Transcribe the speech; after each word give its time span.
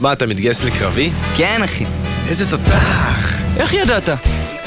מה, 0.00 0.12
אתה 0.12 0.26
מתגייס 0.26 0.64
לקרבי? 0.64 1.10
כן, 1.36 1.62
אחי. 1.64 1.84
איזה 2.28 2.50
תותח! 2.50 3.40
איך 3.56 3.72
ידעת? 3.72 4.08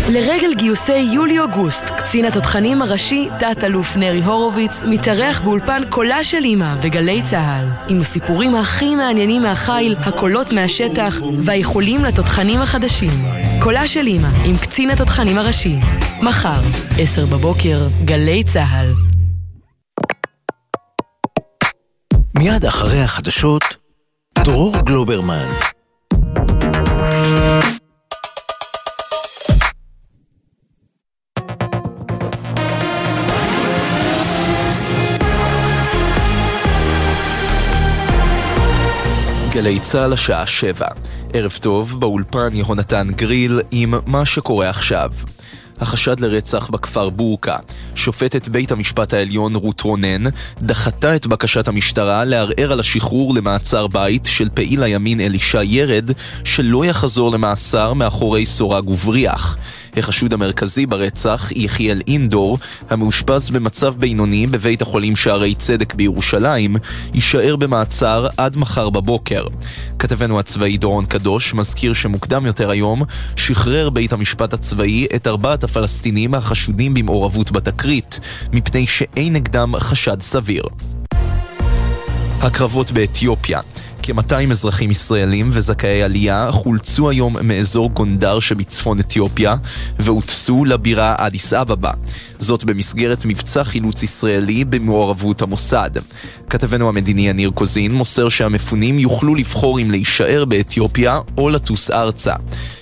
לרגל 0.10 0.54
גיוסי 0.58 0.98
יולי-אוגוסט, 0.98 1.84
קצין 1.84 2.26
התותחנים 2.26 2.82
הראשי, 2.82 3.30
תת-אלוף 3.40 3.96
נרי 3.96 4.24
הורוביץ, 4.24 4.82
מתארח 4.90 5.42
באולפן 5.42 5.82
קולה 5.90 6.24
של 6.24 6.46
אמא 6.46 6.76
בגלי 6.84 7.22
צה"ל, 7.30 7.66
עם 7.88 8.02
הסיפורים 8.02 8.56
הכי 8.56 8.96
מעניינים 8.96 9.42
מהחיל, 9.42 9.96
הקולות 10.00 10.52
מהשטח 10.52 11.18
והאיחולים 11.44 12.06
לתותחנים 12.06 12.62
החדשים. 12.62 13.26
קולה 13.62 13.88
של 13.88 14.08
אמא, 14.08 14.28
עם 14.46 14.58
קצין 14.58 14.90
התותחנים 14.90 15.38
הראשי. 15.38 15.76
מחר, 16.22 16.62
עשר 17.00 17.26
בבוקר, 17.26 17.88
גלי 18.06 18.44
צה"ל. 18.44 18.94
מיד 22.36 22.66
אחרי 22.66 23.02
החדשות, 23.02 23.83
דרור 24.44 24.76
גלוברמן. 24.86 25.46
גלי 39.54 39.80
צה"ל 39.80 40.14
השעה 40.14 40.48
שבע. 40.48 40.88
ערב 41.34 41.58
טוב, 41.62 42.00
באולפן 42.00 42.50
יהונתן 42.54 43.08
גריל 43.16 43.62
עם 43.72 43.94
מה 44.08 44.26
שקורה 44.26 44.70
עכשיו. 44.70 45.12
החשד 45.80 46.20
לרצח 46.20 46.70
בכפר 46.70 47.10
בורקה. 47.10 47.58
שופטת 47.96 48.48
בית 48.48 48.72
המשפט 48.72 49.14
העליון 49.14 49.56
רות 49.56 49.82
רונן 49.82 50.24
דחתה 50.62 51.16
את 51.16 51.28
בקשת 51.28 51.68
המשטרה 51.68 52.26
לערער 52.26 52.72
על 52.72 52.80
השחרור 52.80 53.36
למעצר 53.36 53.88
בית 53.88 54.26
של 54.26 54.50
פעיל 54.54 54.84
הימין 54.84 55.22
אלישע 55.22 55.64
ירד 55.64 56.12
שלא 56.44 56.86
יחזור 56.86 57.32
למאסר 57.32 57.94
מאחורי 57.94 58.46
סורג 58.46 58.90
ובריח. 58.90 59.58
החשוד 59.98 60.34
המרכזי 60.34 60.86
ברצח, 60.86 61.52
יחיאל 61.56 62.02
אינדור, 62.08 62.58
המאושפז 62.90 63.50
במצב 63.50 63.96
בינוני 63.98 64.48
בבית 64.48 64.82
החולים 64.82 65.16
שערי 65.16 65.56
צדק 65.56 65.94
בירושלים, 65.94 66.76
יישאר 67.14 67.56
במעצר 67.56 68.28
עד 68.38 68.58
מחר 68.58 68.90
בבוקר. 68.90 69.48
כתבנו 70.00 70.40
הצבאי 70.40 70.78
דורון 70.78 71.06
קדוש 71.06 71.54
מזכיר 71.54 71.94
שמוקדם 71.94 72.46
יותר 72.46 72.70
היום 72.70 73.04
שחרר 73.36 73.90
בית 73.90 74.14
המשפט 74.14 74.54
הצבאי 74.54 75.08
את 75.16 75.28
ארבעת 75.28 75.64
הפלסטינים 75.64 76.34
החשודים 76.34 76.94
במעורבות 76.94 77.52
בתקרית, 77.52 78.20
מפני 78.54 78.88
שאין 78.88 79.34
נגדם 79.34 79.74
חשד 79.80 80.22
סביר. 80.22 80.64
הקרבות 82.42 82.92
באתיופיה 82.92 83.60
כ-200 84.04 84.52
אזרחים 84.52 84.92
ישראלים 84.92 85.50
וזכאי 85.54 86.04
עלייה 86.04 86.48
חולצו 86.52 87.10
היום 87.10 87.36
מאזור 87.44 87.90
גונדר 87.90 88.40
שבצפון 88.40 89.00
אתיופיה 89.00 89.56
והוטסו 90.00 90.66
לבירה 90.66 91.16
אדיס 91.18 91.54
אבבה. 91.54 91.92
זאת 92.40 92.64
במסגרת 92.64 93.26
מבצע 93.26 93.64
חילוץ 93.64 94.04
ישראלי 94.04 94.66
במעורבות 94.66 95.42
המוסד. 95.42 95.92
כתבנו 96.50 96.90
המדיני 96.90 97.30
יניר 97.30 97.52
קוזין 97.52 97.92
מוסר 97.92 98.30
שהמפונים 98.30 99.00
יוכלו 99.00 99.36
לבחור 99.36 99.80
אם 99.80 99.92
להישאר 99.92 100.46
באתיופיה 100.46 101.20
או 101.38 101.50
לטוס 101.50 101.92
ארצה. 101.92 102.34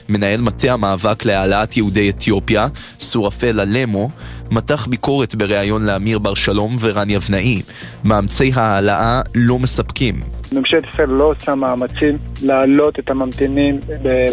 מנהל 0.09 0.41
מטה 0.41 0.73
המאבק 0.73 1.25
להעלאת 1.25 1.77
יהודי 1.77 2.09
אתיופיה, 2.09 2.67
סורפל 2.99 3.59
אלמו, 3.59 4.09
מתח 4.51 4.87
ביקורת 4.89 5.35
בריאיון 5.35 5.85
לאמיר 5.85 6.19
בר 6.19 6.33
שלום 6.33 6.75
ורן 6.79 7.09
יבנאי. 7.09 7.61
מאמצי 8.03 8.51
ההעלאה 8.55 9.21
לא 9.35 9.59
מספקים. 9.59 10.40
ממשלת 10.53 10.83
ישראל 10.93 11.09
לא 11.09 11.23
עושה 11.23 11.55
מאמצים 11.55 12.15
להעלות 12.41 12.99
את 12.99 13.09
הממתינים 13.09 13.79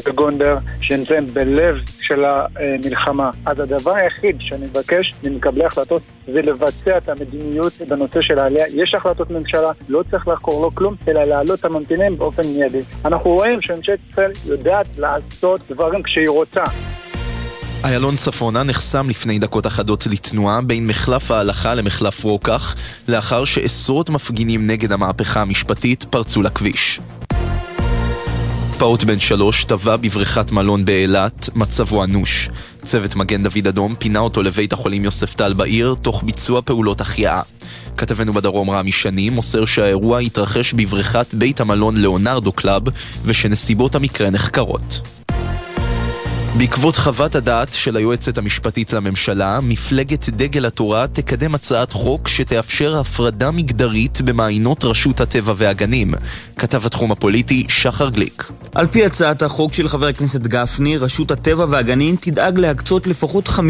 בגונדר 0.06 0.56
שנמצאים 0.80 1.26
בלב 1.26 1.76
של 2.00 2.24
המלחמה. 2.24 3.30
אז 3.46 3.60
הדבר 3.60 3.94
היחיד 3.94 4.36
שאני 4.40 4.66
מבקש 4.66 5.14
ממקבלי 5.24 5.64
החלטות 5.64 6.02
זה 6.26 6.42
לבצע 6.42 6.98
את 6.98 7.08
המדיניות 7.08 7.72
בנושא 7.88 8.22
של 8.22 8.38
העלייה. 8.38 8.66
יש 8.68 8.94
החלטות 8.94 9.30
ממשלה, 9.30 9.70
לא 9.88 10.02
צריך 10.10 10.28
לחקור 10.28 10.62
לא 10.62 10.70
כלום, 10.74 10.94
אלא 11.08 11.24
להעלות 11.24 11.60
את 11.60 11.64
הממתינים 11.64 12.18
באופן 12.18 12.46
מיידי. 12.46 12.82
אנחנו 13.04 13.30
רואים 13.30 13.60
שממשלת 13.62 13.98
ישראל 14.10 14.32
יודעת 14.46 14.86
לעשות 14.98 15.60
דברים 15.70 16.02
כשהיא 16.02 16.28
רוצה. 16.28 16.62
איילון 17.84 18.16
צפונה 18.16 18.62
נחסם 18.62 19.08
לפני 19.08 19.38
דקות 19.38 19.66
אחדות 19.66 20.06
לתנועה 20.06 20.60
בין 20.60 20.86
מחלף 20.86 21.30
ההלכה 21.30 21.74
למחלף 21.74 22.24
רוקח, 22.24 22.74
לאחר 23.08 23.44
שעשרות 23.44 24.10
מפגינים 24.10 24.66
נגד 24.66 24.92
המהפכה 24.92 25.40
המשפטית 25.40 26.04
פרצו 26.10 26.42
לכביש. 26.42 27.00
פעוט 28.78 29.04
בן 29.04 29.20
שלוש 29.20 29.64
טבע 29.64 29.96
בבריכת 29.96 30.52
מלון 30.52 30.84
באילת, 30.84 31.48
מצבו 31.54 32.04
אנוש. 32.04 32.48
צוות 32.82 33.16
מגן 33.16 33.42
דוד 33.42 33.66
אדום 33.68 33.94
פינה 33.94 34.18
אותו 34.18 34.42
לבית 34.42 34.72
החולים 34.72 35.04
יוספטל 35.04 35.52
בעיר, 35.52 35.94
תוך 36.02 36.22
ביצוע 36.22 36.62
פעולות 36.62 37.00
החייאה. 37.00 37.42
כתבנו 37.96 38.32
בדרום 38.32 38.70
רמי 38.70 38.92
שני 38.92 39.30
מוסר 39.30 39.64
שהאירוע 39.64 40.18
התרחש 40.18 40.72
בבריכת 40.72 41.34
בית 41.34 41.60
המלון 41.60 41.96
ליאונרדו 41.96 42.52
קלאב, 42.52 42.82
ושנסיבות 43.24 43.94
המקרה 43.94 44.30
נחקרות. 44.30 45.17
בעקבות 46.56 46.96
חוות 46.96 47.34
הדעת 47.34 47.72
של 47.72 47.96
היועצת 47.96 48.38
המשפטית 48.38 48.92
לממשלה, 48.92 49.60
מפלגת 49.62 50.28
דגל 50.28 50.66
התורה 50.66 51.06
תקדם 51.06 51.54
הצעת 51.54 51.92
חוק 51.92 52.28
שתאפשר 52.28 52.96
הפרדה 52.96 53.50
מגדרית 53.50 54.20
במעיינות 54.20 54.84
רשות 54.84 55.20
הטבע 55.20 55.52
והגנים. 55.56 56.14
כתב 56.56 56.86
התחום 56.86 57.12
הפוליטי 57.12 57.66
שחר 57.68 58.08
גליק. 58.08 58.50
על 58.74 58.86
פי 58.86 59.04
הצעת 59.04 59.42
החוק 59.42 59.72
של 59.72 59.88
חבר 59.88 60.06
הכנסת 60.06 60.40
גפני, 60.40 60.96
רשות 60.96 61.30
הטבע 61.30 61.66
והגנים 61.68 62.16
תדאג 62.20 62.58
להקצות 62.58 63.06
לפחות 63.06 63.48
15% 63.48 63.60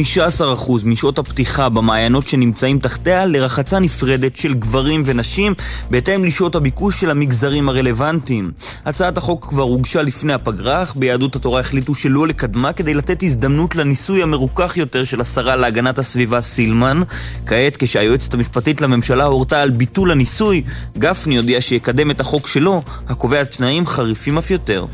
משעות 0.85 1.19
הפתיחה 1.19 1.69
במעיינות 1.69 2.27
שנמצאים 2.27 2.79
תחתיה 2.79 3.27
לרחצה 3.27 3.79
נפרדת 3.79 4.37
של 4.37 4.55
גברים 4.55 5.03
ונשים, 5.07 5.55
בהתאם 5.91 6.25
לשעות 6.25 6.55
הביקוש 6.55 7.01
של 7.01 7.11
המגזרים 7.11 7.69
הרלוונטיים. 7.69 8.51
הצעת 8.85 9.19
החוק 9.19 9.47
כבר 9.49 9.63
הוגשה 9.63 10.03
לפני 10.03 10.33
הפגרה, 10.33 10.83
אך 10.83 10.97
ביהדות 10.97 11.37
התורה 11.37 11.61
החליטו 11.61 11.95
שלא 11.95 12.27
לקדמה 12.27 12.73
כדי 12.73 12.95
לתת 12.95 13.23
הזדמנות 13.23 13.77
לניסוי 13.77 14.23
המרוכך 14.23 14.77
יותר 14.77 15.05
של 15.05 15.21
השרה 15.21 15.57
להגנת 15.57 15.99
הסביבה 15.99 16.41
סילמן. 16.41 17.03
כעת, 17.47 17.77
כשהיועצת 17.77 18.35
המשפטית 18.35 18.81
לממשלה 18.81 19.25
הורתה 19.25 19.63
על 19.63 19.71
ביטול 19.71 20.11
הניסוי, 20.11 20.63
גפני 20.99 21.37
הודיע 21.37 21.61
שיקדם 21.61 22.11
את 22.11 22.21
החוק 22.21 22.47
שלו, 22.47 22.83
הקובע 23.09 23.45
תנאים 23.45 23.87
חריפים 23.87 24.39
אף 24.39 24.51
יותר. 24.51 24.87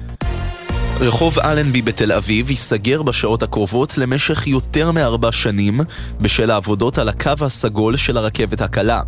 רחוב 1.00 1.38
אלנבי 1.38 1.82
בתל 1.82 2.12
אביב 2.12 2.50
ייסגר 2.50 3.02
בשעות 3.02 3.42
הקרובות 3.42 3.98
למשך 3.98 4.46
יותר 4.46 4.92
מארבע 4.92 5.32
שנים 5.32 5.80
בשל 6.20 6.50
העבודות 6.50 6.98
על 6.98 7.08
הקו 7.08 7.32
הסגול 7.40 7.96
של 7.96 8.16
הרכבת 8.16 8.60
הקלה. 8.60 9.02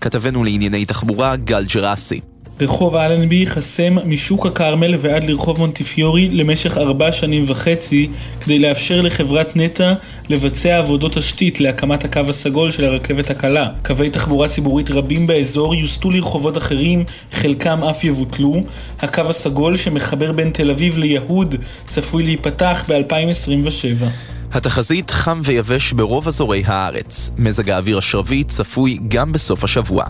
כתבנו 0.00 0.44
לענייני 0.44 0.84
תחבורה 0.84 1.36
גל 1.36 1.64
ג'רסי. 1.74 2.20
רחוב 2.62 2.96
אלנבי 2.96 3.46
חסם 3.46 3.96
משוק 4.04 4.46
הכרמל 4.46 4.94
ועד 4.98 5.24
לרחוב 5.24 5.58
מונטיפיורי 5.58 6.28
למשך 6.28 6.78
ארבע 6.78 7.12
שנים 7.12 7.44
וחצי 7.48 8.08
כדי 8.40 8.58
לאפשר 8.58 9.00
לחברת 9.00 9.56
נטע 9.56 9.94
לבצע 10.28 10.78
עבודות 10.78 11.12
תשתית 11.18 11.60
להקמת 11.60 12.04
הקו 12.04 12.20
הסגול 12.28 12.70
של 12.70 12.84
הרכבת 12.84 13.30
הקלה. 13.30 13.68
קווי 13.84 14.10
תחבורה 14.10 14.48
ציבורית 14.48 14.90
רבים 14.90 15.26
באזור 15.26 15.74
יוסטו 15.74 16.10
לרחובות 16.10 16.56
אחרים, 16.56 17.04
חלקם 17.32 17.84
אף 17.84 18.04
יבוטלו. 18.04 18.62
הקו 19.00 19.22
הסגול 19.28 19.76
שמחבר 19.76 20.32
בין 20.32 20.50
תל 20.50 20.70
אביב 20.70 20.98
ליהוד 20.98 21.54
צפוי 21.86 22.22
להיפתח 22.22 22.84
ב-2027. 22.88 24.04
התחזית 24.54 25.10
חם 25.10 25.40
ויבש 25.44 25.92
ברוב 25.92 26.28
אזורי 26.28 26.62
הארץ. 26.66 27.30
מזג 27.36 27.70
האוויר 27.70 27.98
השרבי 27.98 28.44
צפוי 28.44 28.98
גם 29.08 29.32
בסוף 29.32 29.64
השבוע. 29.64 30.04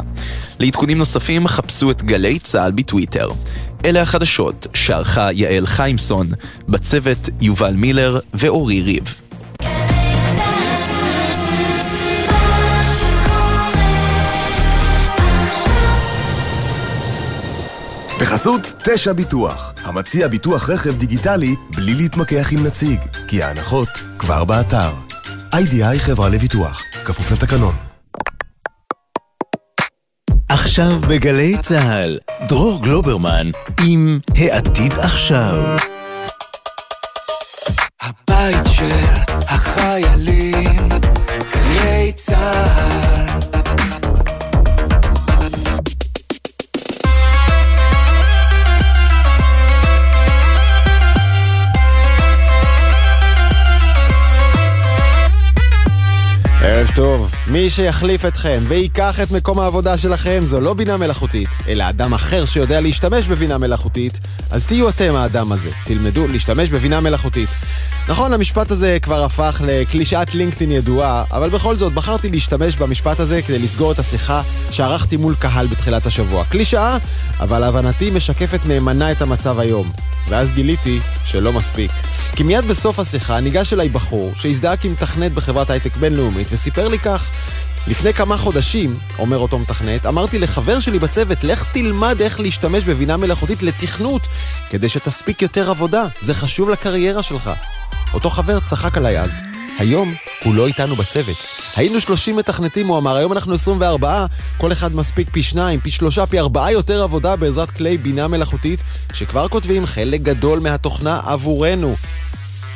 לעדכונים 0.59 0.99
נוספים 0.99 1.49
חפשו 1.49 1.91
את 1.91 2.03
גלי 2.03 2.39
צה"ל 2.39 2.71
בטוויטר. 2.71 3.29
אלה 3.85 4.03
החדשות 4.03 4.67
שערכה 4.75 5.33
יעל 5.33 5.67
חיימסון, 5.67 6.31
בצוות 6.69 7.29
יובל 7.41 7.75
מילר 7.75 8.21
ואורי 8.35 8.83
ריב. 8.83 9.23
בחסות 18.23 18.73
תשע 18.85 19.13
ביטוח, 19.13 19.73
המציע 19.85 20.29
ביטוח 20.29 20.71
רכב 20.71 20.99
דיגיטלי 20.99 21.55
בלי 21.77 21.95
להתמקח 21.95 22.53
עם 22.53 22.67
נציג, 22.67 23.01
כי 23.29 23.43
ההנחות 23.43 23.89
כבר 24.19 24.45
באתר. 24.45 24.93
איי-די-איי 25.55 25.99
חברה 25.99 26.29
לביטוח, 26.29 26.83
כפוף 27.05 27.33
לתקנון. 27.33 27.75
עכשיו 30.49 31.01
בגלי 31.09 31.59
צה"ל, 31.61 32.19
דרור 32.49 32.83
גלוברמן 32.83 33.51
עם 33.85 34.19
העתיד 34.37 34.93
עכשיו. 34.93 35.77
הבית 38.03 38.65
של 38.73 39.05
החיילים, 39.49 40.89
גלי 41.53 42.13
צה"ל 42.13 43.32
טוב, 56.95 57.31
מי 57.47 57.71
שיחליף 57.71 58.25
אתכם 58.25 58.59
וייקח 58.69 59.21
את 59.21 59.31
מקום 59.31 59.59
העבודה 59.59 59.99
שלכם 59.99 60.43
זו 60.47 60.61
לא 60.61 60.75
בינה 60.75 60.97
מלאכותית, 60.97 61.49
אלא 61.69 61.89
אדם 61.89 62.15
אחר 62.15 62.45
שיודע 62.45 62.81
להשתמש 62.81 63.29
בבינה 63.29 63.59
מלאכותית, 63.59 64.21
אז 64.51 64.67
תהיו 64.67 64.89
אתם 64.89 65.15
האדם 65.17 65.53
הזה, 65.53 65.71
תלמדו 65.85 66.29
להשתמש 66.29 66.71
בבינה 66.71 67.01
מלאכותית. 67.01 67.49
נכון, 68.09 68.33
המשפט 68.33 68.71
הזה 68.71 68.99
כבר 69.03 69.25
הפך 69.25 69.63
לקלישאת 69.65 70.35
לינקדאין 70.35 70.73
ידועה, 70.73 71.25
אבל 71.31 71.51
בכל 71.51 71.77
זאת 71.77 71.93
בחרתי 71.93 72.31
להשתמש 72.31 72.77
במשפט 72.77 73.21
הזה 73.21 73.43
כדי 73.43 73.59
לסגור 73.59 73.93
את 73.93 73.99
השיחה 73.99 74.43
שערכתי 74.71 75.17
מול 75.17 75.35
קהל 75.35 75.67
בתחילת 75.67 76.07
השבוע. 76.07 76.45
קלישאה, 76.45 76.97
אבל 77.41 77.59
להבנתי 77.59 78.11
משקפת 78.11 78.61
נאמנה 78.67 79.13
את 79.13 79.23
המצב 79.23 79.59
היום. 79.59 79.93
ואז 80.29 80.53
גיליתי 80.53 81.01
שלא 81.25 81.53
מספיק. 81.53 81.91
כי 82.37 82.43
מיד 82.43 82.65
בסוף 82.65 82.99
השיחה 82.99 83.41
ניגש 83.41 83.73
אליי 83.73 83.89
בחור 83.89 84.33
שהזדהה 84.37 84.77
כמתכנת 84.77 85.33
בחברת 85.33 85.71
הייטק 85.71 85.97
בינלאומית 85.97 86.47
וסיפר 86.51 86.89
לי 86.89 86.99
כך: 86.99 87.31
לפני 87.87 88.13
כמה 88.13 88.37
חודשים, 88.37 88.97
אומר 89.19 89.39
אותו 89.39 89.59
מתכנת, 89.59 90.07
אמרתי 90.07 90.39
לחבר 90.39 90.81
שלי 90.81 90.99
בצוות, 90.99 91.45
לך 91.45 91.65
תלמד 91.73 92.23
איך 92.23 92.41
להשתמש 92.41 92.85
בבינה 92.85 93.17
מלאכותית 93.17 93.63
לתכנות, 93.63 94.29
כדי 94.71 94.89
שתספיק 94.89 95.43
יותר 95.43 95.71
עבודה, 95.71 96.05
זה 96.23 96.35
חשוב 96.35 96.71
לקריירה 96.71 97.23
שלך. 97.23 97.51
אותו 98.15 98.31
חבר 98.31 98.61
צחק 98.61 98.97
עליי 98.97 99.21
אז. 99.21 99.52
היום 99.79 100.15
הוא 100.45 100.55
לא 100.55 100.67
איתנו 100.67 100.97
בצוות. 100.97 101.37
היינו 101.77 102.01
30 102.01 102.37
מתכנתים, 102.37 102.87
הוא 102.87 102.99
אמר, 102.99 103.17
היום 103.17 103.33
אנחנו 103.33 103.55
24, 103.55 104.27
כל 104.59 104.73
אחד 104.73 104.95
מספיק 104.95 105.31
פי 105.31 105.43
שניים, 105.43 105.81
פי 105.81 105.91
שלושה, 105.91 106.27
פי 106.27 106.39
ארבעה 106.39 106.73
יותר 106.73 107.03
עבודה 107.03 107.37
בעזרת 107.37 107.71
כלי 107.71 107.99
בינה 107.99 108.29
מלאכותית, 108.29 108.83
שכבר 109.13 109.49
כותבים 109.49 109.87
חלק 109.87 110.21
גדול 110.21 110.59
מהתוכנה 110.59 111.21
עבורנו. 111.27 111.97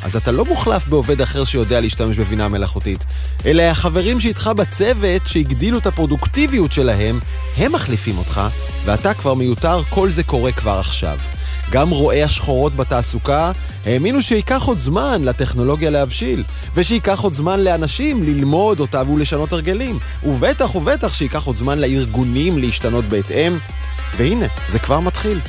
אז 0.02 0.16
אתה 0.16 0.32
לא 0.32 0.44
מוחלף 0.44 0.88
בעובד 0.88 1.20
אחר 1.20 1.44
שיודע 1.44 1.80
להשתמש 1.80 2.18
בבינה 2.18 2.48
מלאכותית, 2.48 3.04
אלא 3.46 3.62
החברים 3.62 4.20
שאיתך 4.20 4.50
בצוות, 4.56 5.26
שהגדילו 5.26 5.78
את 5.78 5.86
הפרודוקטיביות 5.86 6.72
שלהם, 6.72 7.20
הם 7.56 7.72
מחליפים 7.72 8.18
אותך, 8.18 8.40
ואתה 8.84 9.14
כבר 9.14 9.34
מיותר, 9.34 9.82
כל 9.82 10.10
זה 10.10 10.22
קורה 10.22 10.52
כבר 10.52 10.78
עכשיו. 10.78 11.18
גם 11.70 11.90
רואי 11.90 12.22
השחורות 12.22 12.76
בתעסוקה 12.76 13.52
האמינו 13.86 14.22
שייקח 14.22 14.62
עוד 14.62 14.78
זמן 14.78 15.22
לטכנולוגיה 15.24 15.90
להבשיל, 15.90 16.44
ושייקח 16.74 17.20
עוד 17.20 17.32
זמן 17.32 17.60
לאנשים 17.60 18.22
ללמוד 18.24 18.80
אותה 18.80 19.02
ולשנות 19.10 19.52
הרגלים, 19.52 19.98
ובטח 20.26 20.74
ובטח 20.74 21.14
שייקח 21.14 21.46
עוד 21.46 21.56
זמן 21.56 21.78
לארגונים 21.78 22.58
להשתנות 22.58 23.04
בהתאם. 23.04 23.58
והנה, 24.16 24.46
זה 24.68 24.78
כבר 24.78 25.00
מתחיל. 25.00 25.40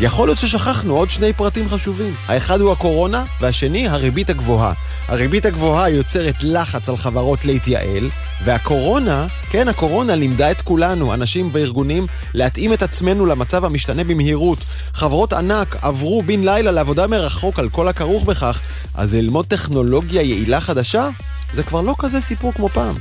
יכול 0.00 0.28
להיות 0.28 0.38
ששכחנו 0.38 0.96
עוד 0.96 1.10
שני 1.10 1.32
פרטים 1.32 1.68
חשובים. 1.68 2.14
האחד 2.28 2.60
הוא 2.60 2.72
הקורונה, 2.72 3.24
והשני, 3.40 3.88
הריבית 3.88 4.30
הגבוהה. 4.30 4.72
הריבית 5.08 5.46
הגבוהה 5.46 5.88
יוצרת 5.90 6.34
לחץ 6.42 6.88
על 6.88 6.96
חברות 6.96 7.44
להתייעל, 7.44 8.10
והקורונה, 8.44 9.26
כן, 9.50 9.68
הקורונה 9.68 10.14
לימדה 10.14 10.50
את 10.50 10.62
כולנו, 10.62 11.14
אנשים 11.14 11.48
וארגונים, 11.52 12.06
להתאים 12.34 12.72
את 12.72 12.82
עצמנו 12.82 13.26
למצב 13.26 13.64
המשתנה 13.64 14.04
במהירות. 14.04 14.58
חברות 14.94 15.32
ענק 15.32 15.76
עברו 15.82 16.22
בן 16.22 16.44
לילה 16.44 16.70
לעבודה 16.70 17.06
מרחוק 17.06 17.58
על 17.58 17.68
כל 17.68 17.88
הכרוך 17.88 18.24
בכך, 18.24 18.60
אז 18.94 19.14
ללמוד 19.14 19.46
טכנולוגיה 19.46 20.22
יעילה 20.22 20.60
חדשה? 20.60 21.08
זה 21.54 21.62
כבר 21.62 21.80
לא 21.80 21.94
כזה 21.98 22.20
סיפור 22.20 22.52
כמו 22.54 22.68
פעם. 22.68 22.94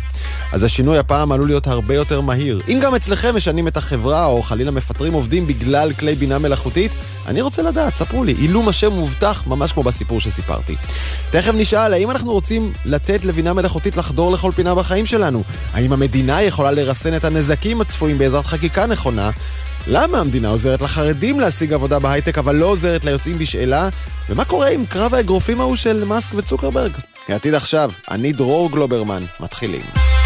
אז 0.54 0.64
השינוי 0.64 0.98
הפעם 0.98 1.32
עלול 1.32 1.48
להיות 1.48 1.68
הרבה 1.68 1.96
יותר 1.96 2.22
מהיר. 2.22 2.62
אם 2.68 2.80
גם 2.82 2.96
אצלכם 2.96 3.36
משנים 3.36 3.68
את 3.68 3.78
החברה, 3.78 4.26
או 4.26 4.42
חלילה 4.42 4.72
מפטרים 4.72 5.14
עובדים 5.14 5.48
בגלל 5.48 5.94
כלי 5.94 6.16
בינה 6.16 6.40
מלאכותית, 6.40 6.92
אני 7.28 7.42
רוצה 7.42 7.62
לדעת, 7.62 7.96
ספרו 7.96 8.24
לי, 8.24 8.34
עילום 8.34 8.70
השם 8.70 8.92
מובטח, 8.92 9.44
ממש 9.48 9.72
כמו 9.72 9.84
בסיפור 9.84 10.20
שסיפרתי. 10.20 10.76
תכף 11.32 11.52
נשאל, 11.56 11.94
האם 11.94 12.12
אנחנו 12.12 12.32
רוצים 12.32 12.74
לתת 12.86 13.26
לבינה 13.26 13.54
מלאכותית 13.54 13.98
לחדור 13.98 14.32
לכל 14.32 14.52
פינה 14.56 14.76
בחיים 14.76 15.06
שלנו? 15.06 15.44
האם 15.74 15.94
המדינה 15.94 16.42
יכולה 16.42 16.72
לרסן 16.72 17.16
את 17.16 17.26
הנזקים 17.26 17.82
הצפויים 17.82 18.18
בעזרת 18.18 18.46
חקיקה 18.46 18.86
נכונה? 18.86 19.30
למה 19.88 20.18
המדינה 20.18 20.50
עוזרת 20.50 20.82
לחרדים 20.82 21.40
להשיג 21.40 21.74
עבודה 21.74 22.00
בהייטק, 22.00 22.38
אבל 22.38 22.56
לא 22.56 22.66
עוזרת 22.66 23.06
ליוצאים 23.06 23.40
בשאלה? 23.40 23.90
ומה 24.30 24.46
קורה 24.46 24.70
עם 24.70 24.86
קרב 24.86 25.14
האגרופים 25.14 25.62
ההוא 25.62 25.76
של 25.76 26.04
מאסק 26.04 26.34
וצוקרברג? 26.36 26.92
העתיד 27.32 27.54
עכשיו, 27.54 27.92
אני 28.12 28.32
דרור 28.32 28.72
גלוברמן, 28.72 29.24
מתחילים. 29.40 30.19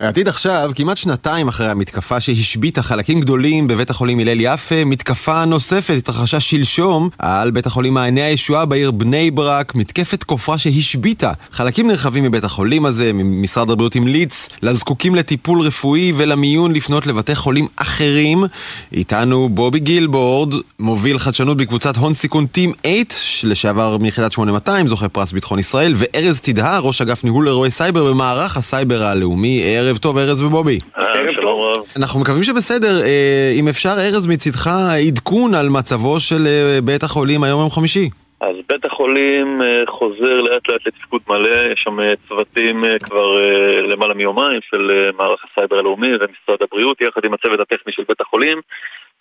העתיד 0.00 0.28
עכשיו, 0.28 0.70
כמעט 0.74 0.96
שנתיים 0.96 1.48
אחרי 1.48 1.70
המתקפה 1.70 2.20
שהשביתה 2.20 2.82
חלקים 2.82 3.20
גדולים 3.20 3.66
בבית 3.66 3.90
החולים 3.90 4.20
הלל 4.20 4.40
יפה, 4.40 4.84
מתקפה 4.84 5.44
נוספת 5.44 5.94
התרחשה 5.98 6.40
שלשום 6.40 7.08
על 7.18 7.50
בית 7.50 7.66
החולים 7.66 7.94
מעייני 7.94 8.22
הישועה 8.22 8.64
בעיר 8.64 8.90
בני 8.90 9.30
ברק, 9.30 9.74
מתקפת 9.74 10.24
כופרה 10.24 10.58
שהשביתה 10.58 11.32
חלקים 11.50 11.88
נרחבים 11.88 12.24
מבית 12.24 12.44
החולים 12.44 12.86
הזה, 12.86 13.12
משרד 13.14 13.70
הבריאות 13.70 13.96
המליץ 13.96 14.48
לזקוקים 14.62 15.14
לטיפול 15.14 15.60
רפואי 15.60 16.12
ולמיון 16.16 16.72
לפנות 16.72 17.06
לבתי 17.06 17.34
חולים 17.34 17.66
אחרים. 17.76 18.44
איתנו 18.92 19.48
בובי 19.48 19.78
גילבורד, 19.78 20.54
מוביל 20.78 21.18
חדשנות 21.18 21.56
בקבוצת 21.56 21.96
הון 21.96 22.14
סיכון 22.14 22.46
Team8, 22.46 23.04
לשעבר 23.42 23.96
מיחידת 23.96 24.32
8200, 24.32 24.88
זוכה 24.88 25.08
פרס 25.08 25.32
ביטחון 25.32 25.58
ישראל, 25.58 25.94
וארז 25.96 26.40
תדהר, 26.40 26.80
ראש 26.80 27.00
אגף 27.00 27.24
ניהול 27.24 27.48
אירועי 27.48 27.70
סייבר 27.70 28.10
במערך 28.10 28.56
הסייבר 28.56 29.02
הלאומי. 29.02 29.60
ערב 29.90 29.98
טוב, 29.98 30.18
ארז 30.18 30.42
ובובי. 30.42 30.78
ערב 30.94 31.32
שלום 31.32 31.60
רב. 31.60 31.84
אנחנו 31.96 32.20
מקווים 32.20 32.42
שבסדר. 32.42 33.02
אה, 33.02 33.52
אם 33.60 33.68
אפשר, 33.68 33.94
ארז, 33.98 34.26
מצידך 34.26 34.70
עדכון 35.06 35.54
על 35.54 35.68
מצבו 35.68 36.20
של 36.20 36.46
אה, 36.46 36.78
בית 36.84 37.02
החולים 37.02 37.44
היום 37.44 37.60
יום 37.60 37.70
חמישי. 37.70 38.08
אז 38.40 38.56
בית 38.68 38.84
החולים 38.84 39.62
אה, 39.62 39.82
חוזר 39.88 40.40
לאט 40.40 40.68
לאט 40.68 40.86
לתפקוד 40.86 41.20
מלא, 41.28 41.72
יש 41.72 41.80
שם 41.80 41.98
צוותים 42.28 42.84
כבר 43.02 43.38
למעלה 43.82 44.14
מיומיים 44.14 44.60
של 44.70 45.10
מערך 45.16 45.44
הסייבר 45.44 45.78
הלאומי 45.78 46.08
ומשרד 46.08 46.58
הבריאות 46.62 47.00
יחד 47.00 47.24
עם 47.24 47.34
הצוות 47.34 47.60
הטכני 47.60 47.92
של 47.92 48.02
בית 48.08 48.20
החולים 48.20 48.60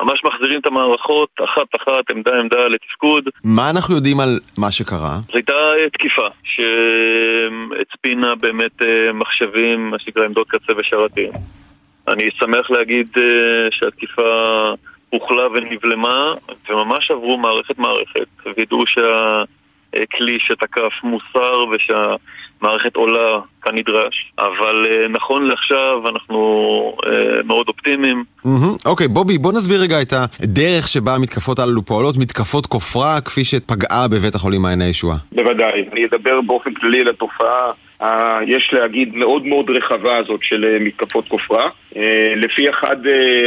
ממש 0.02 0.22
מחזירים 0.26 0.60
את 0.60 0.66
המערכות 0.68 1.30
אחת-אחת, 1.44 2.12
עמדה-עמדה 2.12 2.68
לתפקוד. 2.68 3.30
מה 3.44 3.70
אנחנו 3.70 3.96
יודעים 3.96 4.20
על 4.20 4.40
מה 4.58 4.72
שקרה? 4.72 5.18
זו 5.28 5.34
הייתה 5.34 5.54
תקיפה 5.94 6.28
שהצפינה 6.44 8.36
באמת 8.36 8.82
מחשבים, 9.14 9.90
מה 9.90 10.00
שנקרא 10.00 10.26
עמדות 10.26 10.48
קצה 10.48 10.74
ושרתים. 10.78 11.32
אני 12.08 12.30
שמח 12.40 12.72
להגיד 12.72 13.08
שהתקיפה 13.72 14.70
הוחלה 15.10 15.48
ונבלמה, 15.48 16.34
וממש 16.70 17.12
עברו 17.12 17.38
מערכת-מערכת, 17.38 18.28
וידעו 18.58 18.88
שה... 18.88 19.44
כלי 20.18 20.38
שתקף 20.40 20.94
מוסר 21.04 21.66
ושהמערכת 21.72 22.96
עולה 22.96 23.40
כנדרש, 23.62 24.32
אבל 24.40 24.86
נכון 25.10 25.48
לעכשיו 25.48 26.10
אנחנו 26.10 26.98
מאוד 27.46 27.68
אופטימיים. 27.68 28.24
אוקיי, 28.86 29.08
בובי, 29.08 29.38
בוא 29.38 29.54
נסביר 29.54 29.82
רגע 29.82 30.02
את 30.02 30.14
הדרך 30.14 30.88
שבה 30.88 31.16
המתקפות 31.16 31.60
הללו 31.60 31.86
פועלות, 31.86 32.18
מתקפות 32.18 32.66
כופרה 32.66 33.22
כפי 33.22 33.44
שפגעה 33.44 34.08
בבית 34.08 34.36
החולים 34.36 34.62
מעייני 34.62 34.84
הישועה. 34.84 35.18
בוודאי, 35.32 35.86
אני 35.92 36.06
אדבר 36.06 36.42
באופן 36.42 36.74
כללי 36.74 37.00
על 37.00 37.08
התופעה. 37.08 37.72
יש 38.48 38.70
להגיד 38.74 39.16
מאוד 39.16 39.46
מאוד 39.46 39.70
רחבה 39.70 40.18
הזאת 40.18 40.40
של 40.44 40.78
מתקפות 40.80 41.28
כופרה. 41.28 41.70
לפי 42.36 42.70
אחד 42.70 42.98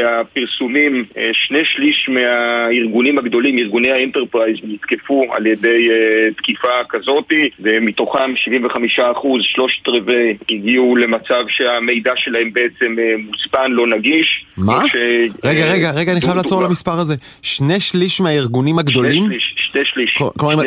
הפרסומים, 0.06 1.04
שני 1.32 1.64
שליש 1.64 2.08
מהארגונים 2.08 3.18
הגדולים, 3.18 3.58
ארגוני 3.58 3.90
ה 3.92 3.98
enterprise, 3.98 4.56
נתקפו 4.64 5.24
על 5.30 5.46
ידי 5.46 5.88
תקיפה 6.36 6.68
כזאתי, 6.88 7.48
ומתוכם 7.60 8.36
75 8.36 8.98
אחוז, 8.98 9.42
שלושת 9.44 9.88
רבעי, 9.88 10.36
הגיעו 10.50 10.96
למצב 10.96 11.44
שהמידע 11.48 12.12
שלהם 12.16 12.52
בעצם 12.52 12.96
מוצפן, 13.26 13.72
לא 13.72 13.86
נגיש. 13.86 14.44
מה? 14.56 14.82
ש... 14.88 14.96
רגע, 15.44 15.72
רגע, 15.72 15.90
רגע, 15.90 16.12
אני 16.12 16.20
חייב 16.20 16.36
לעצור 16.36 16.62
למספר 16.62 16.98
הזה. 16.98 17.14
שני 17.42 17.80
שליש 17.80 18.20
מהארגונים 18.20 18.78
הגדולים? 18.78 19.24
שני 19.26 19.40
שליש, 19.40 19.54
שני 19.72 19.84
שליש. 19.84 20.18
כלומר, 20.38 20.62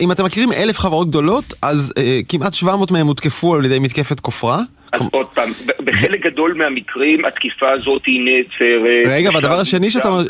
אם 0.00 0.12
אתם 0.12 0.24
מכירים 0.24 0.52
אלף 0.52 0.78
חברות 0.78 1.08
גדולות, 1.08 1.54
אז 1.62 1.92
כמעט 2.28 2.54
700 2.54 2.73
מהם 2.90 3.06
הותקפו 3.06 3.54
על 3.54 3.64
ידי 3.64 3.78
מתקפת 3.78 4.20
כופרה? 4.20 4.58
אז 4.92 5.00
עוד 5.12 5.26
פעם, 5.26 5.50
בחלק 5.84 6.20
גדול 6.20 6.54
מהמקרים 6.54 7.24
התקיפה 7.24 7.70
הזאת 7.70 8.06
היא 8.06 8.20
נעצרת. 8.24 9.06
רגע, 9.06 9.30
והדבר 9.34 9.60
השני 9.60 9.90
שאתה 9.90 10.08
אומר, 10.08 10.22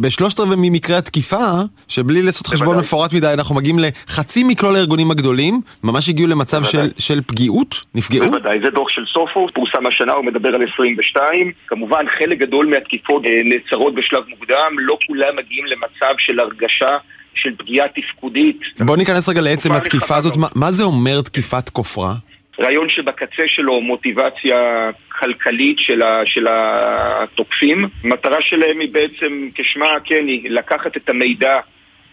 בשלושת 0.00 0.40
רבעי 0.40 0.56
ממקרי 0.58 0.96
התקיפה, 0.96 1.46
שבלי 1.88 2.22
לעשות 2.22 2.46
חשבון 2.46 2.78
מפורט 2.78 3.12
מדי, 3.12 3.32
אנחנו 3.34 3.54
מגיעים 3.54 3.78
לחצי 3.78 4.44
מכלול 4.44 4.76
הארגונים 4.76 5.10
הגדולים, 5.10 5.60
ממש 5.84 6.08
הגיעו 6.08 6.28
למצב 6.28 6.62
של 6.98 7.20
פגיעות? 7.26 7.80
נפגעו? 7.94 8.26
בוודאי, 8.26 8.60
זה 8.64 8.70
דוח 8.70 8.88
של 8.88 9.04
סופו, 9.12 9.46
פורסם 9.54 9.86
השנה, 9.86 10.12
הוא 10.12 10.24
מדבר 10.24 10.48
על 10.48 10.62
22. 10.74 11.52
כמובן, 11.66 12.04
חלק 12.18 12.38
גדול 12.38 12.66
מהתקיפות 12.66 13.22
נעצרות 13.44 13.94
בשלב 13.94 14.22
מוקדם, 14.28 14.76
לא 14.78 14.98
כולם 15.06 15.36
מגיעים 15.36 15.66
למצב 15.66 16.14
של 16.18 16.40
הרגשה. 16.40 16.98
של 17.34 17.56
פגיעה 17.58 17.88
תפקודית. 17.88 18.60
בוא 18.80 18.96
ניכנס 18.96 19.28
רגע 19.28 19.40
לעצם 19.40 19.72
התקיפה 19.72 20.16
הזאת, 20.16 20.36
מה, 20.36 20.46
מה 20.54 20.70
זה 20.70 20.82
אומר 20.82 21.20
תקיפת 21.22 21.68
כופרה? 21.68 22.12
רעיון 22.60 22.88
שבקצה 22.88 23.42
שלו 23.46 23.80
מוטיבציה 23.80 24.90
כלכלית 25.08 25.78
של, 25.78 26.02
ה, 26.02 26.22
של 26.24 26.46
התוקפים. 26.50 27.88
מטרה 28.04 28.42
שלהם 28.42 28.80
היא 28.80 28.92
בעצם, 28.92 29.48
כשמה 29.54 29.86
כן, 30.04 30.24
היא 30.26 30.50
לקחת 30.50 30.96
את 30.96 31.08
המידע 31.08 31.60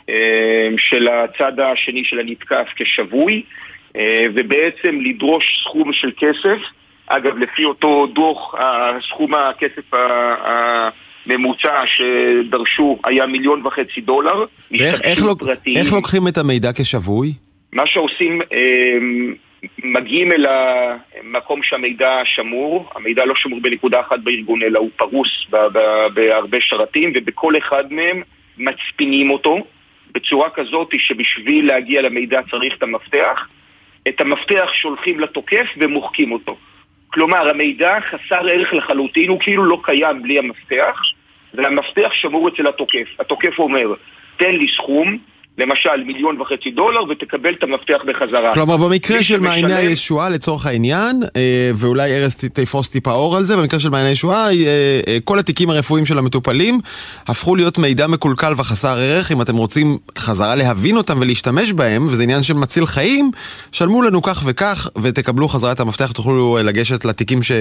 אה, 0.10 0.70
של 0.78 1.08
הצד 1.08 1.60
השני 1.60 2.04
של 2.06 2.20
הנתקף 2.20 2.68
כשבוי, 2.76 3.44
אה, 3.96 4.26
ובעצם 4.34 5.00
לדרוש 5.02 5.64
סכום 5.64 5.94
של 5.94 6.12
כסף. 6.18 6.60
אגב, 7.08 7.38
לפי 7.38 7.66
אותו 7.66 8.08
דוח, 8.08 8.56
סכום 9.10 9.34
הכסף 9.34 9.94
הממוצע 11.29 11.84
שדרשו 11.86 13.00
היה 13.05 13.25
מיליון 13.25 13.65
וחצי 13.65 14.01
דולר. 14.01 14.46
ואיך 14.72 15.01
איך 15.01 15.24
לוק, 15.24 15.43
איך 15.75 15.93
לוקחים 15.93 16.27
את 16.27 16.38
המידע 16.38 16.69
כשבוי? 16.75 17.34
מה 17.74 17.88
שעושים, 17.88 18.41
אה, 18.53 18.98
מגיעים 19.84 20.31
אל 20.31 20.46
המקום 20.50 21.63
שהמידע 21.63 22.22
שמור, 22.25 22.89
המידע 22.96 23.25
לא 23.25 23.36
שמור 23.36 23.60
בנקודה 23.62 24.00
אחת 24.00 24.19
בארגון, 24.19 24.63
אלא 24.63 24.79
הוא 24.79 24.89
פרוס 24.96 25.46
בהרבה 26.13 26.57
שרתים, 26.62 27.13
ובכל 27.15 27.57
אחד 27.57 27.93
מהם 27.93 28.22
מצפינים 28.57 29.29
אותו 29.29 29.57
בצורה 30.12 30.50
כזאת 30.50 30.93
שבשביל 30.98 31.67
להגיע 31.67 32.01
למידע 32.01 32.39
צריך 32.51 32.74
את 32.77 32.84
המפתח. 32.84 33.48
את 34.07 34.22
המפתח 34.22 34.69
שולחים 34.74 35.19
לתוקף 35.19 35.67
ומוחקים 35.77 36.31
אותו. 36.31 36.57
כלומר, 37.07 37.50
המידע 37.50 37.98
חסר 38.10 38.48
ערך 38.50 38.74
לחלוטין, 38.74 39.29
הוא 39.29 39.39
כאילו 39.39 39.63
לא 39.63 39.79
קיים 39.84 40.24
בלי 40.24 40.39
המפתח, 40.39 41.01
והמפתח 41.54 42.13
שמור 42.13 42.50
אצל 42.50 42.68
התוקף. 42.68 43.08
התוקף 43.20 43.60
אומר, 43.60 43.94
תן 44.38 44.51
לי 44.51 44.68
סכום, 44.75 45.18
למשל 45.58 46.04
מיליון 46.06 46.42
וחצי 46.42 46.72
דולר, 46.72 47.04
ותקבל 47.10 47.54
את 47.54 47.64
המפתח 47.64 48.02
בחזרה. 48.08 48.54
כלומר, 48.54 48.78
במקרה 48.78 49.24
של 49.24 49.40
מעייני 49.40 49.74
הישועה, 49.74 50.30
לצורך 50.30 50.66
העניין, 50.66 51.24
אה, 51.36 51.72
ואולי 51.76 52.16
ארז 52.16 52.36
תפרוס 52.36 52.90
טיפה 52.90 53.14
אור 53.14 53.38
על 53.38 53.44
זה, 53.44 53.58
במקרה 53.58 53.80
של 53.80 53.90
מעייני 53.90 54.10
הישועה, 54.10 54.52
אה, 54.52 55.00
אה, 55.08 55.18
כל 55.24 55.40
התיקים 55.40 55.70
הרפואיים 55.70 56.06
של 56.06 56.18
המטופלים 56.18 56.80
הפכו 57.28 57.56
להיות 57.56 57.78
מידע 57.78 58.08
מקולקל 58.08 58.54
וחסר 58.58 58.98
ערך. 58.98 59.32
אם 59.32 59.42
אתם 59.42 59.56
רוצים 59.56 59.98
חזרה 60.18 60.56
להבין 60.56 60.98
אותם 60.98 61.18
ולהשתמש 61.22 61.74
בהם, 61.74 62.06
וזה 62.06 62.24
עניין 62.24 62.44
של 62.44 62.54
מציל 62.54 62.86
חיים, 62.86 63.32
שלמו 63.72 64.02
לנו 64.02 64.22
כך 64.22 64.44
וכך, 64.46 64.88
ותקבלו 65.02 65.48
חזרה 65.48 65.72
את 65.72 65.80
המפתח, 65.80 66.12
תוכלו 66.12 66.58
לגשת 66.64 67.06
לתיקים 67.06 67.44
ש, 67.44 67.52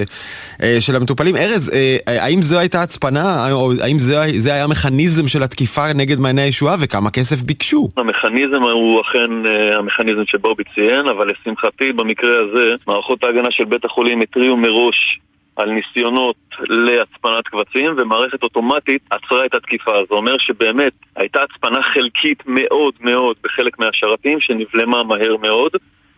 של 0.79 0.95
המטופלים. 0.95 1.35
ארז, 1.35 1.71
האם 2.07 2.41
זו 2.41 2.59
הייתה 2.59 2.81
הצפנה, 2.81 3.51
או 3.51 3.71
האם 3.81 3.99
זה, 3.99 4.25
זה 4.37 4.53
היה 4.53 4.67
מכניזם 4.67 5.27
של 5.27 5.43
התקיפה 5.43 5.93
נגד 5.93 6.19
מעייני 6.19 6.41
הישועה, 6.41 6.75
וכמה 6.79 7.09
כסף 7.09 7.41
ביקשו? 7.41 7.86
המכניזם 7.97 8.63
הוא 8.63 9.01
אכן 9.01 9.45
אה, 9.45 9.77
המכניזם 9.77 10.25
שבובי 10.25 10.63
ציין, 10.75 11.07
אבל 11.07 11.31
לשמחתי 11.31 11.91
במקרה 11.93 12.39
הזה 12.39 12.75
מערכות 12.87 13.23
ההגנה 13.23 13.51
של 13.51 13.65
בית 13.65 13.85
החולים 13.85 14.21
התריעו 14.21 14.57
מראש 14.57 15.19
על 15.55 15.71
ניסיונות 15.71 16.35
להצפנת 16.59 17.47
קבצים, 17.47 17.95
ומערכת 17.97 18.43
אוטומטית 18.43 19.01
עצרה 19.09 19.45
את 19.45 19.55
התקיפה. 19.55 19.91
זה 20.09 20.15
אומר 20.15 20.37
שבאמת 20.37 20.93
הייתה 21.15 21.43
הצפנה 21.43 21.83
חלקית 21.83 22.43
מאוד 22.45 22.93
מאוד 22.99 23.35
בחלק 23.43 23.79
מהשרתים, 23.79 24.39
שנבלמה 24.39 25.03
מהר 25.03 25.37
מאוד, 25.37 25.71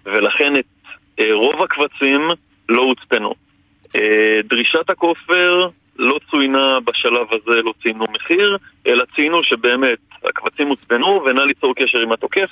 ולכן 0.05 0.55
את 0.55 0.65
אה, 1.19 1.33
רוב 1.33 1.63
הקבצים 1.63 2.21
לא 2.69 2.81
הוצפנו. 2.81 3.33
אה, 3.95 4.39
דרישת 4.43 4.89
הכופר 4.89 5.69
לא 5.99 6.19
צוינה 6.31 6.79
בשלב 6.79 7.27
הזה, 7.31 7.61
לא 7.61 7.73
ציינו 7.81 8.05
מחיר, 8.13 8.57
אלא 8.87 9.03
ציינו 9.15 9.43
שבאמת 9.43 9.99
הקבצים 10.23 10.67
הוצפנו 10.67 11.21
ונא 11.25 11.41
ליצור 11.41 11.75
קשר 11.75 11.99
עם 11.99 12.11
התוקף. 12.11 12.49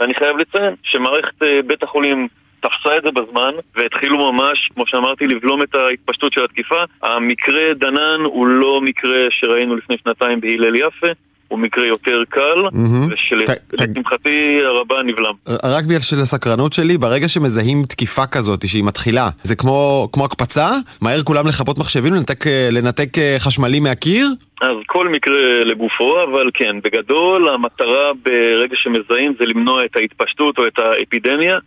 ואני 0.00 0.14
חייב 0.14 0.36
לציין 0.36 0.74
שמערכת 0.82 1.42
אה, 1.42 1.60
בית 1.66 1.82
החולים 1.82 2.28
תפסה 2.60 2.96
את 2.96 3.02
זה 3.02 3.10
בזמן, 3.10 3.54
והתחילו 3.74 4.32
ממש, 4.32 4.70
כמו 4.74 4.86
שאמרתי, 4.86 5.26
לבלום 5.26 5.62
את 5.62 5.74
ההתפשטות 5.74 6.32
של 6.32 6.44
התקיפה. 6.44 6.82
המקרה 7.02 7.74
דנן 7.74 8.20
הוא 8.24 8.46
לא 8.46 8.80
מקרה 8.80 9.26
שראינו 9.30 9.76
לפני 9.76 9.96
שנתיים 10.04 10.40
בהלל 10.40 10.76
יפה. 10.76 11.06
הוא 11.48 11.58
מקרה 11.58 11.86
יותר 11.86 12.22
קל, 12.28 12.64
ושלשמחתי 13.10 14.60
הרבה 14.64 15.02
נבלם. 15.02 15.32
רק 15.64 15.84
בגלל 15.84 16.00
של 16.00 16.16
הסקרנות 16.20 16.72
שלי, 16.72 16.98
ברגע 16.98 17.28
שמזהים 17.28 17.82
תקיפה 17.88 18.26
כזאת 18.26 18.68
שהיא 18.68 18.84
מתחילה, 18.84 19.28
זה 19.42 19.56
כמו, 19.56 20.08
כמו 20.12 20.24
הקפצה? 20.24 20.68
מהר 21.02 21.22
כולם 21.22 21.46
לכבות 21.46 21.78
מחשבים, 21.78 22.14
לנתק, 22.14 22.46
לנתק 22.70 23.18
אה, 23.18 23.36
חשמלי 23.38 23.80
מהקיר? 23.80 24.26
אז 24.60 24.76
כל 24.86 25.08
מקרה 25.08 25.64
לגופו, 25.64 26.22
אבל 26.22 26.50
כן, 26.54 26.76
בגדול 26.84 27.48
המטרה 27.48 28.12
ברגע 28.24 28.76
שמזהים 28.76 29.34
זה 29.38 29.44
למנוע 29.44 29.84
את 29.84 29.96
ההתפשטות 29.96 30.58
או 30.58 30.66
את 30.66 30.78
האפידמיה. 30.78 31.58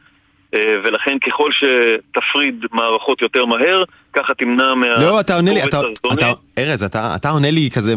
אה, 0.55 0.75
ולכן 0.83 1.17
ככל 1.19 1.49
שתפריד 1.51 2.65
מערכות 2.71 3.21
יותר 3.21 3.45
מהר, 3.45 3.83
ככה 4.13 4.33
תמנע 4.33 4.73
מה... 4.73 4.87
לא, 4.97 5.19
אתה 5.19 5.35
עונה 5.35 5.53
לי, 5.53 5.63
אתה, 5.63 5.79
אתה, 6.13 6.31
ארז, 6.57 6.83
אתה, 6.83 7.15
אתה 7.15 7.29
עונה 7.29 7.51
לי 7.51 7.69
כזה 7.73 7.93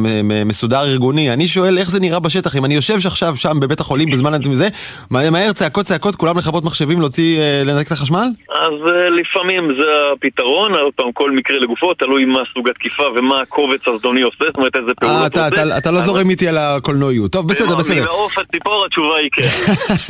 מסודר 0.46 0.80
ארגוני, 0.80 1.32
אני 1.32 1.48
שואל 1.48 1.78
איך 1.78 1.90
זה 1.90 2.00
נראה 2.00 2.20
בשטח, 2.20 2.56
אם 2.56 2.64
אני 2.64 2.74
יושב 2.74 2.96
עכשיו 3.06 3.36
שם 3.36 3.60
בבית 3.60 3.80
החולים 3.80 4.10
בזמן 4.10 4.32
זה, 4.52 4.68
מהר 5.10 5.52
צעקות 5.52 5.84
צעקות, 5.84 6.16
כולם 6.16 6.38
לכבות 6.38 6.64
מחשבים 6.64 7.00
להוציא, 7.00 7.40
אה, 7.40 7.62
לנתק 7.64 7.86
את 7.86 7.92
החשמל? 7.92 8.26
אז 8.50 8.72
אה, 8.86 9.10
לפעמים 9.10 9.74
זה 9.80 9.86
הפתרון, 10.12 10.74
עוד 10.74 10.92
פעם, 10.96 11.12
כל 11.12 11.30
מקרה 11.30 11.58
לגופו, 11.58 11.94
תלוי 11.94 12.24
מה 12.24 12.42
סוג 12.54 12.70
התקיפה 12.70 13.02
ומה 13.16 13.40
הקובץ 13.40 13.80
הזדוני 13.86 14.22
עושה, 14.22 14.44
זאת 14.46 14.56
אומרת 14.56 14.76
איזה 14.76 14.94
פעולות 15.00 15.26
אתה, 15.26 15.46
אתה, 15.46 15.62
אתה, 15.62 15.78
אתה 15.78 15.90
לא 15.90 16.00
זורם 16.00 16.30
איתי 16.30 16.48
על 16.48 16.58
הקולנועיות, 16.58 17.32
טוב, 17.32 17.48
בסדר, 17.48 17.76
בסדר. 17.76 18.02
ממעוף 18.02 18.38
הציפור 18.38 18.84
התשובה 18.86 19.16
היא 19.16 19.30
כן. 19.32 19.42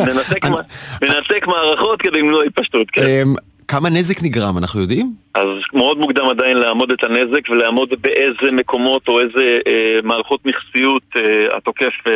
ננתק 1.02 1.46
מערכות 1.46 2.02
כדי 2.02 2.18
למנוע 2.18 2.44
התפשטות, 2.44 2.86
כן. 2.92 3.28
כמה 3.68 3.90
נזק 3.90 4.22
נגרם, 4.22 4.58
אנחנו 4.58 4.80
יודעים? 4.80 5.12
אז 5.34 5.48
מאוד 5.72 5.98
מוקדם 5.98 6.26
עדיין 6.26 6.56
לאמוד 6.56 6.92
את 6.92 7.04
הנזק 7.04 7.48
ולאמוד 7.50 7.88
באיזה 8.00 8.52
מקומות 8.52 9.08
או 9.08 9.20
איזה 9.20 9.58
אה, 9.66 9.98
מערכות 10.02 10.46
מכסיות 10.46 11.02
אה, 11.16 11.56
התוקף 11.56 11.92
אה, 12.06 12.12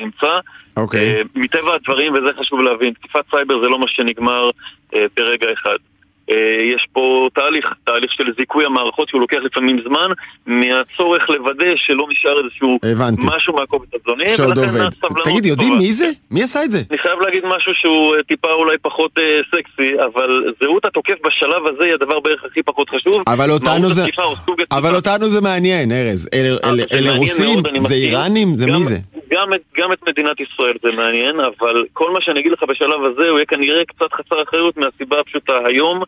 נמצא. 0.00 0.38
אוקיי. 0.76 1.00
אה, 1.00 1.22
מטבע 1.34 1.74
הדברים, 1.74 2.12
וזה 2.12 2.28
חשוב 2.40 2.60
להבין, 2.60 2.92
תקיפת 2.92 3.24
סייבר 3.30 3.62
זה 3.62 3.68
לא 3.68 3.78
מה 3.78 3.88
שנגמר 3.88 4.50
אה, 4.94 5.04
ברגע 5.16 5.46
אחד. 5.52 5.76
אה, 6.30 6.64
יש 6.64 6.86
פה 6.92 7.28
תהליך, 7.34 7.74
תהליך 7.84 8.12
של 8.12 8.24
זיכוי 8.38 8.64
המערכות 8.64 9.08
שהוא 9.08 9.20
לוקח 9.20 9.36
לפעמים 9.44 9.80
זמן 9.88 10.10
מהצורך 10.46 11.30
לוודא 11.30 11.76
שלא 11.76 12.06
נשאר 12.10 12.44
איזשהו 12.44 12.78
הבנתי. 12.82 13.26
משהו 13.26 13.54
מהקובץ 13.54 13.88
הזוני 13.94 14.36
שעוד 14.36 14.58
עובד. 14.58 14.88
תגיד, 15.24 15.46
יודעים 15.46 15.78
מי 15.78 15.92
זה? 15.92 16.10
מי 16.30 16.42
עשה 16.42 16.64
את 16.64 16.70
זה? 16.70 16.82
אני 16.90 16.98
חייב 16.98 17.20
להגיד 17.20 17.42
משהו 17.44 17.72
שהוא 17.74 18.16
אה, 18.16 18.22
טיפה 18.22 18.52
אולי 18.52 18.78
פחות 18.82 19.10
אה, 19.18 19.40
סקסי, 19.50 19.92
אבל 20.04 20.44
זהות 20.62 20.84
התוקף 20.84 21.14
בשלב 21.26 21.66
הזה 21.66 21.84
היא 21.84 21.94
הדבר 21.94 22.20
בערך 22.20 22.44
הכי 22.44 22.62
פחות 22.62 22.90
חשוב. 22.90 23.22
אבל 23.26 23.50
אותנו 23.50 23.92
זה, 23.92 24.04
אבל 24.72 24.94
אותנו 24.94 25.28
זה 25.28 25.40
מעניין, 25.40 25.92
ארז. 25.92 26.28
אלה 26.92 27.16
רוסים? 27.16 27.62
זה 27.78 27.94
איראנים? 27.94 28.54
זה 28.54 28.66
מי 28.66 28.84
זה? 28.84 28.98
גם 29.32 29.54
את, 29.54 29.60
גם 29.76 29.92
את 29.92 30.08
מדינת 30.08 30.40
ישראל 30.40 30.76
זה 30.82 30.92
מעניין, 30.92 31.40
אבל 31.40 31.84
כל 31.92 32.10
מה 32.10 32.20
שאני 32.20 32.40
אגיד 32.40 32.52
לך 32.52 32.62
בשלב 32.62 33.04
הזה 33.04 33.28
הוא 33.28 33.38
יהיה 33.38 33.46
כנראה 33.46 33.84
קצת 33.84 34.12
חסר 34.12 34.42
אחריות 34.42 34.76
מהסיבה 34.76 35.20
הפשוטה. 35.20 35.58
היום, 35.64 36.02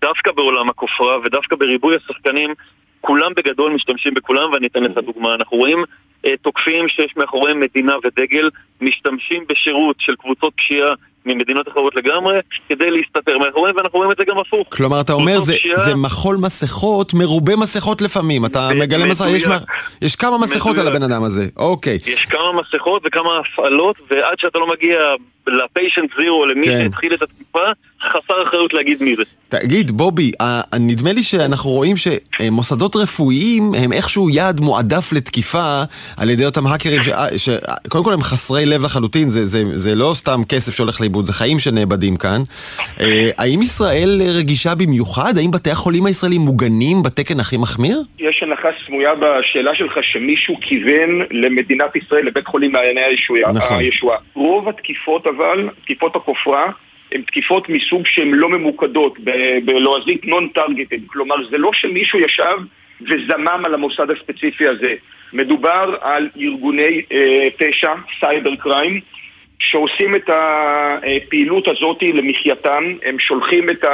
דווקא 0.00 0.32
בעולם 0.32 0.68
הכופרה 0.68 1.18
ודווקא 1.24 1.56
בריבוי 1.56 1.96
השחקנים, 1.96 2.54
כולם 3.00 3.32
בגדול 3.36 3.72
משתמשים 3.72 4.14
בכולם, 4.14 4.52
ואני 4.52 4.66
אתן 4.66 4.82
לך 4.82 4.98
דוגמה. 4.98 5.34
אנחנו 5.34 5.56
רואים 5.56 5.84
אה, 6.26 6.36
תוקפים 6.42 6.88
שיש 6.88 7.16
מאחוריהם 7.16 7.60
מדינה 7.60 7.96
ודגל, 8.04 8.50
משתמשים 8.80 9.44
בשירות 9.48 9.96
של 9.98 10.16
קבוצות 10.16 10.52
פשיעה 10.56 10.94
ממדינות 11.26 11.68
אחרות 11.68 11.94
לגמרי, 11.96 12.38
כדי 12.68 12.90
להסתתר 12.90 13.38
מאחוריהם, 13.38 13.76
ואנחנו 13.76 13.98
רואים 13.98 14.12
את 14.12 14.16
זה 14.16 14.24
גם 14.24 14.38
הפוך. 14.38 14.68
כלומר, 14.68 15.00
אתה 15.00 15.12
אומר, 15.12 15.40
זה, 15.40 15.52
פשיעה... 15.52 15.80
זה 15.80 15.94
מחול 15.94 16.36
מסכות, 16.36 17.14
מרובה 17.14 17.56
מסכות 17.56 18.02
לפעמים. 18.02 18.44
אתה 18.44 18.68
מגלה 18.76 19.06
מסך, 19.06 19.24
יש, 19.28 19.44
יש 20.02 20.16
כמה 20.16 20.38
מסכות. 20.38 20.78
על 20.78 20.86
הבן 20.86 21.02
אדם 21.02 21.22
הזה, 21.22 21.46
אוקיי. 21.56 21.98
יש 22.06 22.24
כמה 22.24 22.52
מסכות 22.52 23.02
וכמה 23.06 23.30
הפעלות, 23.38 23.96
ועד 24.10 24.38
שאתה 24.38 24.58
לא 24.58 24.66
מגיע 24.66 24.98
לפיישנט 25.46 26.10
זירו, 26.18 26.46
למי 26.46 26.66
כן. 26.66 26.82
שהתחיל 26.84 27.14
את 27.14 27.22
התקיפה, 27.22 27.66
חסר 28.02 28.42
אחריות 28.42 28.74
להגיד 28.74 29.02
מי 29.02 29.16
זה. 29.16 29.22
תגיד, 29.48 29.90
בובי, 29.90 30.32
נדמה 30.80 31.12
לי 31.12 31.22
שאנחנו 31.22 31.70
רואים 31.70 31.96
שמוסדות 31.96 32.96
רפואיים 32.96 33.72
הם 33.78 33.92
איכשהו 33.92 34.30
יעד 34.30 34.60
מועדף 34.60 35.12
לתקיפה 35.12 35.82
על 36.16 36.30
ידי 36.30 36.44
אותם 36.46 36.66
האקרים, 36.66 37.00
שקודם 37.36 38.04
כל 38.04 38.12
הם 38.12 38.22
חסרי 38.22 38.66
לב 38.66 38.84
לחלוטין, 38.84 39.28
זה, 39.28 39.46
זה, 39.46 39.62
זה 39.72 39.94
לא 39.94 40.12
סתם 40.14 40.40
כסף 40.48 40.76
שהולך 40.76 41.00
לאיבוד, 41.00 41.24
זה 41.24 41.32
חיים 41.32 41.58
שנאבדים 41.58 42.16
כאן. 42.16 42.42
אה, 43.00 43.30
האם 43.38 43.62
ישראל 43.62 44.22
רגישה 44.38 44.74
במיוחד? 44.74 45.32
האם 45.36 45.50
בתי 45.50 45.70
החולים 45.70 46.06
הישראלים 46.06 46.40
מוגנים 46.40 47.02
בתקן 47.02 47.40
הכי 47.40 47.56
מחמיר? 47.56 47.98
יש 48.18 48.42
הנחה 48.42 48.68
סמויה 48.86 49.14
בשאלה 49.14 49.74
שלך 49.74 49.98
שמישהו 50.02 50.56
כיוון 50.60 51.10
למדינת 51.30 51.96
ישראל, 51.96 52.26
לבית 52.26 52.46
חולים 52.46 52.72
מעייני 52.72 53.00
הישועה. 53.00 53.52
נכון. 53.52 53.82
רוב 54.34 54.68
התקיפות 54.68 55.26
אבל, 55.26 55.68
תקיפות 55.84 56.16
הכופרה, 56.16 56.70
הן 57.12 57.22
תקיפות 57.22 57.68
מסוג 57.68 58.06
שהן 58.06 58.34
לא 58.34 58.48
ממוקדות, 58.48 59.18
בלועזית 59.64 60.24
נון-טרגטד. 60.24 61.06
כלומר, 61.06 61.34
זה 61.50 61.58
לא 61.58 61.70
שמישהו 61.72 62.18
ישב 62.18 62.58
וזמם 63.00 63.62
על 63.64 63.74
המוסד 63.74 64.10
הספציפי 64.10 64.68
הזה. 64.68 64.94
מדובר 65.32 65.96
על 66.00 66.28
ארגוני 66.40 67.02
אה, 67.12 67.48
פשע, 67.58 67.92
סייבר 68.20 68.56
קריים, 68.56 69.00
שעושים 69.58 70.14
את 70.14 70.30
הפעילות 70.32 71.68
הזאת 71.68 72.02
למחייתם, 72.02 72.94
הם 73.04 73.18
שולחים 73.18 73.70
את 73.70 73.84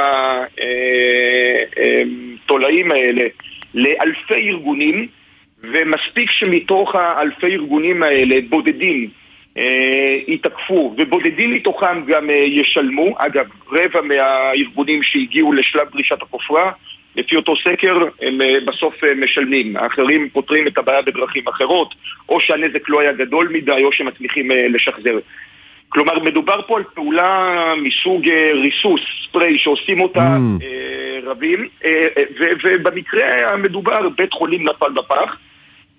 התולעים 2.45 2.91
אה, 2.91 2.97
אה, 2.97 3.01
האלה 3.01 3.23
לאלפי 3.73 4.49
ארגונים, 4.49 5.07
ומספיק 5.61 6.31
שמתוך 6.31 6.95
האלפי 6.95 7.45
ארגונים 7.45 8.03
האלה 8.03 8.35
בודדים 8.49 9.09
אה, 9.57 10.17
יתקפו, 10.27 10.95
ובודדים 10.97 11.53
מתוכם 11.53 12.05
גם 12.07 12.29
אה, 12.29 12.35
ישלמו. 12.35 13.15
אגב, 13.17 13.45
רבע 13.71 14.01
מהארגונים 14.01 15.03
שהגיעו 15.03 15.53
לשלב 15.53 15.89
דרישת 15.91 16.21
הכופרה, 16.21 16.71
לפי 17.15 17.35
אותו 17.35 17.55
סקר, 17.55 17.97
הם 18.21 18.41
אה, 18.41 18.57
בסוף 18.65 19.03
אה, 19.03 19.13
משלמים. 19.15 19.77
האחרים 19.77 20.29
פותרים 20.29 20.67
את 20.67 20.77
הבעיה 20.77 21.01
בדרכים 21.01 21.47
אחרות, 21.47 21.95
או 22.29 22.39
שהנזק 22.39 22.89
לא 22.89 23.01
היה 23.01 23.11
גדול 23.11 23.49
מדי, 23.49 23.83
או 23.83 23.91
שמצליחים 23.91 24.51
אה, 24.51 24.67
לשחזר. 24.67 25.19
כלומר, 25.89 26.19
מדובר 26.19 26.61
פה 26.67 26.77
על 26.77 26.83
פעולה 26.93 27.73
מסוג 27.77 28.29
אה, 28.29 28.49
ריסוס, 28.53 29.01
ספרי, 29.23 29.57
שעושים 29.57 30.01
אותה 30.01 30.37
Mm. 30.37 30.63
אה, 30.63 31.19
רבים, 31.29 31.67
אה, 31.85 32.07
אה, 32.17 32.23
ובמקרה 32.63 33.53
המדובר, 33.53 34.09
בית 34.17 34.33
חולים 34.33 34.63
נפל 34.63 34.91
בפח. 34.91 35.37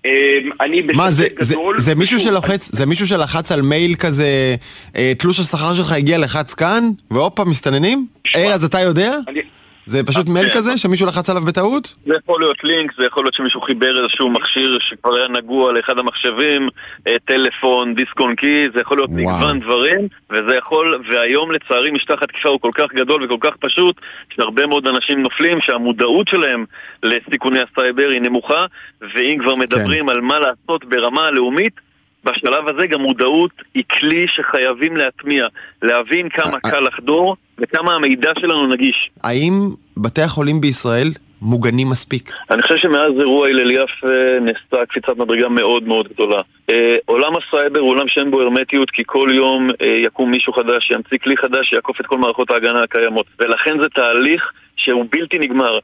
אה, 0.08 0.64
אני 0.66 0.82
מה, 0.94 1.10
זה, 1.10 1.24
בספק 1.24 1.42
זה, 1.42 1.54
גדול. 1.54 1.78
זה 1.78 1.94
מישהו 1.94 2.20
שלוחץ, 2.20 2.70
זה 2.72 2.86
מישהו 2.86 3.06
שלחץ 3.06 3.52
על 3.52 3.62
מייל 3.62 3.94
כזה, 3.94 4.56
אה, 4.96 5.12
תלוש 5.18 5.40
השכר 5.40 5.74
שלך 5.74 5.92
הגיע 5.92 6.18
לחץ 6.18 6.54
כאן, 6.54 6.90
והופה, 7.10 7.44
מסתננים? 7.44 8.06
ארז, 8.36 8.64
אתה 8.64 8.80
יודע? 8.80 9.12
אני- 9.28 9.40
זה 9.88 10.04
פשוט 10.04 10.28
מייל 10.28 10.50
כזה 10.54 10.76
שמישהו 10.76 11.07
לחץ 11.07 11.30
עליו 11.30 11.42
בטעות? 11.42 11.95
זה 12.07 12.14
יכול 12.25 12.40
להיות 12.40 12.64
לינק, 12.64 12.92
זה 12.99 13.07
יכול 13.07 13.25
להיות 13.25 13.35
שמישהו 13.35 13.61
חיבר 13.61 14.02
איזשהו 14.02 14.30
מכשיר 14.30 14.78
שכבר 14.80 15.14
היה 15.16 15.28
נגוע 15.28 15.73
לאחד 15.73 15.99
המחשבים, 15.99 16.68
אה, 17.07 17.16
טלפון, 17.25 17.95
דיסק 17.95 18.21
און 18.21 18.35
קי, 18.35 18.68
זה 18.75 18.80
יכול 18.80 18.97
להיות 18.97 19.11
וואו. 19.11 19.37
מגוון 19.37 19.61
דברים, 19.61 20.09
וזה 20.30 20.57
יכול, 20.57 21.02
והיום 21.11 21.52
לצערי 21.52 21.90
משטח 21.90 22.23
התקיפה 22.23 22.49
הוא 22.49 22.61
כל 22.61 22.71
כך 22.75 22.87
גדול 22.95 23.25
וכל 23.25 23.37
כך 23.40 23.57
פשוט, 23.61 23.97
שהרבה 24.35 24.66
מאוד 24.66 24.87
אנשים 24.87 25.23
נופלים, 25.23 25.59
שהמודעות 25.61 26.28
שלהם 26.28 26.64
לסיכוני 27.02 27.59
הסייבר 27.61 28.09
היא 28.09 28.21
נמוכה, 28.21 28.64
ואם 29.00 29.38
כבר 29.42 29.54
מדברים 29.57 30.09
על 30.09 30.21
מה 30.21 30.38
לעשות 30.38 30.85
ברמה 30.85 31.26
הלאומית, 31.26 31.88
בשלב 32.25 32.68
הזה 32.68 32.87
גם 32.87 33.00
מודעות 33.00 33.50
היא 33.75 33.84
כלי 34.00 34.26
שחייבים 34.28 34.96
להטמיע, 34.96 35.46
להבין 35.82 36.28
כמה 36.28 36.60
קל 36.60 36.80
לחדור 36.80 37.37
וכמה 37.58 37.94
המידע 37.94 38.32
שלנו 38.38 38.66
נגיש. 38.66 39.10
האם 39.25 39.70
בתי 39.96 40.22
החולים 40.22 40.60
בישראל 40.60 41.08
מוגנים 41.42 41.88
מספיק? 41.88 42.32
אני 42.50 42.62
חושב 42.62 42.76
שמאז 42.76 43.12
אירוע 43.18 43.48
הלל 43.48 43.70
יפה 43.70 44.40
נעשתה 44.40 44.87
קפיצת 44.88 45.16
מדרגה 45.16 45.48
מאוד 45.48 45.82
מאוד 45.82 46.08
גדולה. 46.08 46.40
אה, 46.70 46.96
עולם 47.04 47.32
הסייבר 47.37 47.80
הוא 47.80 47.90
עולם 47.90 48.08
שאין 48.08 48.30
בו 48.30 48.40
הרמטיות 48.40 48.90
כי 48.90 49.02
כל 49.06 49.28
יום 49.32 49.70
אה, 49.70 49.87
יקום 49.87 50.30
מישהו 50.30 50.52
חדש, 50.52 50.90
ימציא 50.90 51.18
כלי 51.18 51.37
חדש, 51.37 51.70
שיעקוף 51.70 52.00
את 52.00 52.06
כל 52.06 52.18
מערכות 52.18 52.50
ההגנה 52.50 52.82
הקיימות. 52.82 53.26
ולכן 53.38 53.80
זה 53.82 53.88
תהליך 53.88 54.52
שהוא 54.76 55.04
בלתי 55.10 55.38
נגמר. 55.38 55.78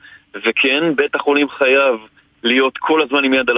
וכן, 0.47 0.95
בית 0.97 1.15
החולים 1.15 1.49
חייב 1.49 1.95
להיות 2.45 2.79
כל 2.79 3.03
הזמן 3.03 3.25
עם 3.25 3.35
יד 3.35 3.51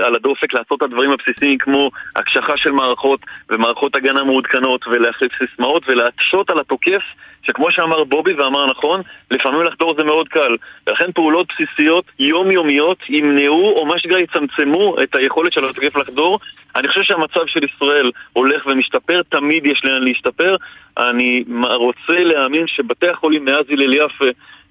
על, 0.00 0.14
הדופק, 0.14 0.54
לעשות 0.54 0.78
את 0.78 0.82
הדברים 0.82 1.10
הבסיסיים 1.10 1.58
כמו 1.58 1.90
הקשחה 2.16 2.56
של 2.56 2.70
מערכות 2.70 3.20
ומערכות 3.50 3.96
הגנה 3.96 4.24
מעודכנות 4.24 4.86
ולהחליף 4.86 5.32
סיסמאות 5.38 5.82
ולהקשות 5.88 6.50
על 6.50 6.58
התוקף 6.58 7.02
שכמו 7.42 7.70
שאמר 7.70 8.04
בובי 8.04 8.32
ואמר 8.32 8.66
נכון, 8.66 9.00
לפעמים 9.30 9.62
לחדור 9.62 9.94
זה 9.98 10.04
מאוד 10.04 10.28
קל. 10.28 10.56
ולכן 10.86 11.12
פעולות 11.12 11.46
בסיסיות 11.52 12.04
יומיומיות 12.18 12.98
ימנעו 13.08 13.74
או 13.76 13.86
מה 13.86 13.98
שנקרא 13.98 14.18
יצמצמו 14.18 14.96
את 15.02 15.14
היכולת 15.14 15.52
של 15.52 15.68
התוקף 15.68 15.96
לחדור. 15.96 16.38
אני 16.76 16.88
חושב 16.88 17.02
שהמצב 17.02 17.46
של 17.46 17.64
ישראל 17.64 18.10
הולך 18.32 18.66
ומשתפר, 18.66 19.22
תמיד 19.28 19.66
יש 19.66 19.84
לאן 19.84 20.02
להשתפר. 20.02 20.56
אני 20.98 21.44
רוצה 21.74 22.24
להאמין 22.24 22.66
שבתי 22.66 23.08
החולים 23.08 23.44
מאז 23.44 23.64
הלל 23.70 23.94
יפה 23.94 24.24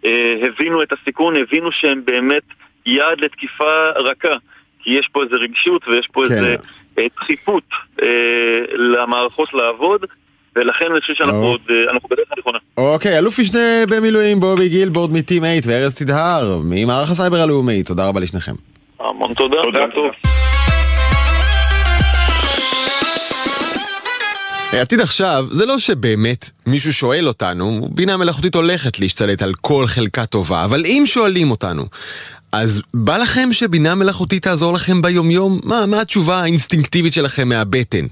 אה, 0.06 0.36
הבינו 0.42 0.84
את 0.84 0.94
הסיכון, 0.94 1.36
הבינו 1.38 1.72
שהם 1.72 2.02
באמת 2.06 2.44
יעד 2.88 3.22
לתקיפה 3.22 3.90
רכה. 3.96 4.36
כי 4.80 4.90
יש 4.92 5.10
פה 5.12 5.24
איזה 5.24 5.36
רגישות 5.36 5.88
ויש 5.88 6.08
פה 6.12 6.22
כן. 6.28 6.34
איזה 6.34 6.56
אה, 7.00 7.06
דחיפות 7.16 7.64
אה, 8.02 8.08
למערכות 8.78 9.54
לעבוד. 9.54 10.06
ולכן 10.56 10.86
אני 10.92 11.02
חושב 11.02 11.14
שאנחנו 11.14 11.44
או. 11.44 11.48
עוד, 11.48 11.62
אה, 11.70 11.92
אנחנו 11.92 12.10
בדרך 12.10 12.28
הנכונה. 12.38 12.58
אוקיי, 12.78 13.18
אלוף 13.18 13.40
משנה 13.40 13.84
במילואים 13.90 14.40
בובי 14.40 14.70
גילבורד 14.70 15.12
מטים 15.12 15.44
8 15.44 15.56
וארז 15.66 15.94
תדהר 15.94 16.60
ממערך 16.64 17.12
הסייבר 17.12 17.38
הלאומי, 17.38 17.84
תודה 17.84 18.08
רבה 18.08 18.20
לשניכם. 18.20 18.52
המון 19.00 19.34
תודה, 19.34 19.58
תודה, 19.64 19.86
טוב. 19.96 20.12
העתיד 24.72 25.00
עכשיו, 25.00 25.46
זה 25.52 25.66
לא 25.66 25.80
שבאמת 25.80 26.50
מישהו 26.66 26.94
שואל 26.94 27.28
אותנו, 27.28 27.88
בינה 27.92 28.18
מלאכותית 28.18 28.56
הולכת 28.56 29.00
להשתלט 29.00 29.42
על 29.42 29.54
כל 29.62 29.88
חלקה 29.88 30.26
טובה, 30.26 30.64
אבל 30.64 30.86
אם 30.86 31.04
שואלים 31.06 31.52
אותנו, 31.52 31.86
אז 32.52 32.82
בא 32.94 33.18
לכם 33.18 33.50
שבינה 33.52 33.96
מלאכותית 33.96 34.44
תעזור 34.44 34.74
לכם 34.74 35.02
ביומיום? 35.02 35.60
מה, 35.64 35.86
מה 35.86 36.02
התשובה 36.02 36.42
האינסטינקטיבית 36.42 37.14
שלכם 37.14 37.50
מהבטן? 37.50 38.06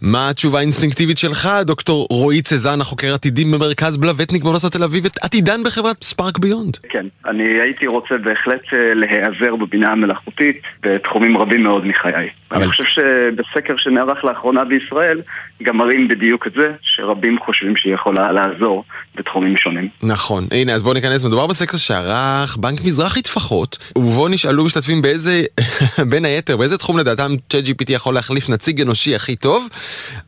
מה 0.00 0.28
התשובה 0.28 0.58
האינסטינקטיבית 0.58 1.18
שלך, 1.18 1.48
דוקטור 1.62 2.06
רועי 2.10 2.42
צזן, 2.42 2.80
החוקר 2.80 3.14
עתידים 3.14 3.50
במרכז 3.52 3.96
בלווטניק 3.96 4.42
באוניברסיטת 4.42 4.72
תל 4.76 4.82
אביב, 4.84 5.04
עתידן 5.20 5.62
בחברת 5.64 6.04
ספארק 6.04 6.38
ביונד? 6.38 6.76
כן, 6.90 7.06
אני 7.26 7.60
הייתי 7.60 7.86
רוצה 7.86 8.14
בהחלט 8.24 8.60
אה, 8.72 8.94
להיעזר 8.94 9.56
בבינה 9.56 9.92
המלאכותית 9.92 10.56
בתחומים 10.82 11.36
רבים 11.38 11.62
מאוד 11.62 11.86
מחיי. 11.86 12.28
אבל- 12.52 12.60
אני 12.62 12.70
חושב 12.70 12.84
שבסקר 12.84 13.74
שנערך 13.76 14.24
לאחרונה 14.24 14.64
בישראל, 14.64 15.20
גם 15.62 15.76
מראים 15.76 16.08
בדיוק 16.08 16.46
את 16.46 16.52
זה, 16.56 16.70
שרבים 16.82 17.36
חושבים 17.46 17.76
שהיא 17.76 17.94
יכולה 17.94 18.32
לעזור 18.32 18.84
בתחומים 19.14 19.56
שונים. 19.56 19.88
נכון. 20.02 20.46
הנה, 20.50 20.72
אז 20.72 20.82
בואו 20.82 20.94
ניכנס. 20.94 21.24
מדובר 21.24 21.46
בסקר 21.46 21.76
שערך 21.76 22.56
בנק 22.56 22.80
מזרחי 22.84 23.22
טפחות, 23.22 23.78
ובו 23.98 24.28
נשאלו 24.28 24.64
משתתפים 24.64 25.02
באיזה, 25.02 25.42
בין 26.10 26.24
היתר, 26.24 26.56
באיזה 26.56 26.78
תחום 26.78 26.98
לדעתם 26.98 27.34
ChatGPT 27.52 27.92
יכול 27.92 28.14
להחליף 28.14 28.48
נציג 28.48 28.80
אנושי 28.80 29.14
הכי 29.14 29.36
טוב. 29.36 29.68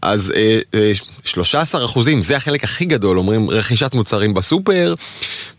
אז 0.03 0.33
אה, 0.37 0.59
אה, 0.75 0.93
13 1.25 1.85
אחוזים, 1.85 2.23
זה 2.23 2.37
החלק 2.37 2.65
הכי 2.65 2.85
גדול, 2.85 3.19
אומרים 3.19 3.51
רכישת 3.51 3.95
מוצרים 3.95 4.35
בסופר, 4.35 4.95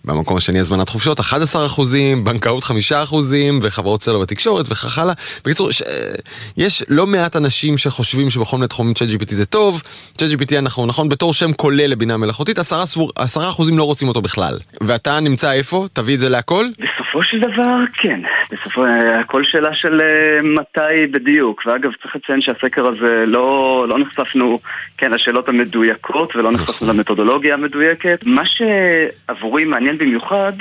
במקום 0.05 0.37
השני 0.37 0.59
הזמנת 0.59 0.89
חופשות 0.89 1.19
11 1.19 1.65
אחוזים, 1.65 2.23
בנקאות 2.23 2.63
5 2.63 2.91
אחוזים, 2.93 3.59
וחברות 3.63 4.01
סלו 4.01 4.19
בתקשורת 4.19 4.65
וכך 4.69 4.97
הלאה. 4.99 5.13
בקיצור, 5.45 5.71
ש... 5.71 5.81
יש 6.57 6.83
לא 6.89 7.07
מעט 7.07 7.35
אנשים 7.35 7.77
שחושבים 7.77 8.29
שבכל 8.29 8.57
מיני 8.57 8.67
תחומים 8.67 8.93
ChatGPT 8.93 9.33
זה 9.33 9.45
טוב, 9.45 9.83
ChatGPT 10.17 10.57
אנחנו 10.57 10.85
נכון 10.85 11.09
בתור 11.09 11.33
שם 11.33 11.53
כולל 11.53 11.87
לבינה 11.87 12.17
מלאכותית, 12.17 12.59
10 12.59 12.85
סבור- 12.85 13.11
10 13.15 13.41
אחוזים 13.41 13.77
לא 13.77 13.83
רוצים 13.83 14.07
אותו 14.07 14.21
בכלל. 14.21 14.57
ואתה 14.81 15.19
נמצא 15.19 15.51
איפה? 15.51 15.85
תביא 15.93 16.13
את 16.15 16.19
זה 16.19 16.29
להכל? 16.29 16.65
בסופו 16.79 17.23
של 17.23 17.39
דבר, 17.39 17.75
כן. 17.93 18.19
בסופו, 18.51 18.81
הכל 19.21 19.43
שאלה 19.43 19.69
של 19.73 20.01
אה, 20.01 20.07
מתי 20.43 21.07
בדיוק. 21.11 21.61
ואגב, 21.65 21.89
צריך 22.01 22.15
לציין 22.15 22.41
שהסקר 22.41 22.87
הזה 22.87 23.23
לא, 23.25 23.85
לא 23.89 23.99
נחשפנו, 23.99 24.59
כן, 24.97 25.11
לשאלות 25.11 25.49
המדויקות 25.49 26.35
ולא 26.35 26.51
נחשפנו 26.51 26.87
למתודולוגיה 26.87 27.53
המדויקת. 27.53 28.19
מה 28.25 28.41
שעבורי 28.45 29.65
מעניין 29.65 29.97
במיוחד 29.99 30.53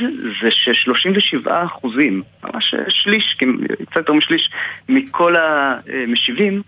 זה 0.42 0.50
ש-37 0.50 1.50
אחוזים, 1.50 2.22
ממש 2.44 2.74
שליש, 2.88 3.36
כמ- 3.38 3.56
קצת 3.90 3.96
יותר 3.96 4.12
משליש, 4.12 4.50
מכל 4.88 5.34
המשיבים, 5.36 6.62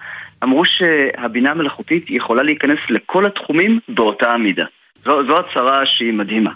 אמרו 0.45 0.63
שהבינה 0.65 1.51
המלאכותית 1.51 2.05
יכולה 2.09 2.43
להיכנס 2.43 2.79
לכל 2.91 3.27
התחומים 3.27 3.81
באותה 3.89 4.31
המידה. 4.33 4.65
זו, 5.05 5.27
זו 5.27 5.39
הצהרה 5.39 5.87
שהיא 5.87 6.13
מדהימה. 6.13 6.51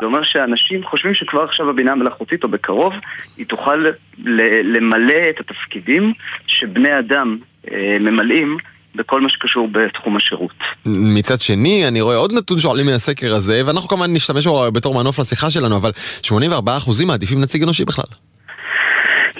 זה 0.00 0.06
אומר 0.06 0.22
שאנשים 0.22 0.84
חושבים 0.84 1.14
שכבר 1.14 1.42
עכשיו 1.44 1.70
הבינה 1.70 1.92
המלאכותית, 1.92 2.44
או 2.44 2.48
בקרוב, 2.48 2.94
היא 3.36 3.46
תוכל 3.46 3.76
ל- 4.24 4.76
למלא 4.76 5.14
את 5.30 5.40
התפקידים 5.40 6.12
שבני 6.46 6.98
אדם 6.98 7.38
אה, 7.72 7.96
ממלאים 8.00 8.56
בכל 8.94 9.20
מה 9.20 9.28
שקשור 9.28 9.68
בתחום 9.72 10.16
השירות. 10.16 10.54
מצד 10.86 11.40
שני, 11.40 11.88
אני 11.88 12.00
רואה 12.00 12.16
עוד 12.16 12.32
נתון 12.32 12.58
שעולים 12.58 12.86
מן 12.86 12.92
הסקר 12.92 13.34
הזה, 13.34 13.62
ואנחנו 13.66 13.88
כמובן 13.88 14.12
נשתמש 14.12 14.46
בו 14.46 14.72
בתור 14.72 14.94
מנוף 14.94 15.18
לשיחה 15.18 15.50
שלנו, 15.50 15.76
אבל 15.76 15.90
84 16.22 16.76
אחוזים 16.76 17.08
מעדיפים 17.08 17.40
נציג 17.40 17.62
אנושי 17.62 17.84
בכלל. 17.84 18.04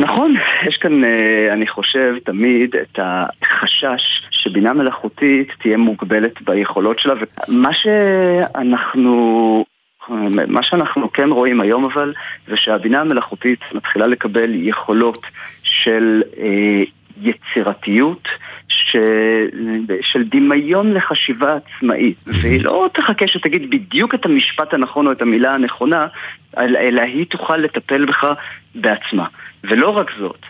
נכון, 0.00 0.34
יש 0.68 0.76
כאן, 0.76 1.04
אה, 1.04 1.52
אני 1.52 1.66
חושב, 1.66 2.14
תמיד 2.24 2.76
את 2.76 2.98
החשש 3.42 4.02
שבינה 4.30 4.72
מלאכותית 4.72 5.48
תהיה 5.62 5.76
מוגבלת 5.76 6.42
ביכולות 6.42 6.98
שלה, 6.98 7.14
ומה 7.48 7.70
שאנחנו... 7.74 9.64
מה 10.48 10.62
שאנחנו 10.62 11.12
כן 11.12 11.30
רואים 11.30 11.60
היום 11.60 11.84
אבל, 11.84 12.12
זה 12.48 12.56
שהבינה 12.56 13.00
המלאכותית 13.00 13.60
מתחילה 13.72 14.06
לקבל 14.06 14.50
יכולות 14.54 15.26
של 15.62 16.22
אה, 16.38 16.82
יצירתיות, 17.22 18.28
ש... 18.68 18.96
של 20.02 20.24
דמיון 20.24 20.94
לחשיבה 20.94 21.56
עצמאית. 21.56 22.16
והיא 22.26 22.64
לא 22.64 22.88
תחכה 22.92 23.26
שתגיד 23.26 23.70
בדיוק 23.70 24.14
את 24.14 24.24
המשפט 24.24 24.74
הנכון 24.74 25.06
או 25.06 25.12
את 25.12 25.22
המילה 25.22 25.54
הנכונה, 25.54 26.06
אלא 26.58 26.78
אלא 26.78 27.02
היא 27.02 27.26
תוכל 27.26 27.56
לטפל 27.56 28.04
בך 28.04 28.26
בעצמה. 28.74 29.26
ולא 29.64 29.88
רק 29.88 30.10
זאת, 30.18 30.40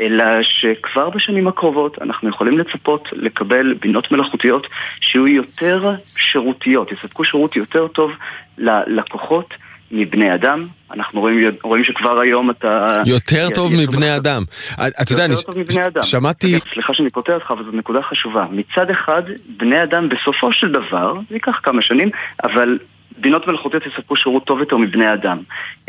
אלא 0.00 0.24
שכבר 0.42 1.10
בשנים 1.10 1.48
הקרובות 1.48 2.02
אנחנו 2.02 2.28
יכולים 2.28 2.58
לצפות 2.58 3.08
לקבל 3.12 3.74
בינות 3.74 4.12
מלאכותיות 4.12 4.66
שיהיו 5.00 5.28
יותר 5.28 5.94
שירותיות, 6.16 6.92
יספקו 6.92 7.24
שירות 7.24 7.56
יותר 7.56 7.88
טוב 7.88 8.12
ללקוחות 8.58 9.54
מבני 9.92 10.34
אדם. 10.34 10.66
אנחנו 10.94 11.20
רואים, 11.20 11.50
רואים 11.62 11.84
שכבר 11.84 12.20
היום 12.20 12.50
אתה... 12.50 13.02
יותר 13.06 13.48
טוב 13.54 13.72
מבני 13.74 14.16
אדם. 14.16 14.42
אתה 14.74 15.12
יודע, 15.12 15.24
אני... 15.24 15.34
יותר 15.34 15.46
טוב 15.46 15.58
מבני 15.58 15.86
אדם. 15.86 16.02
שמעתי... 16.02 16.58
סליחה 16.72 16.94
שאני 16.94 17.10
קוטע 17.10 17.34
אותך, 17.34 17.50
אבל 17.50 17.64
זו 17.64 17.70
נקודה 17.72 18.02
חשובה. 18.02 18.46
מצד 18.50 18.90
אחד, 18.90 19.22
בני 19.56 19.82
אדם 19.82 20.08
בסופו 20.08 20.52
של 20.52 20.72
דבר, 20.72 21.14
זה 21.28 21.34
ייקח 21.34 21.60
כמה 21.62 21.82
שנים, 21.82 22.10
אבל 22.44 22.78
בינות 23.18 23.46
מלאכותיות 23.48 23.86
יספקו 23.86 24.16
שירות 24.16 24.44
טוב 24.44 24.60
יותר 24.60 24.76
מבני 24.76 25.12
אדם. 25.12 25.38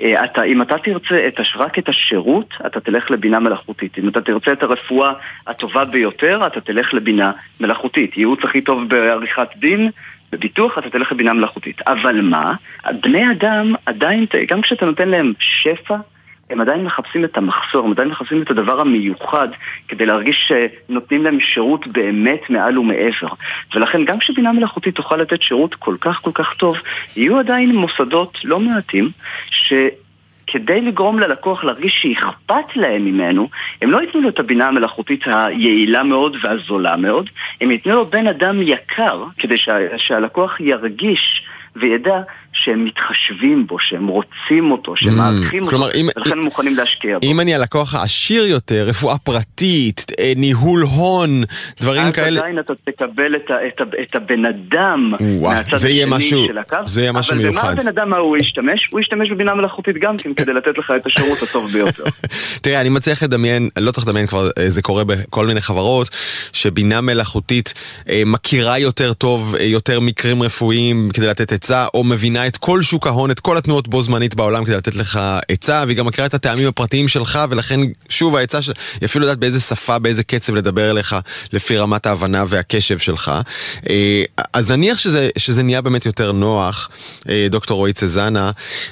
אה, 0.02 0.26
אתה, 0.26 0.44
אם 0.44 0.62
אתה 0.62 0.76
תרצה 0.78 1.28
את, 1.28 1.34
רק 1.56 1.80
את 1.80 1.90
השירות, 1.90 2.54
אתה 2.66 2.80
תלך 2.80 3.12
לבינה 3.12 3.40
מלאכותית. 3.40 3.98
אם 3.98 4.10
אתה 4.10 4.22
תרצה 4.22 4.54
את 4.54 4.64
הרפואה 4.64 5.14
הטובה 5.48 5.86
ביותר, 5.86 6.48
אתה 6.48 6.62
תלך 6.62 6.94
לבינה 6.94 7.32
מלאכותית. 7.60 8.18
ייעוץ 8.18 8.40
הכי 8.44 8.62
טוב 8.62 8.90
בעריכת 8.90 9.48
דין, 9.56 9.90
בביטוח 10.34 10.78
אתה 10.78 10.90
תלך 10.90 11.12
לבינה 11.12 11.34
מלאכותית. 11.34 11.82
אבל 11.88 12.22
מה? 12.22 12.54
בני 13.02 13.32
אדם 13.32 13.74
עדיין, 13.86 14.26
גם 14.48 14.62
כשאתה 14.62 14.86
נותן 14.86 15.10
להם 15.10 15.34
שפע, 15.40 15.96
הם 16.50 16.62
עדיין 16.62 16.84
מחפשים 16.84 17.26
את 17.26 17.38
המחסור, 17.38 17.86
הם 17.86 17.92
עדיין 17.92 18.10
מחפשים 18.10 18.42
את 18.42 18.52
הדבר 18.52 18.82
המיוחד 18.82 19.48
כדי 19.88 20.06
להרגיש 20.06 20.48
שנותנים 20.48 21.24
להם 21.24 21.40
שירות 21.40 21.88
באמת 21.88 22.50
מעל 22.50 22.78
ומעבר. 22.78 23.28
ולכן 23.76 24.06
גם 24.06 24.20
כשבינה 24.20 24.52
מלאכותית 24.52 24.96
תוכל 24.96 25.18
לתת 25.18 25.42
שירות 25.42 25.76
כל 25.76 25.96
כך 26.02 26.22
כל 26.22 26.32
כך 26.34 26.54
טוב, 26.58 26.78
יהיו 27.16 27.40
עדיין 27.40 27.76
מוסדות 27.76 28.38
לא 28.44 28.60
מעטים 28.60 29.10
ש... 29.50 29.74
כדי 30.54 30.82
לגרום 30.82 31.20
ללקוח 31.20 31.64
להרגיש 31.64 32.00
שאכפת 32.02 32.76
להם 32.76 33.06
ממנו, 33.06 33.50
הם 33.82 33.92
לא 33.92 34.02
ייתנו 34.02 34.22
לו 34.22 34.30
את 34.30 34.40
הבינה 34.40 34.68
המלאכותית 34.68 35.22
היעילה 35.26 36.04
מאוד 36.04 36.38
והזולה 36.44 36.96
מאוד, 36.96 37.30
הם 37.62 37.72
ייתנו 37.72 37.96
לו 37.96 38.06
בן 38.06 38.28
אדם 38.28 38.62
יקר, 38.62 39.24
כדי 39.38 39.58
שה, 39.58 39.98
שהלקוח 39.98 40.60
ירגיש 40.60 41.46
וידע 41.76 42.22
שהם 42.54 42.86
מתחשבים 42.86 43.68
בו, 43.68 43.80
שהם 43.80 44.08
רוצים 44.08 44.72
אותו, 44.72 44.96
שהם 44.96 45.10
mm, 45.10 45.16
מעריכים 45.16 45.64
אותו, 45.64 45.92
אם, 45.96 46.08
ולכן 46.18 46.32
הם 46.32 46.44
מוכנים 46.44 46.76
להשקיע 46.76 47.20
בו. 47.20 47.28
אם 47.28 47.40
אני 47.40 47.56
הלקוח 47.56 47.96
העשיר 47.96 48.46
יותר, 48.46 48.84
רפואה 48.88 49.18
פרטית, 49.18 50.06
אה, 50.20 50.34
ניהול 50.36 50.82
הון, 50.82 51.44
דברים 51.82 52.08
אז 52.08 52.14
כאלה... 52.14 52.28
אז 52.28 52.38
עדיין 52.38 52.60
אתה 52.60 52.74
תקבל 52.84 53.36
את, 53.36 53.52
ה, 53.52 53.68
את, 53.68 53.82
ה, 53.82 53.84
את 54.02 54.16
הבן 54.16 54.46
אדם 54.46 55.14
מהצד 55.42 55.74
השני 55.74 56.04
משהו, 56.08 56.46
של 56.48 56.58
הקו. 56.58 56.78
זה 56.86 57.02
יהיה 57.02 57.12
משהו 57.12 57.34
אבל 57.34 57.44
מיוחד. 57.44 57.60
אבל 57.60 57.74
במה 57.74 57.82
הבן 57.82 57.88
אדם 57.88 58.14
ההוא 58.14 58.38
ישתמש? 58.38 58.88
הוא 58.92 59.00
ישתמש 59.00 59.30
בבינה 59.32 59.56
מלאכותית 59.56 59.98
גם 59.98 60.18
כן, 60.18 60.34
כדי 60.34 60.54
לתת 60.54 60.78
לך 60.78 60.94
את 60.96 61.06
השירות 61.06 61.42
הטוב 61.42 61.72
ביותר. 61.72 62.04
תראה, 62.62 62.82
אני 62.82 62.90
מצליח 62.90 63.24
לדמיין, 63.24 63.70
לא 63.80 63.92
צריך 63.92 64.08
לדמיין 64.08 64.28
כבר, 64.28 64.50
אה, 64.60 64.70
זה 64.70 64.82
קורה 64.82 65.04
בכל 65.04 65.48
מיני 65.48 65.62
חברות, 65.62 66.10
שבינה 66.54 67.02
מלאכותית 67.02 67.74
אה, 68.10 68.24
מכירה 68.26 68.80
יותר 68.80 69.14
טוב, 69.14 69.56
אה, 69.56 69.64
יותר 69.64 70.00
מקרים 70.00 70.44
רפואיים 70.44 71.10
כדי 71.14 71.28
לתת 71.28 71.52
עצה, 71.52 71.88
או 71.94 72.04
מבינה 72.04 72.43
את 72.48 72.58
כל 72.58 72.82
שוק 72.82 73.08
ההון, 73.08 73.32
את 73.32 73.40
כל 73.40 73.58
התנועות 73.58 73.88
בו 73.88 74.04
זמנית 74.04 74.36
בעולם 74.36 74.66
כדי 74.66 74.76
לתת 74.76 74.96
לך 74.96 75.20
עצה, 75.50 75.84
והיא 75.86 75.98
גם 75.98 76.06
מכירה 76.06 76.28
את 76.28 76.34
הטעמים 76.34 76.68
הפרטיים 76.68 77.08
שלך, 77.08 77.40
ולכן, 77.50 77.80
שוב, 78.10 78.36
העצה 78.36 78.62
של... 78.62 78.74
היא 79.02 79.06
אפילו 79.06 79.26
יודעת 79.26 79.40
באיזה 79.40 79.60
שפה, 79.60 80.00
באיזה 80.00 80.24
קצב 80.24 80.56
לדבר 80.56 80.92
אליך, 80.92 81.16
לפי 81.54 81.78
רמת 81.78 82.06
ההבנה 82.06 82.46
והקשב 82.48 82.98
שלך. 82.98 83.32
אה, 83.90 84.24
אז 84.54 84.72
נניח 84.72 85.00
שזה, 85.00 85.30
שזה 85.38 85.64
נהיה 85.64 85.82
באמת 85.82 86.06
יותר 86.06 86.32
נוח, 86.32 86.90
אה, 87.30 87.48
דוקטור 87.50 87.78
רועי 87.78 87.94
צזנה, 87.94 88.52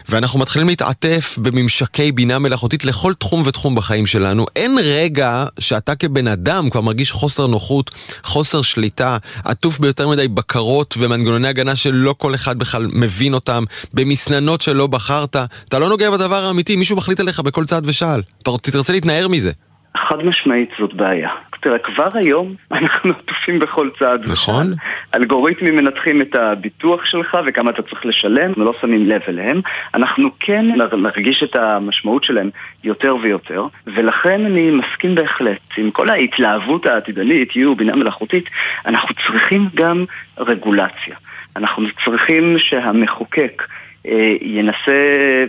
ואנחנו 0.10 0.40
מתחילים 0.40 0.68
להתעטף 0.68 1.38
בממשקי 1.42 2.12
בינה 2.12 2.40
מלאכותית 2.40 2.86
לכל 2.86 3.14
תחום 3.14 3.44
ותחום 3.46 3.76
בחיים 3.76 4.06
שלנו. 4.06 4.46
אין 4.56 4.78
רגע 4.84 5.46
שאתה 5.60 5.96
כבן 5.96 6.28
אדם 6.28 6.70
כבר 6.70 6.82
מרגיש 6.82 7.12
חוסר 7.12 7.48
נוחות, 7.48 7.92
חוסר 8.24 8.62
שליטה, 8.62 9.18
עטוף 9.44 9.80
ביותר 9.80 10.08
מדי 10.08 10.28
בקרות 10.28 10.96
ומנגנוני 10.98 11.48
הגנה 11.48 11.76
שלא 11.76 12.16
כל 12.18 12.36
אחד 12.36 12.60
בכלל 12.60 12.88
מבין 12.92 13.34
אותם, 13.42 13.64
במסננות 13.94 14.62
שלא 14.62 14.88
בחרת. 14.88 15.36
אתה 15.68 15.80
לא 15.80 15.90
נוגע 15.90 16.12
בדבר 16.12 16.44
האמיתי, 16.48 16.76
מישהו 16.76 16.98
מחליט 16.98 17.20
עליך 17.20 17.40
בכל 17.40 17.66
צעד 17.66 17.86
ושעל. 17.86 18.22
אתה 18.42 18.52
תרצה 18.62 18.94
להתנער 18.94 19.28
מזה. 19.28 19.52
חד 19.98 20.24
משמעית 20.24 20.70
זאת 20.80 20.94
בעיה. 20.94 21.30
תראה, 21.62 21.78
כבר 21.80 22.08
היום 22.14 22.56
אנחנו 22.72 23.12
עטופים 23.12 23.60
בכל 23.60 23.90
צעד. 24.00 24.30
נכון. 24.30 24.74
אלגוריתמים 25.16 25.76
מנתחים 25.76 26.22
את 26.22 26.36
הביטוח 26.36 27.06
שלך 27.06 27.38
וכמה 27.48 27.72
אתה 27.72 27.82
צריך 27.82 28.06
לשלם, 28.06 28.50
אנחנו 28.50 28.66
לא 28.66 28.74
שמים 28.82 29.06
לב 29.06 29.22
אליהם. 29.28 29.62
אנחנו 29.94 30.30
כן 30.40 30.66
נרגיש 30.98 31.44
את 31.44 31.56
המשמעות 31.56 32.24
שלהם 32.24 32.50
יותר 32.84 33.16
ויותר, 33.22 33.68
ולכן 33.88 34.46
אני 34.46 34.72
מסכים 34.72 35.16
בהחלט. 35.16 35.60
עם 35.78 35.92
כל 35.92 36.10
ההתלהבות 36.10 36.86
העתידנית, 36.86 37.56
יהיו 37.56 37.76
בינה 37.76 37.96
מלאכותית, 37.96 38.46
אנחנו 38.86 39.16
צריכים 39.28 39.70
גם 39.76 40.06
רגולציה. 40.38 41.16
אנחנו 41.56 41.88
צריכים 42.06 42.56
שהמחוקק 42.60 43.64
אה, 44.08 44.36
ינסה 44.42 45.46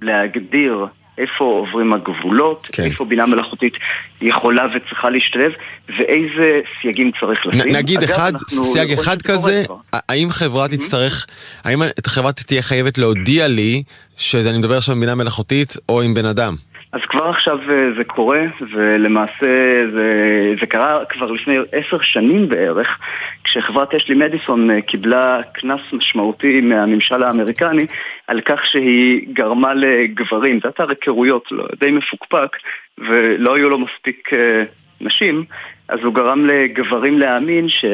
להגדיר 0.00 0.86
איפה 1.18 1.44
עוברים 1.44 1.92
הגבולות, 1.92 2.68
כן. 2.72 2.84
איפה 2.84 3.04
בינה 3.04 3.26
מלאכותית 3.26 3.76
יכולה 4.20 4.62
וצריכה 4.74 5.10
להשתלב, 5.10 5.52
ואיזה 5.98 6.60
סייגים 6.80 7.10
צריך 7.20 7.46
לשים. 7.46 7.60
נ, 7.60 7.76
נגיד 7.76 8.02
אגב, 8.02 8.10
אחד, 8.10 8.32
סייג 8.48 8.92
אחד 8.92 9.22
כזה, 9.22 9.64
האם 9.92 10.30
חברה 10.30 10.68
תצטרך, 10.68 11.26
האם 11.64 11.82
החברה 12.06 12.32
תהיה 12.32 12.62
חייבת 12.62 12.98
להודיע 12.98 13.48
לי 13.48 13.82
שאני 14.16 14.58
מדבר 14.58 14.76
עכשיו 14.76 14.94
עם 14.94 15.00
בינה 15.00 15.14
מלאכותית 15.14 15.76
או 15.88 16.02
עם 16.02 16.14
בן 16.14 16.24
אדם? 16.24 16.54
אז 16.94 17.00
כבר 17.08 17.28
עכשיו 17.28 17.58
אה, 17.70 17.88
זה 17.96 18.04
קורה, 18.04 18.40
ולמעשה 18.72 19.80
זה, 19.92 20.20
זה 20.60 20.66
קרה 20.66 21.04
כבר 21.04 21.30
לפני 21.30 21.56
עשר 21.72 22.00
שנים 22.02 22.48
בערך, 22.48 22.98
כשחברת 23.44 23.94
אשלי 23.94 24.14
מדיסון 24.14 24.70
אה, 24.70 24.82
קיבלה 24.82 25.42
קנס 25.54 25.80
משמעותי 25.92 26.60
מהממשל 26.60 27.22
האמריקני 27.22 27.86
על 28.26 28.40
כך 28.40 28.66
שהיא 28.66 29.26
גרמה 29.32 29.74
לגברים, 29.74 30.60
זה 30.62 30.68
הייתה 30.68 30.84
היכרויות, 30.88 31.52
לא, 31.52 31.66
די 31.80 31.90
מפוקפק, 31.90 32.56
ולא 32.98 33.56
היו 33.56 33.68
לו 33.68 33.78
מספיק 33.78 34.30
אה, 34.32 34.62
נשים, 35.00 35.44
אז 35.88 35.98
הוא 36.02 36.14
גרם 36.14 36.46
לגברים 36.46 37.18
להאמין 37.18 37.68
ש... 37.68 37.84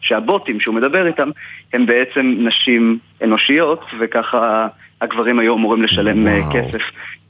שהבוטים 0.00 0.60
שהוא 0.60 0.74
מדבר 0.74 1.06
איתם 1.06 1.30
הם 1.72 1.86
בעצם 1.86 2.34
נשים 2.38 2.98
אנושיות, 3.22 3.84
וככה 3.98 4.66
הגברים 5.00 5.38
היו 5.38 5.54
אמורים 5.54 5.82
לשלם 5.82 6.26
וואו. 6.26 6.52
כסף 6.52 6.82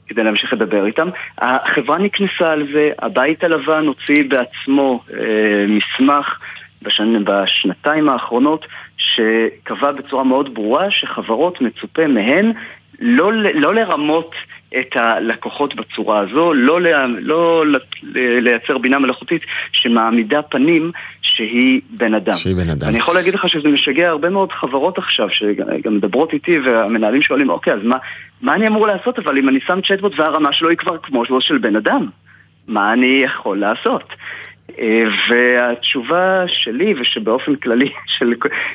כדי 0.07 0.23
להמשיך 0.23 0.53
לדבר 0.53 0.85
איתם. 0.85 1.09
החברה 1.37 1.97
נקנסה 1.97 2.51
על 2.51 2.67
זה, 2.73 2.91
הבית 2.99 3.43
הלבן 3.43 3.85
הוציא 3.85 4.23
בעצמו 4.29 5.03
אה, 5.13 5.65
מסמך 5.67 6.39
בשנ... 6.81 7.23
בשנתיים 7.23 8.09
האחרונות 8.09 8.65
שקבע 8.97 9.91
בצורה 9.91 10.23
מאוד 10.23 10.53
ברורה 10.53 10.91
שחברות 10.91 11.61
מצופה 11.61 12.07
מהן 12.07 12.51
לא, 12.99 13.31
לא 13.33 13.75
לרמות 13.75 14.31
את 14.79 14.95
הלקוחות 14.95 15.75
בצורה 15.75 16.19
הזו, 16.19 16.53
לא, 16.53 16.81
לא 17.21 17.65
לייצר 18.41 18.77
בינה 18.77 18.99
מלאכותית 18.99 19.41
שמעמידה 19.71 20.41
פנים 20.41 20.91
שהיא 21.21 21.81
בן 21.89 22.13
אדם. 22.13 22.35
שהיא 22.35 22.55
בן 22.55 22.69
אדם. 22.69 22.87
אני 22.87 22.97
יכול 22.97 23.15
להגיד 23.15 23.33
לך 23.33 23.49
שזה 23.49 23.69
משגע 23.69 24.09
הרבה 24.09 24.29
מאוד 24.29 24.51
חברות 24.51 24.97
עכשיו 24.97 25.29
שגם 25.29 25.95
מדברות 25.95 26.33
איתי 26.33 26.59
והמנהלים 26.59 27.21
שואלים, 27.21 27.49
אוקיי, 27.49 27.73
אז 27.73 27.79
מה, 27.83 27.97
מה 28.41 28.53
אני 28.53 28.67
אמור 28.67 28.87
לעשות 28.87 29.19
אבל 29.19 29.37
אם 29.37 29.49
אני 29.49 29.59
שם 29.67 29.79
צ'טבוט 29.81 30.19
והרמה 30.19 30.53
שלו 30.53 30.69
היא 30.69 30.77
כבר 30.77 30.97
כמו 30.97 31.23
זו 31.29 31.41
של 31.41 31.57
בן 31.57 31.75
אדם? 31.75 32.09
מה 32.67 32.93
אני 32.93 33.21
יכול 33.23 33.59
לעשות? 33.59 34.13
אה, 34.79 35.03
והתשובה 35.29 36.43
שלי 36.47 36.93
ושבאופן 36.99 37.55
כללי 37.55 37.91
של 38.17 38.33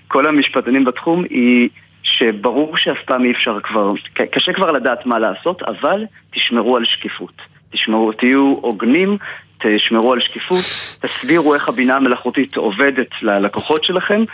כל 0.08 0.26
המשפטנים 0.26 0.84
בתחום 0.84 1.24
היא 1.24 1.68
שברור 2.02 2.76
שאף 2.76 3.02
פעם 3.06 3.24
אי 3.24 3.32
אפשר 3.32 3.60
כבר, 3.60 3.92
קשה 4.30 4.52
כבר 4.52 4.72
לדעת 4.72 5.06
מה 5.06 5.18
לעשות, 5.18 5.62
אבל 5.62 6.04
תשמרו 6.30 6.76
על 6.76 6.84
שקיפות. 6.84 7.42
תשמרו, 7.72 8.12
תהיו 8.12 8.58
הוגנים, 8.60 9.16
תשמרו 9.58 10.12
על 10.12 10.20
שקיפות, 10.20 10.64
תסבירו 11.00 11.54
איך 11.54 11.68
הבינה 11.68 11.96
המלאכותית 11.96 12.56
עובדת 12.56 13.22
ללקוחות 13.22 13.84
שלכם, 13.84 14.24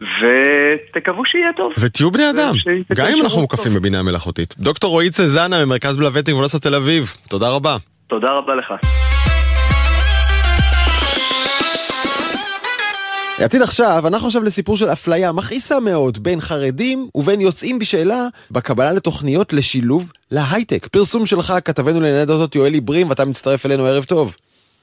ותקוו 0.00 1.26
שיהיה 1.26 1.52
טוב. 1.56 1.72
ותהיו 1.78 2.10
בני 2.10 2.30
אדם, 2.30 2.54
גם 2.94 3.06
אם 3.06 3.20
אנחנו 3.22 3.40
מוקפים 3.40 3.74
בבינה 3.74 4.02
מלאכותית. 4.02 4.54
דוקטור 4.58 4.90
רועי 4.90 5.10
צזנה 5.10 5.64
ממרכז 5.64 5.96
בלווטינג 5.96 6.28
באוניברסיטת 6.28 6.62
תל 6.62 6.74
אביב, 6.74 7.16
תודה 7.28 7.48
רבה. 7.48 7.76
תודה 8.06 8.28
רבה 8.30 8.54
לך. 8.54 8.72
עתיד 13.38 13.62
עכשיו, 13.62 14.02
אנחנו 14.06 14.26
עכשיו 14.26 14.42
לסיפור 14.42 14.76
של 14.76 14.88
אפליה 14.88 15.32
מכעיסה 15.32 15.80
מאוד 15.80 16.18
בין 16.22 16.40
חרדים 16.40 17.08
ובין 17.14 17.40
יוצאים 17.40 17.78
בשאלה 17.78 18.26
בקבלה 18.50 18.92
לתוכניות 18.92 19.52
לשילוב 19.52 20.12
להייטק. 20.30 20.86
פרסום 20.86 21.26
שלך, 21.26 21.54
כתבנו 21.64 22.00
לענייני 22.00 22.24
דעות 22.24 22.54
יואלי 22.54 22.80
ברים, 22.80 23.08
ואתה 23.08 23.24
מצטרף 23.24 23.66
אלינו, 23.66 23.86
ערב 23.86 24.04
טוב. 24.04 24.36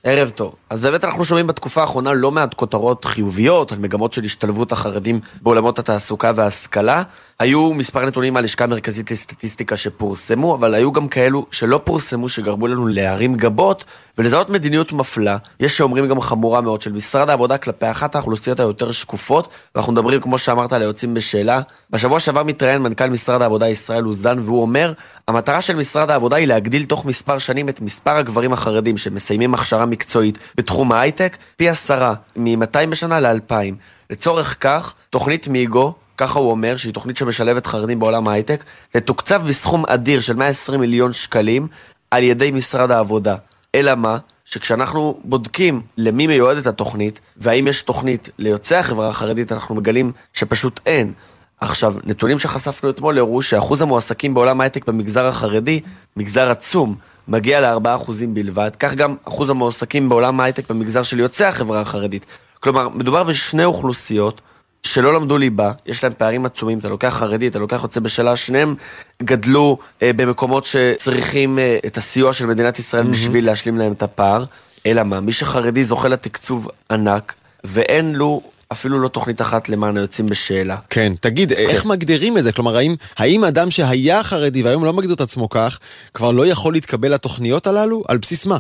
ערב 0.06 0.30
טוב. 0.30 0.56
אז 0.70 0.82
באמת 0.82 1.04
אנחנו 1.04 1.26
שומעים 1.26 1.48
בתקופה 1.48 1.82
האחרונה 1.82 2.14
לא 2.14 2.32
מעט 2.32 2.54
כותרות 2.54 3.06
חיוביות 3.06 3.72
על 3.72 3.80
מגמות 3.80 4.14
של 4.14 4.24
השתלבות 4.24 4.72
החרדים 4.72 5.20
בעולמות 5.42 5.80
התעסוקה 5.80 6.32
וההשכלה. 6.36 7.04
היו 7.40 7.74
מספר 7.74 8.06
נתונים 8.06 8.34
מהלשכה 8.34 8.64
המרכזית 8.64 9.12
לסטטיסטיקה 9.12 9.78
שפורסמו, 9.78 10.56
אבל 10.56 10.74
היו 10.74 10.92
גם 10.92 11.08
כאלו 11.08 11.46
שלא 11.52 11.82
פורסמו, 11.84 12.30
שגרמו 12.30 12.68
לנו 12.68 12.88
להרים 12.88 13.36
גבות 13.36 13.86
ולזהות 14.18 14.50
מדיניות 14.50 14.94
מפלה. 14.94 15.38
יש 15.60 15.78
שאומרים 15.78 16.08
גם 16.08 16.22
חמורה 16.22 16.62
מאוד 16.62 16.82
של 16.82 16.92
משרד 16.92 17.30
העבודה 17.30 17.58
כלפי 17.58 17.92
אחת 17.92 18.16
האוכלוסיות 18.16 18.60
היותר 18.60 18.92
שקופות, 18.92 19.48
ואנחנו 19.76 19.94
מדברים, 19.94 20.22
כמו 20.22 20.38
שאמרת, 20.38 20.74
על 20.74 20.82
היוצאים 20.82 21.14
בשאלה. 21.14 21.62
בשבוע 21.90 22.20
שעבר 22.20 22.44
מתראיין 22.44 22.82
מנכ"ל 22.82 23.10
משרד 23.10 23.42
העבודה 23.42 23.70
ישראל 23.70 24.06
אוזן, 24.06 24.40
והוא 24.40 24.62
אומר, 24.62 24.94
המטרה 25.28 25.62
של 25.62 25.76
משרד 25.76 26.10
העבודה 26.10 26.36
היא 26.36 26.48
להגדיל 26.48 26.84
תוך 26.84 27.06
מספר 27.06 27.38
שנים 27.38 27.70
את 27.70 27.82
מספר 27.82 28.12
הגברים 28.12 28.54
החרדים 28.54 28.98
שמסיימים 28.98 29.54
הכשרה 29.54 29.86
מקצועית 29.94 30.38
בתחום 30.58 30.92
ההייטק, 30.92 31.38
פי 31.58 31.70
עשרה, 31.70 32.14
מ-200 32.36 32.86
בשנה 32.90 33.20
ל-2,000. 33.20 33.74
לצורך 34.10 34.58
כך, 34.60 34.94
תוכנית 35.10 35.48
מיגו, 35.48 35.94
ככה 36.18 36.40
הוא 36.40 36.52
אומר, 36.52 36.78
שהיא 36.78 36.94
תוכנית 36.94 37.18
שמשלבת 37.18 37.66
חרדים 37.66 38.00
בעולם 38.00 38.28
ההייטק, 38.28 38.64
תתוקצב 38.90 39.42
בסכום 39.48 39.86
אדיר 39.88 40.22
של 40.22 40.36
120 40.36 40.80
מיליון 40.80 41.14
שקלים 41.14 41.68
על 42.12 42.24
ידי 42.24 42.52
משרד 42.52 42.92
העבודה. 42.92 43.36
אלא 43.76 43.96
מה? 43.96 44.18
שכשאנחנו 44.46 45.20
בודקים 45.24 45.82
למי 45.98 46.28
מיועדת 46.28 46.68
התוכנית, 46.68 47.20
והאם 47.38 47.68
יש 47.68 47.82
תוכנית 47.82 48.30
ליוצאי 48.38 48.78
החברה 48.78 49.10
החרדית, 49.10 49.52
אנחנו 49.52 49.76
מגלים 49.76 50.12
שפשוט 50.34 50.80
אין. 50.86 51.14
עכשיו, 51.62 51.96
נתונים 52.04 52.40
שחשפנו 52.40 52.90
אתמול 52.90 53.18
הראו 53.18 53.42
שאחוז 53.42 53.82
המועסקים 53.82 54.34
בעולם 54.34 54.62
ההייטק 54.62 54.88
במגזר 54.88 55.26
החרדי, 55.26 55.80
מגזר 56.18 56.52
עצום, 56.52 56.96
מגיע 57.28 57.62
ל-4% 57.62 58.12
בלבד, 58.30 58.72
כך 58.80 58.94
גם 58.94 59.16
אחוז 59.28 59.50
המועסקים 59.50 60.10
בעולם 60.10 60.40
ההייטק 60.40 60.70
במגזר 60.70 61.04
של 61.04 61.20
יוצאי 61.20 61.46
החברה 61.46 61.82
החרדית. 61.82 62.26
כלומר, 62.60 62.90
מדובר 62.90 63.24
בשני 63.24 63.66
אוכלוסיות 63.66 64.42
שלא 64.84 65.14
למדו 65.14 65.38
ליבה, 65.38 65.72
יש 65.86 66.04
להם 66.04 66.14
פערים 66.18 66.46
עצומים, 66.46 66.80
אתה 66.80 66.90
לוקח 66.90 67.16
חרדי, 67.20 67.48
אתה 67.48 67.60
לוקח 67.60 67.80
יוצא 67.84 68.00
בשאלה, 68.00 68.36
שניהם 68.36 68.76
גדלו 69.24 69.78
אה, 70.02 70.14
במקומות 70.14 70.66
שצריכים 70.66 71.60
אה, 71.60 71.78
את 71.86 71.98
הסיוע 71.98 72.34
של 72.34 72.46
מדינת 72.46 72.80
ישראל 72.80 73.06
mm-hmm. 73.06 73.12
בשביל 73.12 73.46
להשלים 73.46 73.78
להם 73.78 73.92
את 73.92 74.04
הפער. 74.04 74.44
אלא 74.86 75.04
מה, 75.04 75.20
מי 75.20 75.32
שחרדי 75.34 75.84
זוכה 75.84 76.08
לתקצוב 76.08 76.68
ענק, 76.92 77.34
ואין 77.64 78.16
לו 78.16 78.42
אפילו 78.74 79.00
לא 79.00 79.08
תוכנית 79.08 79.42
אחת 79.42 79.70
למען 79.70 79.98
היוצאים 79.98 80.28
בשאלה. 80.28 80.78
כן, 80.90 81.14
תגיד, 81.20 81.54
כן. 81.54 81.60
איך 81.70 81.86
מגדירים 81.86 82.38
את 82.38 82.44
זה? 82.44 82.52
כלומר, 82.52 82.78
האם, 82.78 82.96
האם 83.18 83.44
אדם 83.44 83.72
שהיה 83.72 84.24
חרדי 84.24 84.64
והיום 84.64 84.86
לא 84.86 84.94
מגדיר 84.94 85.16
את 85.16 85.22
עצמו 85.22 85.50
כך, 85.50 85.80
כבר 86.14 86.32
לא 86.32 86.48
יכול 86.48 86.74
להתקבל 86.74 87.14
לתוכניות 87.14 87.68
הללו? 87.68 88.04
על 88.08 88.18
בסיס 88.18 88.46
מה? 88.46 88.58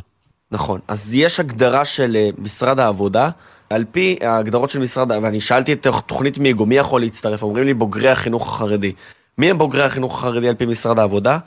נכון, 0.52 0.80
אז 0.88 1.15
יש 1.15 1.39
הגדרה 1.39 1.86
של 1.86 2.15
אה, 2.15 2.30
משרד 2.38 2.80
העבודה, 2.80 3.30
על 3.69 3.86
פי 3.91 4.17
ההגדרות 4.21 4.69
של 4.69 4.80
משרד, 4.80 5.12
ואני 5.12 5.41
שאלתי 5.41 5.73
את 5.73 5.88
תוכנית 6.06 6.38
מיגו, 6.38 6.65
מי 6.65 6.76
יכול 6.76 7.02
להצטרף? 7.02 7.43
אומרים 7.43 7.65
לי 7.65 7.73
בוגרי 7.73 8.10
החינוך 8.10 8.47
החרדי. 8.47 8.91
מי 9.38 9.49
הם 9.49 9.58
בוגרי 9.58 9.84
החינוך 9.84 10.17
החרדי 10.17 10.49
על 10.49 10.56
פי 10.56 10.65
משרד 10.65 10.99
העבודה? 10.99 11.38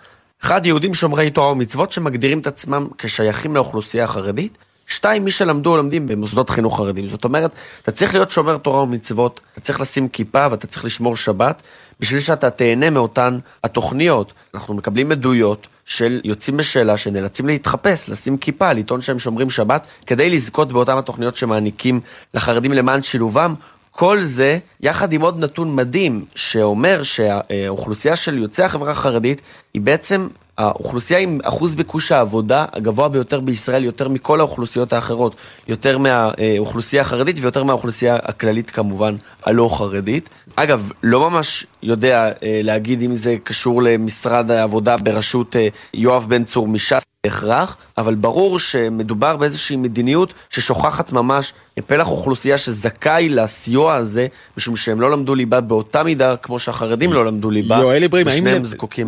אחד, 0.42 0.66
יהודים 0.66 0.94
שומרי 0.94 1.31
תורה 1.31 1.52
ומצוות 1.52 1.92
שמגדירים 1.92 2.38
את 2.38 2.46
עצמם 2.46 2.87
כשייכים 2.98 3.55
לאוכלוסייה 3.55 4.05
החרדית. 4.05 4.59
שתיים, 4.87 5.25
מי 5.25 5.31
שלמדו 5.31 5.70
או 5.70 5.77
לומדים 5.77 6.07
במוסדות 6.07 6.51
חינוך 6.51 6.77
חרדים. 6.77 7.09
זאת 7.09 7.25
אומרת, 7.25 7.51
אתה 7.83 7.92
צריך 7.92 8.14
להיות 8.14 8.31
שומר 8.31 8.59
תורה 8.59 8.83
ומצוות, 8.83 9.40
אתה 9.53 9.61
צריך 9.61 9.81
לשים 9.81 10.09
כיפה 10.09 10.46
ואתה 10.51 10.66
צריך 10.66 10.85
לשמור 10.85 11.16
שבת, 11.16 11.62
בשביל 12.01 12.20
שאתה 12.20 12.51
תהנה 12.51 12.90
מאותן 12.90 13.38
התוכניות. 13.64 14.33
אנחנו 14.55 14.75
מקבלים 14.75 15.12
עדויות 15.12 15.66
של 15.87 16.20
יוצאים 16.25 16.57
בשאלה 16.57 16.96
שנאלצים 16.96 17.46
להתחפש, 17.46 18.09
לשים 18.09 18.37
כיפה, 18.37 18.72
לטעון 18.72 19.03
שהם 19.03 19.18
שומרים 19.18 19.51
שבת, 19.51 19.87
כדי 20.07 20.31
לזכות 20.31 20.72
באותן 20.72 20.99
התוכניות 20.99 21.37
שמעניקים 21.37 22.01
לחרדים 22.35 22.72
למען 22.72 23.03
שילובם. 23.03 23.55
כל 23.90 24.25
זה, 24.25 24.59
יחד 24.81 25.12
עם 25.12 25.20
עוד 25.20 25.38
נתון 25.38 25.75
מדהים, 25.75 26.25
שאומר 26.35 27.03
שהאוכלוסייה 27.03 28.16
של 28.16 28.38
יוצאי 28.38 28.64
החברה 28.64 28.92
החרדית 28.92 29.40
היא 29.75 29.83
בעצם 29.83 30.29
האוכלוסייה 30.58 31.20
עם 31.20 31.38
אחוז 31.44 31.74
ביקוש 31.74 32.12
העבודה 32.12 32.64
הגבוה 32.72 33.08
ביותר 33.08 33.40
בישראל, 33.40 33.84
יותר 33.84 34.08
מכל 34.08 34.40
האוכלוסיות 34.40 34.92
האחרות, 34.92 35.36
יותר 35.68 35.98
מהאוכלוסייה 35.98 37.02
החרדית 37.02 37.36
ויותר 37.40 37.64
מהאוכלוסייה 37.64 38.16
הכללית 38.22 38.70
כמובן, 38.70 39.16
הלא 39.44 39.68
חרדית. 39.78 40.28
אגב, 40.56 40.90
לא 41.02 41.30
ממש 41.30 41.66
יודע 41.82 42.24
אה, 42.42 42.60
להגיד 42.62 43.02
אם 43.02 43.14
זה 43.14 43.36
קשור 43.44 43.82
למשרד 43.82 44.50
העבודה 44.50 44.96
בראשות 44.96 45.56
אה, 45.56 45.68
יואב 45.94 46.26
בן 46.28 46.44
צור 46.44 46.68
מש"ס. 46.68 47.15
בהכרח, 47.26 47.76
אבל 47.98 48.14
ברור 48.14 48.59
שמדובר 48.59 49.37
באיזושהי 49.37 49.76
מדיניות 49.76 50.35
ששוכחת 50.50 51.12
ממש 51.12 51.52
פלח 51.87 52.09
אוכלוסייה 52.09 52.59
שזכאי 52.59 53.29
לסיוע 53.29 53.94
הזה, 53.94 54.26
משום 54.57 54.76
שהם 54.76 55.00
לא 55.00 55.11
למדו 55.11 55.35
ליבה 55.35 55.61
באותה 55.61 56.02
מידה 56.02 56.37
כמו 56.37 56.59
שהחרדים 56.59 57.12
לא 57.12 57.26
למדו 57.26 57.50
ליבה, 57.50 57.79
יואל 57.79 58.02
איברים, 58.02 58.29
האם 58.29 58.46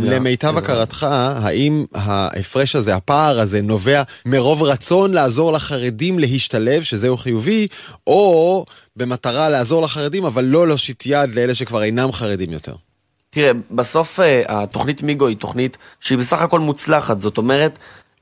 למיטב 0.00 0.58
הכרתך, 0.58 1.06
האם 1.10 1.84
ההפרש 1.94 2.76
הזה, 2.76 2.94
הפער 2.96 3.40
הזה, 3.40 3.62
נובע 3.62 4.02
מרוב 4.26 4.62
רצון 4.62 5.14
לעזור 5.14 5.52
לחרדים 5.52 6.18
להשתלב, 6.18 6.82
שזהו 6.82 7.16
חיובי, 7.16 7.66
או 8.06 8.64
במטרה 8.96 9.48
לעזור 9.48 9.82
לחרדים, 9.82 10.24
אבל 10.24 10.44
לא 10.44 10.68
להושיט 10.68 11.02
יד 11.06 11.34
לאלה 11.34 11.54
שכבר 11.54 11.82
אינם 11.82 12.12
חרדים 12.12 12.52
יותר? 12.52 12.87
תראה, 13.30 13.50
בסוף 13.70 14.20
אה, 14.20 14.42
התוכנית 14.48 15.02
מיגו 15.02 15.26
היא 15.26 15.36
תוכנית 15.36 15.76
שהיא 16.00 16.18
בסך 16.18 16.40
הכל 16.40 16.60
מוצלחת, 16.60 17.20
זאת 17.20 17.38
אומרת, 17.38 17.78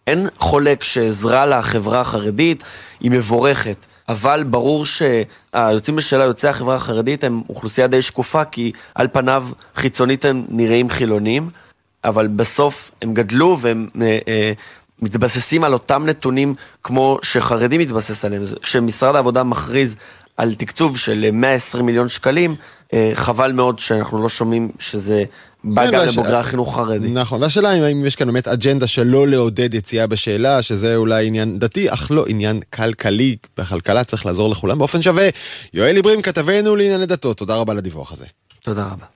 אין 0.07 0.29
חולק 0.39 0.85
שעזרה 0.85 1.47
לחברה 1.47 2.01
החרדית 2.01 2.65
היא 3.01 3.11
מבורכת. 3.11 3.87
אבל 4.09 4.45
ברור 4.45 4.87
שהיוצאים 4.87 5.97
בשאלה, 5.97 6.25
יוצאי 6.25 6.51
החברה 6.51 6.75
החרדית, 6.75 7.25
הם 7.25 7.43
אוכלוסייה 7.49 7.87
די 7.87 8.03
שקופה, 8.03 8.45
כי 8.45 8.73
על 8.95 9.09
פניו 9.13 9.49
חיצונית 9.75 10.25
הם 10.25 10.45
נראים 10.49 10.89
חילונים, 10.89 11.51
אבל 12.05 12.27
בסוף 12.27 12.91
הם 13.03 13.15
גדלו 13.15 13.57
והם 13.61 13.89
אה, 14.03 14.19
אה, 14.29 14.53
מתבססים 15.03 15.65
על 15.65 15.73
אותם 15.73 16.07
נתונים 16.07 16.55
כמו 16.83 17.19
שחרדים 17.23 17.81
מתבסס 17.81 18.25
עליהם. 18.25 18.43
כשמשרד 18.63 19.15
העבודה 19.15 19.43
מכריז 19.43 19.97
על 20.37 20.55
תקצוב 20.55 20.99
של 20.99 21.31
120 21.33 21.87
מיליון 21.87 22.09
שקלים, 22.09 22.51
אה, 22.51 22.57
חבל 23.15 23.53
מאוד 23.53 23.79
שאנחנו 23.79 24.23
לא 24.23 24.29
שומעים 24.29 24.71
שזה 24.79 25.25
בא 25.65 25.87
כן, 25.87 25.93
גם 25.93 26.05
לבוגרי 26.07 26.37
החינוך 26.37 26.79
החרדי. 26.79 27.09
נכון, 27.09 27.43
והשאלה 27.43 27.73
אם 27.73 28.07
יש 28.07 28.17
כאן 28.17 28.27
באמת 28.27 28.49
אג'נדה 28.49 28.87
שלא 28.87 29.29
לעודד 29.29 29.75
יציאה 29.75 30.07
בשאלה, 30.07 30.63
שזה 30.63 30.97
אולי 30.97 31.27
עניין 31.27 31.59
דתי, 31.59 31.93
אך 31.93 32.11
לא 32.11 32.25
עניין 32.29 32.61
כלכלי. 32.73 33.37
בכלכלה 33.59 34.05
צריך 34.05 34.27
לעזור 34.27 34.51
לכולם 34.51 34.79
באופן 34.79 35.03
שווה. 35.03 35.29
יואל 35.75 35.97
עיברים, 35.97 36.23
כתבנו 36.23 36.77
לענייני 36.77 37.07
דתות, 37.07 37.37
תודה 37.37 37.57
רבה 37.57 37.75
לדיווח 37.75 38.13
הזה. 38.13 38.25
תודה 38.63 38.85
רבה. 38.85 39.16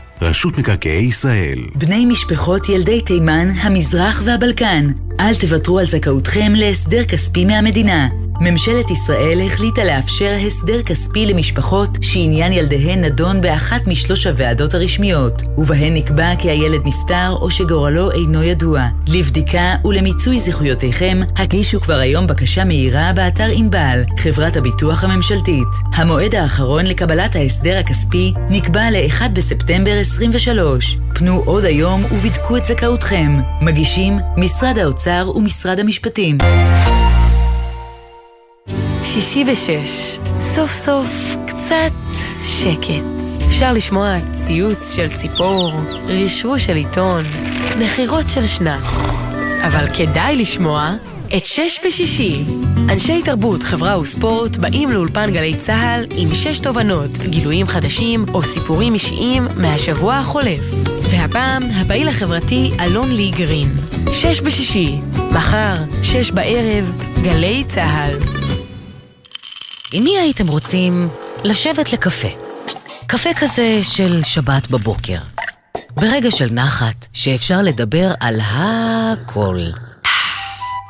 רשות 0.21 0.57
מקרקעי 0.57 1.03
ישראל. 1.03 1.59
בני 1.75 2.05
משפחות 2.05 2.69
ילדי 2.69 3.01
תימן, 3.01 3.47
המזרח 3.61 4.21
והבלקן, 4.25 4.87
אל 5.19 5.35
תוותרו 5.35 5.79
על 5.79 5.85
זכאותכם 5.85 6.51
להסדר 6.55 7.05
כספי 7.05 7.45
מהמדינה. 7.45 8.07
ממשלת 8.43 8.91
ישראל 8.91 9.41
החליטה 9.45 9.83
לאפשר 9.83 10.37
הסדר 10.47 10.81
כספי 10.83 11.25
למשפחות 11.25 11.89
שעניין 12.01 12.53
ילדיהן 12.53 13.03
נדון 13.03 13.41
באחת 13.41 13.87
משלוש 13.87 14.27
הוועדות 14.27 14.73
הרשמיות, 14.73 15.41
ובהן 15.57 15.93
נקבע 15.93 16.35
כי 16.39 16.49
הילד 16.49 16.81
נפטר 16.85 17.35
או 17.41 17.51
שגורלו 17.51 18.11
אינו 18.11 18.43
ידוע. 18.43 18.83
לבדיקה 19.07 19.75
ולמיצוי 19.85 20.37
זכויותיכם, 20.37 21.19
הגישו 21.35 21.81
כבר 21.81 21.93
היום 21.93 22.27
בקשה 22.27 22.65
מהירה 22.65 23.11
באתר 23.15 23.47
ענבל, 23.53 24.03
חברת 24.17 24.57
הביטוח 24.57 25.03
הממשלתית. 25.03 25.67
המועד 25.93 26.35
האחרון 26.35 26.85
לקבלת 26.85 27.35
ההסדר 27.35 27.77
הכספי 27.77 28.33
נקבע 28.49 28.91
ל-1 28.91 29.27
בספטמבר 29.33 29.93
23. 29.99 30.97
פנו 31.15 31.43
עוד 31.45 31.65
היום 31.65 32.05
ובדקו 32.05 32.57
את 32.57 32.65
זכאותכם. 32.65 33.39
מגישים 33.61 34.19
משרד 34.37 34.79
האוצר 34.79 35.31
ומשרד 35.35 35.79
המשפטים. 35.79 36.37
שישי 39.03 39.43
ושש, 39.47 40.17
סוף 40.39 40.71
סוף 40.73 41.35
קצת 41.47 41.91
שקט. 42.43 43.03
אפשר 43.47 43.73
לשמוע 43.73 44.17
ציוץ 44.33 44.95
של 44.95 45.07
ציפור, 45.17 45.73
רשרוש 46.07 46.65
של 46.65 46.75
עיתון, 46.75 47.23
נחירות 47.79 48.25
של 48.27 48.47
שנץ. 48.47 48.83
אבל 49.67 49.85
כדאי 49.93 50.35
לשמוע 50.35 50.95
את 51.37 51.45
שש 51.45 51.79
בשישי. 51.85 52.43
אנשי 52.89 53.21
תרבות, 53.21 53.63
חברה 53.63 53.99
וספורט 53.99 54.57
באים 54.57 54.89
לאולפן 54.89 55.31
גלי 55.31 55.55
צה"ל 55.57 56.05
עם 56.17 56.29
שש 56.33 56.59
תובנות, 56.59 57.11
גילויים 57.17 57.67
חדשים 57.67 58.25
או 58.33 58.43
סיפורים 58.43 58.93
אישיים 58.93 59.47
מהשבוע 59.57 60.15
החולף. 60.15 60.61
והפעם, 61.11 61.61
הפעיל 61.75 62.07
החברתי 62.07 62.71
אלון 62.79 63.11
לי 63.11 63.31
גרין. 63.35 63.67
שש 64.13 64.41
בשישי, 64.41 64.99
מחר, 65.31 65.75
שש 66.03 66.31
בערב, 66.31 67.03
גלי 67.23 67.63
צה"ל. 67.67 68.40
עם 69.93 70.03
מי 70.03 70.19
הייתם 70.19 70.47
רוצים 70.47 71.09
לשבת 71.43 71.93
לקפה? 71.93 72.27
קפה 73.07 73.29
כזה 73.39 73.79
של 73.81 74.21
שבת 74.23 74.67
בבוקר. 74.67 75.17
ברגע 75.95 76.31
של 76.31 76.47
נחת, 76.51 77.07
שאפשר 77.13 77.61
לדבר 77.61 78.13
על 78.19 78.39
הכל. 78.43 79.59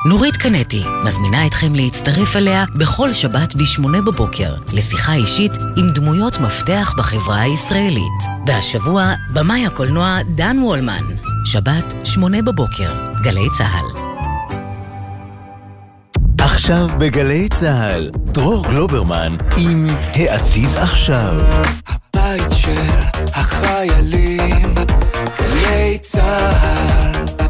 נורית 0.05 0.37
קנטי 0.37 0.81
מזמינה 1.03 1.47
אתכם 1.47 1.75
להצטרף 1.75 2.35
אליה 2.35 2.65
בכל 2.79 3.13
שבת 3.13 3.55
ב-8 3.55 4.01
בבוקר 4.05 4.55
לשיחה 4.73 5.13
אישית 5.13 5.51
עם 5.77 5.91
דמויות 5.95 6.39
מפתח 6.39 6.93
בחברה 6.97 7.41
הישראלית. 7.41 8.23
והשבוע, 8.47 9.13
במאי 9.33 9.65
הקולנוע 9.65 10.17
דן 10.35 10.57
וולמן. 10.59 11.03
שבת, 11.45 11.95
8 12.03 12.41
בבוקר, 12.41 13.11
גלי 13.23 13.47
צה"ל. 13.57 14.10
עכשיו 16.61 16.87
בגלי 16.99 17.47
צה"ל, 17.53 18.11
דרור 18.15 18.65
גלוברמן 18.67 19.35
עם 19.57 19.87
העתיד 19.89 20.69
עכשיו. 20.77 21.41
הבית 21.87 22.51
של 22.51 22.89
החיילים, 23.33 24.75
גלי 25.39 25.97
צה"ל. 26.01 27.40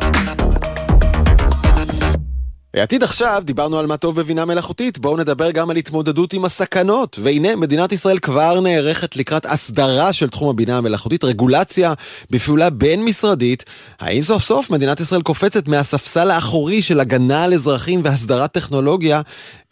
בעתיד 2.73 3.03
עכשיו 3.03 3.41
דיברנו 3.45 3.79
על 3.79 3.86
מה 3.86 3.97
טוב 3.97 4.19
בבינה 4.19 4.45
מלאכותית, 4.45 4.99
בואו 4.99 5.17
נדבר 5.17 5.51
גם 5.51 5.69
על 5.69 5.75
התמודדות 5.75 6.34
עם 6.34 6.45
הסכנות. 6.45 7.19
והנה, 7.21 7.55
מדינת 7.55 7.91
ישראל 7.91 8.19
כבר 8.19 8.60
נערכת 8.60 9.15
לקראת 9.15 9.45
הסדרה 9.45 10.13
של 10.13 10.29
תחום 10.29 10.49
הבינה 10.49 10.77
המלאכותית, 10.77 11.23
רגולציה 11.23 11.93
בפעולה 12.29 12.69
בין-משרדית. 12.69 13.65
האם 13.99 14.23
סוף 14.23 14.43
סוף 14.43 14.69
מדינת 14.69 14.99
ישראל 14.99 15.21
קופצת 15.21 15.67
מהספסל 15.67 16.31
האחורי 16.31 16.81
של 16.81 16.99
הגנה 16.99 17.43
על 17.43 17.53
אזרחים 17.53 18.01
והסדרת 18.03 18.51
טכנולוגיה 18.51 19.21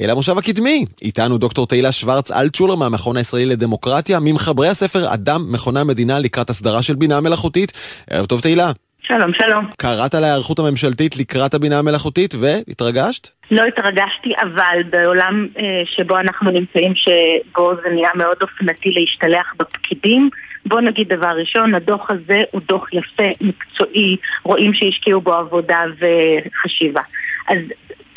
אל 0.01 0.09
המושב 0.09 0.37
הקדמי? 0.37 0.85
איתנו 1.01 1.37
דוקטור 1.37 1.67
תהילה 1.67 1.91
שוורץ 1.91 2.31
אלטשולר 2.31 2.75
מהמכון 2.75 3.17
הישראלי 3.17 3.45
לדמוקרטיה, 3.45 4.19
ממחברי 4.19 4.67
הספר 4.67 5.13
אדם, 5.13 5.51
מכוני 5.51 5.79
המדינה 5.79 6.19
לקראת 6.19 6.49
הסדרה 6.49 6.81
של 6.81 6.95
בינה 6.95 7.21
מלאכותית. 7.21 7.71
ערב 8.09 8.25
טוב 8.25 8.41
תהילה. 8.41 8.71
שלום, 9.01 9.33
שלום. 9.33 9.65
קראת 9.77 10.15
על 10.15 10.23
ההיערכות 10.23 10.59
הממשלתית 10.59 11.17
לקראת 11.17 11.53
הבינה 11.53 11.79
המלאכותית 11.79 12.35
והתרגשת? 12.35 13.27
לא 13.51 13.63
התרגשתי, 13.63 14.33
אבל 14.41 14.83
בעולם 14.89 15.47
אה, 15.57 15.63
שבו 15.85 16.17
אנחנו 16.17 16.51
נמצאים, 16.51 16.93
שבו 16.95 17.71
זה 17.83 17.89
נהיה 17.89 18.09
מאוד 18.15 18.37
אופנתי 18.41 18.91
להשתלח 18.91 19.53
בפקידים, 19.59 20.29
בוא 20.65 20.81
נגיד 20.81 21.07
דבר 21.07 21.29
ראשון, 21.39 21.75
הדוח 21.75 22.11
הזה 22.11 22.41
הוא 22.51 22.61
דוח 22.67 22.93
יפה, 22.93 23.29
מקצועי, 23.41 24.17
רואים 24.43 24.73
שהשקיעו 24.73 25.21
בו 25.21 25.33
עבודה 25.33 25.79
וחשיבה. 25.99 27.01
אז 27.47 27.57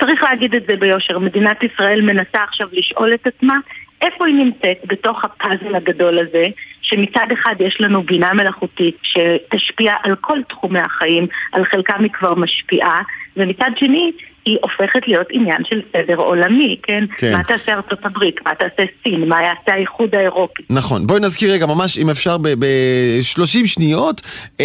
צריך 0.00 0.22
להגיד 0.22 0.54
את 0.54 0.62
זה 0.68 0.76
ביושר, 0.76 1.18
מדינת 1.18 1.62
ישראל 1.62 2.00
מנסה 2.00 2.42
עכשיו 2.48 2.68
לשאול 2.72 3.14
את 3.14 3.26
עצמה 3.26 3.54
איפה 4.02 4.26
היא 4.26 4.34
נמצאת 4.34 4.78
בתוך 4.84 5.24
הפאזל 5.24 5.74
הגדול 5.74 6.18
הזה, 6.18 6.46
שמצד 6.82 7.26
אחד 7.32 7.54
יש 7.60 7.80
לנו 7.80 8.02
בינה 8.02 8.32
מלאכותית 8.32 8.96
שתשפיע 9.02 9.94
על 10.02 10.14
כל 10.20 10.38
תחומי 10.48 10.80
החיים, 10.80 11.26
על 11.52 11.64
חלקם 11.64 12.02
היא 12.02 12.10
כבר 12.12 12.34
משפיעה, 12.34 13.02
ומצד 13.36 13.70
שני 13.76 14.12
היא 14.44 14.58
הופכת 14.62 15.00
להיות 15.06 15.26
עניין 15.30 15.62
של 15.64 15.80
סדר 15.92 16.16
עולמי, 16.16 16.76
כן? 16.82 17.04
כן. 17.18 17.32
מה 17.32 17.44
תעשה 17.44 17.74
ארצות 17.74 17.98
הברית, 18.06 18.36
מה 18.46 18.54
תעשה 18.54 18.90
סין, 19.02 19.28
מה 19.28 19.36
יעשה 19.42 19.72
האיחוד 19.72 20.14
האירופי. 20.14 20.62
נכון. 20.70 21.06
בואי 21.06 21.20
נזכיר 21.20 21.52
רגע, 21.52 21.66
ממש, 21.66 21.98
אם 21.98 22.10
אפשר, 22.10 22.38
ב-30 22.38 23.66
שניות, 23.66 24.20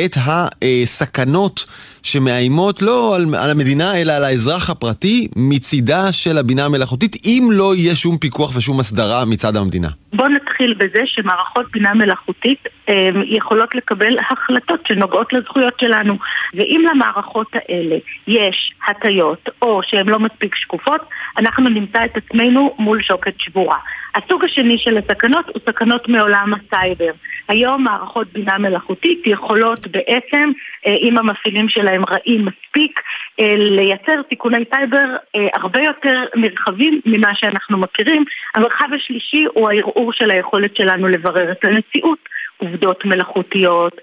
את 0.06 0.18
הסכנות 0.18 1.66
שמאיימות 2.04 2.82
לא 2.82 3.16
על, 3.16 3.36
על 3.36 3.50
המדינה, 3.50 4.02
אלא 4.02 4.14
על 4.14 4.24
האזרח 4.24 4.70
הפרטי, 4.70 5.28
מצידה 5.36 6.12
של 6.12 6.38
הבינה 6.38 6.66
המלאכותית, 6.66 7.16
אם 7.26 7.50
לא 7.52 7.76
יהיה 7.76 7.96
שום 7.96 8.18
פיקוח 8.18 8.56
ושום 8.56 8.80
הסדרה 8.80 9.26
מצד 9.26 9.56
המדינה. 9.56 9.90
בואו 10.14 10.28
נתחיל 10.28 10.74
בזה 10.74 11.02
שמערכות 11.06 11.72
בינה 11.72 11.94
מלאכותית 11.94 12.68
אה, 12.90 13.10
יכולות 13.26 13.76
לקבל 13.76 14.18
החלטות 14.20 14.88
שנוגעות 14.88 15.34
לזכויות 15.34 15.80
שלנו. 15.80 16.18
ואם 16.54 16.86
למערכות 16.92 17.48
האלה 17.54 17.96
יש 18.28 18.74
הטיות 18.88 19.50
או 19.62 19.82
שהן 19.84 20.10
לא 20.10 20.20
מספיק 20.20 20.56
שקופות, 20.56 21.02
אנחנו 21.38 21.70
נמצא 21.70 22.06
את 22.06 22.18
עצמנו 22.18 22.76
מול 22.80 23.02
שוקת 23.02 23.34
שבורה. 23.40 23.78
הסוג 24.18 24.44
השני 24.44 24.78
של 24.78 24.98
הסכנות 24.98 25.46
הוא 25.48 25.62
סכנות 25.70 26.10
מעולם 26.10 26.52
הסייבר. 26.54 27.12
היום 27.48 27.84
מערכות 27.84 28.28
בינה 28.34 28.58
מלאכותית 28.58 29.22
יכולות 29.26 29.88
בעצם, 29.88 30.52
אה, 30.88 30.94
אם 31.02 31.18
המפעילים 31.18 31.70
שלהם 31.70 32.04
רעים 32.10 32.46
מספיק, 32.46 33.02
אה, 33.40 33.56
לייצר 33.58 34.22
סיכוני 34.22 34.64
סייבר 34.74 35.16
אה, 35.36 35.48
הרבה 35.54 35.80
יותר 35.80 36.24
נרחבים 36.36 37.02
ממה 37.06 37.36
שאנחנו 37.36 37.78
מכירים. 37.78 38.26
המרחב 38.56 38.88
השלישי 38.96 39.46
הוא 39.54 39.70
הערעור 39.70 40.14
של 40.14 40.32
היכולת 40.32 40.76
שלנו 40.76 41.08
לברר 41.08 41.52
את 41.52 41.66
המציאות. 41.66 42.20
עובדות 42.58 43.06
מלאכותיות, 43.06 44.02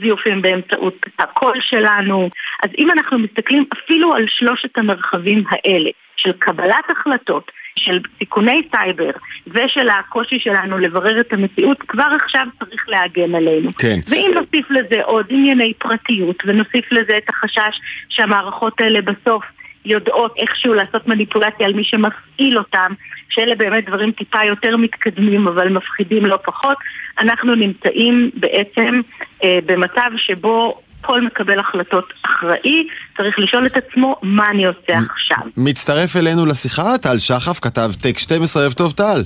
זיופים 0.00 0.42
באמצעות 0.42 1.06
הקול 1.18 1.60
שלנו. 1.60 2.28
אז 2.62 2.70
אם 2.78 2.90
אנחנו 2.90 3.18
מסתכלים 3.18 3.64
אפילו 3.72 4.14
על 4.14 4.24
שלושת 4.28 4.78
המרחבים 4.78 5.44
האלה 5.50 5.90
של 6.16 6.32
קבלת 6.32 6.90
החלטות, 6.90 7.50
של 7.78 7.98
סיכוני 8.18 8.62
סייבר 8.76 9.10
ושל 9.46 9.88
הקושי 9.88 10.38
שלנו 10.38 10.78
לברר 10.78 11.20
את 11.20 11.32
המציאות, 11.32 11.82
כבר 11.88 12.08
עכשיו 12.22 12.46
צריך 12.58 12.88
להגן 12.88 13.34
עלינו. 13.34 13.70
כן. 13.78 13.98
ואם 14.08 14.30
נוסיף 14.34 14.70
לזה 14.70 15.02
עוד 15.04 15.26
ענייני 15.28 15.72
פרטיות 15.74 16.42
ונוסיף 16.46 16.92
לזה 16.92 17.16
את 17.16 17.30
החשש 17.30 17.80
שהמערכות 18.08 18.80
האלה 18.80 19.00
בסוף 19.00 19.44
יודעות 19.84 20.34
איכשהו 20.38 20.74
לעשות 20.74 21.08
מניפולציה 21.08 21.66
על 21.66 21.72
מי 21.72 21.84
שמפעיל 21.84 22.58
אותם, 22.58 22.92
שאלה 23.28 23.54
באמת 23.54 23.86
דברים 23.86 24.12
טיפה 24.12 24.44
יותר 24.44 24.76
מתקדמים 24.76 25.48
אבל 25.48 25.68
מפחידים 25.68 26.26
לא 26.26 26.38
פחות, 26.44 26.76
אנחנו 27.18 27.54
נמצאים 27.54 28.30
בעצם 28.34 29.00
אה, 29.44 29.58
במצב 29.66 30.10
שבו 30.16 30.80
כל 31.06 31.20
מקבל 31.20 31.58
החלטות 31.58 32.12
אחראי 32.22 32.86
צריך 33.16 33.38
לשאול 33.38 33.66
את 33.66 33.76
עצמו 33.76 34.16
מה 34.22 34.50
אני 34.50 34.66
עושה 34.66 34.98
עכשיו. 35.10 35.50
מצטרף 35.56 36.16
אלינו 36.16 36.46
לשיחה, 36.46 36.98
טל 37.02 37.18
שחף, 37.18 37.60
כתב 37.60 37.90
טק 38.02 38.18
12, 38.18 38.62
ערב 38.62 38.72
טוב 38.72 38.92
טל. 38.92 39.22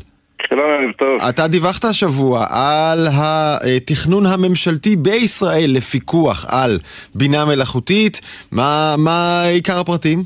שלום, 0.49 0.71
ערב 0.71 0.93
טוב. 0.93 1.19
אתה 1.29 1.49
דיווחת 1.49 1.85
השבוע 1.85 2.45
על 2.51 3.07
התכנון 3.77 4.23
הממשלתי 4.27 4.97
בישראל 4.97 5.71
לפיקוח 5.77 6.47
על 6.49 6.79
בינה 7.15 7.45
מלאכותית. 7.45 8.21
מה, 8.53 8.95
מה 8.99 9.43
עיקר 9.53 9.81
הפרטים? 9.81 10.19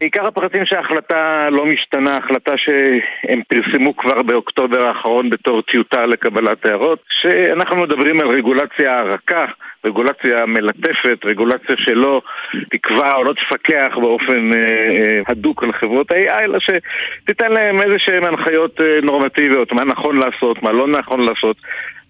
עיקר 0.00 0.26
הפרטים 0.26 0.66
שההחלטה 0.66 1.50
לא 1.50 1.66
משתנה, 1.66 2.16
החלטה 2.16 2.52
שהם 2.56 3.40
פרסמו 3.48 3.96
כבר 3.96 4.22
באוקטובר 4.22 4.82
האחרון 4.86 5.30
בתור 5.30 5.62
טיוטה 5.62 6.06
לקבלת 6.06 6.66
הערות, 6.66 6.98
שאנחנו 7.20 7.76
מדברים 7.76 8.20
על 8.20 8.28
רגולציה 8.28 9.02
רכה, 9.02 9.44
רגולציה 9.84 10.46
מלטפת, 10.46 11.24
רגולציה 11.24 11.76
שלא 11.78 12.22
תקבע 12.70 13.14
או 13.14 13.24
לא 13.24 13.32
תפקח 13.32 13.96
באופן 14.00 14.52
אה, 14.52 14.60
אה, 14.60 15.20
הדוק 15.28 15.64
על 15.64 15.72
חברות 15.72 16.12
ה-AI, 16.12 16.44
אלא 16.44 16.58
שתיתן 16.58 17.52
להם 17.52 17.82
איזה 17.82 17.98
שהן 17.98 18.24
הנחיות 18.24 18.80
אה, 18.80 19.00
נורמטיביות, 19.02 19.72
מה 19.72 19.84
נכון 19.84 20.16
לעשות, 20.16 20.62
מה 20.62 20.72
לא 20.72 20.88
נכון 20.88 21.20
לעשות. 21.20 21.56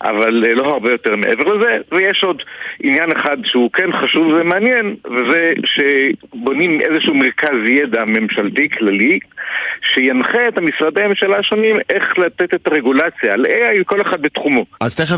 אבל 0.03 0.45
לא 0.55 0.65
הרבה 0.65 0.91
יותר 0.91 1.17
מעבר 1.17 1.45
לזה, 1.45 1.79
ויש 1.93 2.25
עוד 2.25 2.43
עניין 2.83 3.13
אחד 3.13 3.37
שהוא 3.45 3.71
כן 3.73 3.93
חשוב 3.93 4.27
ומעניין, 4.27 4.97
וזה 5.05 5.53
שבונים 5.65 6.81
איזשהו 6.81 7.15
מרכז 7.15 7.57
ידע 7.67 8.05
ממשלתי 8.05 8.69
כללי, 8.69 9.19
שינחה 9.95 10.49
את 10.49 10.59
המשרדי 10.59 11.03
הממשלה 11.03 11.39
השונים 11.39 11.77
איך 11.91 12.19
לתת 12.19 12.55
את 12.55 12.67
הרגולציה 12.67 13.33
על 13.33 13.47
AI 13.47 13.85
כל 13.87 14.03
אחד 14.03 14.23
בתחומו. 14.23 14.65
אז 14.81 14.95
תכף 14.95 15.17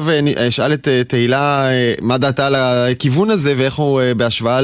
אשאל 0.49 0.73
את 0.73 0.89
תהילה 1.09 1.69
מה 2.03 2.19
דעתה 2.41 2.47
על 2.47 2.91
הכיוון 2.93 3.31
הזה 3.31 3.55
ואיך 3.57 3.75
הוא 3.75 4.01
אה, 4.01 4.15
בהשוואה 4.15 4.61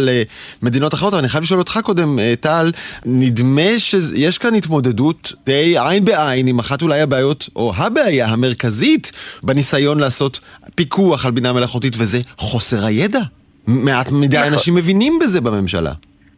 למדינות 0.62 0.94
אחרות, 0.94 1.12
אבל 1.12 1.20
אני 1.20 1.28
חייב 1.28 1.44
לשאול 1.44 1.58
אותך 1.58 1.78
קודם, 1.84 2.18
אה, 2.18 2.34
טל, 2.40 2.72
נדמה 3.06 3.78
שיש 3.78 4.38
כאן 4.38 4.54
התמודדות 4.54 5.32
די 5.46 5.74
עין 5.78 6.04
בעין 6.04 6.46
עם 6.46 6.58
אחת 6.58 6.82
אולי 6.82 7.00
הבעיות, 7.00 7.48
או 7.56 7.72
הבעיה 7.76 8.26
המרכזית 8.26 9.12
בניסיון 9.42 10.00
לעשות 10.00 10.40
פיקוח 10.74 11.26
על 11.26 11.32
בינה 11.32 11.52
מלאכותית, 11.52 11.94
וזה 11.98 12.20
חוסר 12.36 12.86
הידע. 12.86 13.20
מעט 13.66 14.10
מדי 14.10 14.36
נכון. 14.36 14.52
אנשים 14.52 14.74
מבינים 14.74 15.18
בזה 15.18 15.40
בממשלה. 15.40 15.92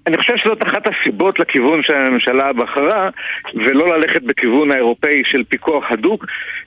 אני 0.08 0.16
חושב 0.16 0.36
שזאת 0.36 0.62
אחת 0.62 0.82
הסיבות 0.86 1.38
לכיוון 1.38 1.82
שהממשלה 1.82 2.52
בחרה, 2.52 3.10
ולא 3.54 3.96
ללכת 3.96 4.22
בכיוון 4.22 4.70
האירופאי 4.70 5.22
של 5.24 5.44
פיקוח 5.44 5.90
הדוק. 5.90 6.24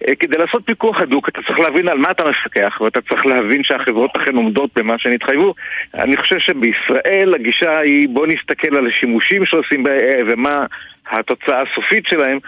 אה, 0.07 0.15
כדי 0.15 0.37
לעשות 0.37 0.61
פיקוח 0.65 1.01
הדוק 1.01 1.29
אתה 1.29 1.39
צריך 1.47 1.59
להבין 1.59 1.87
על 1.87 1.97
מה 1.97 2.11
אתה 2.11 2.23
מפקח, 2.29 2.81
ואתה 2.81 3.01
צריך 3.01 3.25
להבין 3.25 3.63
שהחברות 3.63 4.17
אכן 4.17 4.35
עומדות 4.35 4.69
במה 4.75 4.95
שהן 4.97 5.13
התחייבו. 5.13 5.53
אני 5.93 6.17
חושב 6.17 6.39
שבישראל 6.39 7.33
הגישה 7.35 7.77
היא 7.79 8.09
בוא 8.09 8.27
נסתכל 8.27 8.77
על 8.77 8.87
השימושים 8.87 9.45
שעושים 9.45 9.83
ב-AI 9.83 10.23
ומה 10.25 10.65
התוצאה 11.09 11.61
הסופית 11.61 12.07
שלהם, 12.07 12.39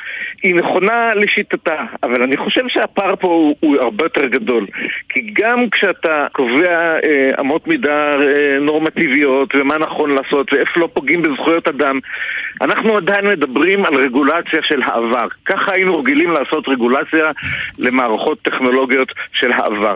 היא 0.43 0.55
נכונה 0.55 1.13
לשיטתה, 1.15 1.83
אבל 2.03 2.21
אני 2.23 2.37
חושב 2.37 2.67
שהפער 2.67 3.15
פה 3.15 3.27
הוא, 3.27 3.55
הוא 3.59 3.77
הרבה 3.81 4.05
יותר 4.05 4.25
גדול. 4.25 4.67
כי 5.09 5.31
גם 5.33 5.69
כשאתה 5.69 6.27
קובע 6.31 6.97
אה, 7.03 7.29
אמות 7.39 7.67
מידה 7.67 8.13
אה, 8.13 8.59
נורמטיביות 8.59 9.55
ומה 9.55 9.77
נכון 9.77 10.09
לעשות 10.09 10.53
ואיפה 10.53 10.79
לא 10.79 10.89
פוגעים 10.93 11.21
בזכויות 11.21 11.67
אדם, 11.67 11.99
אנחנו 12.61 12.97
עדיין 12.97 13.25
מדברים 13.27 13.85
על 13.85 13.95
רגולציה 13.95 14.59
של 14.63 14.81
העבר. 14.83 15.27
ככה 15.45 15.71
היינו 15.73 15.99
רגילים 15.99 16.31
לעשות 16.31 16.67
רגולציה 16.67 17.31
למערכות 17.79 18.41
טכנולוגיות 18.41 19.13
של 19.33 19.51
העבר. 19.51 19.95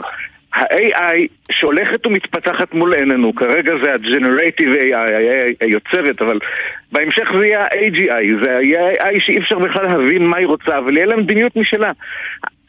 ה-AI 0.58 1.28
שהולכת 1.52 2.06
ומתפתחת 2.08 2.74
מול 2.74 2.94
עינינו, 2.94 3.36
כרגע 3.36 3.74
זה 3.84 3.92
ה-Generative 3.92 4.82
AI, 4.82 4.96
ה-AI 4.96 5.56
היוצרת, 5.62 6.22
אבל 6.22 6.40
בהמשך 6.92 7.32
זה 7.40 7.48
יהיה 7.48 7.64
ה-AGI, 7.64 8.44
זה 8.44 8.60
יהיה 8.64 8.92
AI 8.92 9.20
שאי 9.20 9.38
אפשר 9.38 9.60
בכלל 9.60 9.84
להבין 9.84 10.26
מה 10.26 10.38
היא 10.38 10.48
רוצה, 10.48 10.78
אבל 10.78 10.98
יהיה 10.98 11.06
לה 11.06 11.16
מדיניות 11.16 11.56
משלה. 11.56 11.92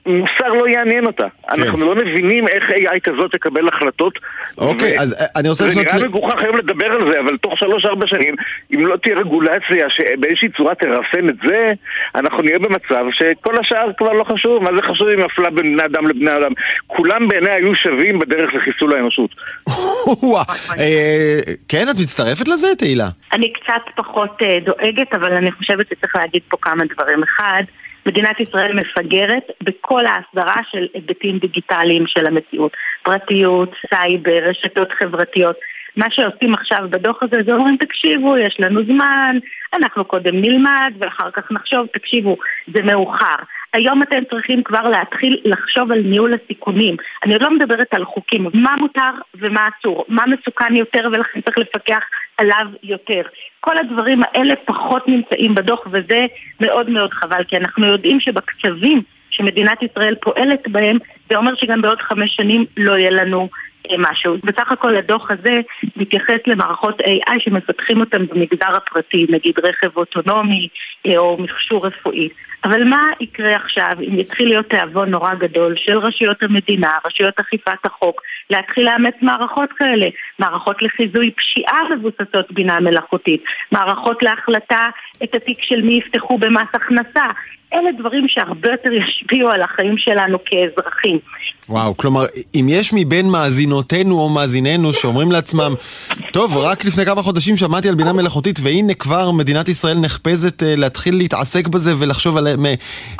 מוסר 0.08 0.48
לא 0.48 0.68
יעניין 0.68 1.06
אותה. 1.06 1.26
כן. 1.54 1.62
אנחנו 1.62 1.84
לא 1.84 1.94
מבינים 1.94 2.48
איך 2.48 2.70
AI 2.70 3.00
כזאת 3.04 3.32
תקבל 3.32 3.68
החלטות. 3.68 4.18
אוקיי, 4.58 4.98
ו- 4.98 5.00
אז 5.02 5.12
אה, 5.20 5.26
אני 5.40 5.48
רוצה 5.48 5.64
זה 5.64 5.70
לפנות... 5.70 5.86
נראה 5.94 6.04
ל- 6.04 6.08
מגוחך 6.08 6.42
היום 6.42 6.56
לדבר 6.56 6.86
על 6.86 7.08
זה, 7.12 7.20
אבל 7.20 7.36
תוך 7.36 7.58
שלוש-ארבע 7.58 8.06
שנים, 8.06 8.34
אם 8.74 8.86
לא 8.86 8.96
תהיה 8.96 9.16
רגולציה 9.16 9.90
שבאיזושהי 9.90 10.48
צורה 10.56 10.74
תרסן 10.74 11.28
את 11.28 11.34
זה, 11.46 11.72
אנחנו 12.14 12.42
נהיה 12.42 12.58
במצב 12.58 13.04
שכל 13.10 13.58
השאר 13.58 13.90
כבר 13.98 14.12
לא 14.12 14.24
חשוב. 14.24 14.62
מה 14.62 14.70
זה 14.76 14.82
חשוב 14.82 15.08
אם 15.08 15.22
הפלה 15.24 15.50
בין 15.50 15.76
בני 15.76 15.84
אדם 15.84 16.08
לבני 16.08 16.36
אדם? 16.36 16.52
כולם 16.86 17.28
בעיניי 17.28 17.52
היו 17.52 17.74
שווים 17.74 18.18
בדרך 18.18 18.54
לחיסול 18.54 18.94
האנושות. 18.94 19.30
אה, 20.78 21.38
כן, 21.68 21.86
את 21.90 21.94
מצטרפת 22.00 22.48
לזה, 22.48 22.68
תהילה? 22.78 23.08
אני 23.32 23.52
קצת 23.52 23.82
פחות 23.96 24.42
אה, 24.42 24.58
דואגת, 24.64 25.14
אבל 25.14 25.32
אני 25.32 25.52
חושבת 25.52 25.86
שצריך 25.90 26.16
להגיד 26.16 26.42
פה 26.48 26.56
כמה 26.60 26.84
דברים. 26.94 27.22
אחד, 27.22 27.62
מדינת 28.06 28.40
ישראל 28.40 28.72
מפגרת 28.74 29.50
בכל 29.62 30.06
ההסדרה 30.06 30.62
של 30.70 30.86
היבטים 30.94 31.38
דיגיטליים 31.38 32.06
של 32.06 32.26
המציאות. 32.26 32.72
פרטיות, 33.02 33.70
סייבר, 33.88 34.48
רשתות 34.48 34.92
חברתיות. 34.92 35.56
מה 35.96 36.06
שעושים 36.10 36.54
עכשיו 36.54 36.78
בדוח 36.90 37.22
הזה 37.22 37.36
זה 37.46 37.52
אומרים, 37.52 37.76
תקשיבו, 37.76 38.38
יש 38.38 38.56
לנו 38.60 38.84
זמן, 38.84 39.38
אנחנו 39.74 40.04
קודם 40.04 40.40
נלמד 40.40 40.92
ואחר 40.98 41.30
כך 41.30 41.52
נחשוב, 41.52 41.86
תקשיבו, 41.92 42.36
זה 42.74 42.82
מאוחר. 42.82 43.36
היום 43.74 44.02
אתם 44.02 44.18
צריכים 44.30 44.62
כבר 44.62 44.88
להתחיל 44.88 45.40
לחשוב 45.44 45.92
על 45.92 46.00
ניהול 46.00 46.32
הסיכונים. 46.34 46.96
אני 47.24 47.32
עוד 47.32 47.42
לא 47.42 47.50
מדברת 47.50 47.94
על 47.94 48.04
חוקים, 48.04 48.46
מה 48.54 48.74
מותר 48.78 49.10
ומה 49.34 49.68
אסור, 49.68 50.04
מה 50.08 50.22
מסוכן 50.26 50.76
יותר 50.76 51.08
ולכן 51.12 51.40
צריך 51.40 51.58
לפקח 51.58 52.00
עליו 52.36 52.66
יותר. 52.82 53.22
כל 53.60 53.78
הדברים 53.78 54.22
האלה 54.22 54.54
פחות 54.64 55.08
נמצאים 55.08 55.54
בדוח 55.54 55.86
וזה 55.90 56.26
מאוד 56.60 56.90
מאוד 56.90 57.12
חבל, 57.12 57.44
כי 57.44 57.56
אנחנו 57.56 57.86
יודעים 57.86 58.20
שבקצבים 58.20 59.02
שמדינת 59.30 59.82
ישראל 59.82 60.14
פועלת 60.14 60.68
בהם, 60.68 60.98
זה 61.30 61.36
אומר 61.36 61.54
שגם 61.54 61.82
בעוד 61.82 62.00
חמש 62.00 62.36
שנים 62.36 62.64
לא 62.76 62.98
יהיה 62.98 63.10
לנו 63.10 63.48
משהו. 63.98 64.36
בסך 64.44 64.72
הכל 64.72 64.96
הדוח 64.96 65.30
הזה 65.30 65.60
מתייחס 65.96 66.38
למערכות 66.46 67.00
AI 67.00 67.38
שמפתחים 67.38 68.00
אותן 68.00 68.26
במגזר 68.26 68.76
הפרטי, 68.76 69.26
נגיד 69.28 69.54
רכב 69.64 69.96
אוטונומי 69.96 70.68
אה, 71.06 71.18
או 71.18 71.36
מכשור 71.40 71.86
רפואי. 71.86 72.28
אבל 72.64 72.84
מה 72.84 73.02
יקרה 73.20 73.56
עכשיו 73.56 73.90
אם 74.00 74.18
יתחיל 74.18 74.48
להיות 74.48 74.66
תיאבון 74.66 75.10
נורא 75.10 75.34
גדול 75.34 75.74
של 75.76 75.98
רשויות 75.98 76.42
המדינה, 76.42 76.92
רשויות 77.06 77.40
אכיפת 77.40 77.84
החוק, 77.84 78.22
להתחיל 78.50 78.84
לאמץ 78.84 79.14
מערכות 79.22 79.72
כאלה, 79.72 80.06
מערכות 80.38 80.76
לחיזוי 80.82 81.30
פשיעה 81.30 81.78
מבוססות 81.96 82.52
בינה 82.52 82.80
מלאכותית, 82.80 83.44
מערכות 83.72 84.22
להחלטה 84.22 84.86
את 85.24 85.34
התיק 85.34 85.58
של 85.62 85.82
מי 85.82 85.98
יפתחו 85.98 86.38
במס 86.38 86.68
הכנסה. 86.74 87.26
אלה 87.74 87.90
דברים 87.98 88.24
שהרבה 88.28 88.70
יותר 88.70 88.90
ישפיעו 88.92 89.50
על 89.50 89.62
החיים 89.62 89.98
שלנו 89.98 90.38
כאזרחים. 90.44 91.18
וואו, 91.68 91.96
כלומר, 91.96 92.24
אם 92.54 92.66
יש 92.68 92.92
מבין 92.92 93.30
מאזינותינו 93.30 94.18
או 94.18 94.28
מאזיננו 94.28 94.92
שאומרים 94.92 95.32
לעצמם, 95.32 95.74
טוב, 96.32 96.56
רק 96.56 96.84
לפני 96.84 97.04
כמה 97.04 97.22
חודשים 97.22 97.56
שמעתי 97.56 97.88
על 97.88 97.94
בינה 97.94 98.12
מלאכותית 98.12 98.58
והנה 98.62 98.94
כבר 98.94 99.30
מדינת 99.30 99.68
ישראל 99.68 99.98
נחפזת 99.98 100.62
אה, 100.62 100.76
להתחיל 100.76 101.16
להתעסק 101.16 101.68
בזה 101.68 101.94
ולחשוב 101.98 102.36
על 102.36 102.46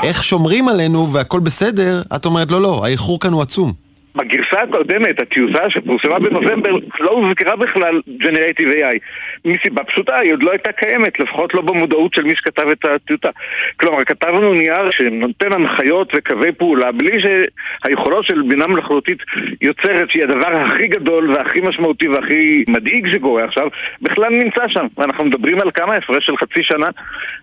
איך 0.03 0.25
שומרים 0.25 0.69
עלינו 0.69 1.13
והכל 1.13 1.41
בסדר, 1.41 2.03
את 2.17 2.27
אומרת 2.27 2.51
לא, 2.51 2.63
לא, 2.63 2.85
האיחור 2.85 3.21
כאן 3.21 3.33
הוא 3.33 3.43
עצום. 3.43 3.88
בגרסה 4.17 4.61
הקודמת, 4.63 5.21
הטיוטה 5.21 5.71
שפורסמה 5.71 6.19
בנובמבר, 6.19 6.71
לא 7.01 7.11
הוזכרה 7.11 7.57
בכלל 7.57 8.01
Generative 8.23 8.69
AI. 8.81 8.99
מסיבה 9.45 9.85
פשוטה, 9.85 10.17
היא 10.17 10.33
עוד 10.33 10.43
לא 10.43 10.51
הייתה 10.51 10.73
קיימת, 10.73 11.21
לפחות 11.21 11.55
לא 11.55 11.63
במודעות 11.63 12.15
של 12.15 12.23
מי 12.23 12.37
שכתב 12.37 12.69
את 12.69 12.85
הטיוטה. 12.85 13.29
כלומר, 13.77 14.05
כתבנו 14.05 14.53
נייר 14.53 14.91
שנותן 14.91 15.53
הנחיות 15.53 16.13
וקווי 16.17 16.53
פעולה, 16.53 16.93
בלי 16.93 17.19
שהיכולות 17.21 18.25
של 18.25 18.43
בינה 18.43 18.67
מלאכותית 18.67 19.19
יוצרת, 19.61 20.11
שהיא 20.11 20.25
הדבר 20.25 20.53
הכי 20.53 20.87
גדול 20.87 21.33
והכי 21.33 21.61
משמעותי 21.61 22.09
והכי 22.09 22.65
מדאיג 22.69 23.13
שקורה 23.13 23.45
עכשיו, 23.45 23.69
בכלל 24.03 24.31
נמצא 24.31 24.69
שם. 24.69 24.87
אנחנו 24.99 25.25
מדברים 25.25 25.61
על 25.61 25.71
כמה 25.71 25.95
הפרש 25.95 26.27
של 26.27 26.37
חצי 26.37 26.63
שנה, 26.63 26.89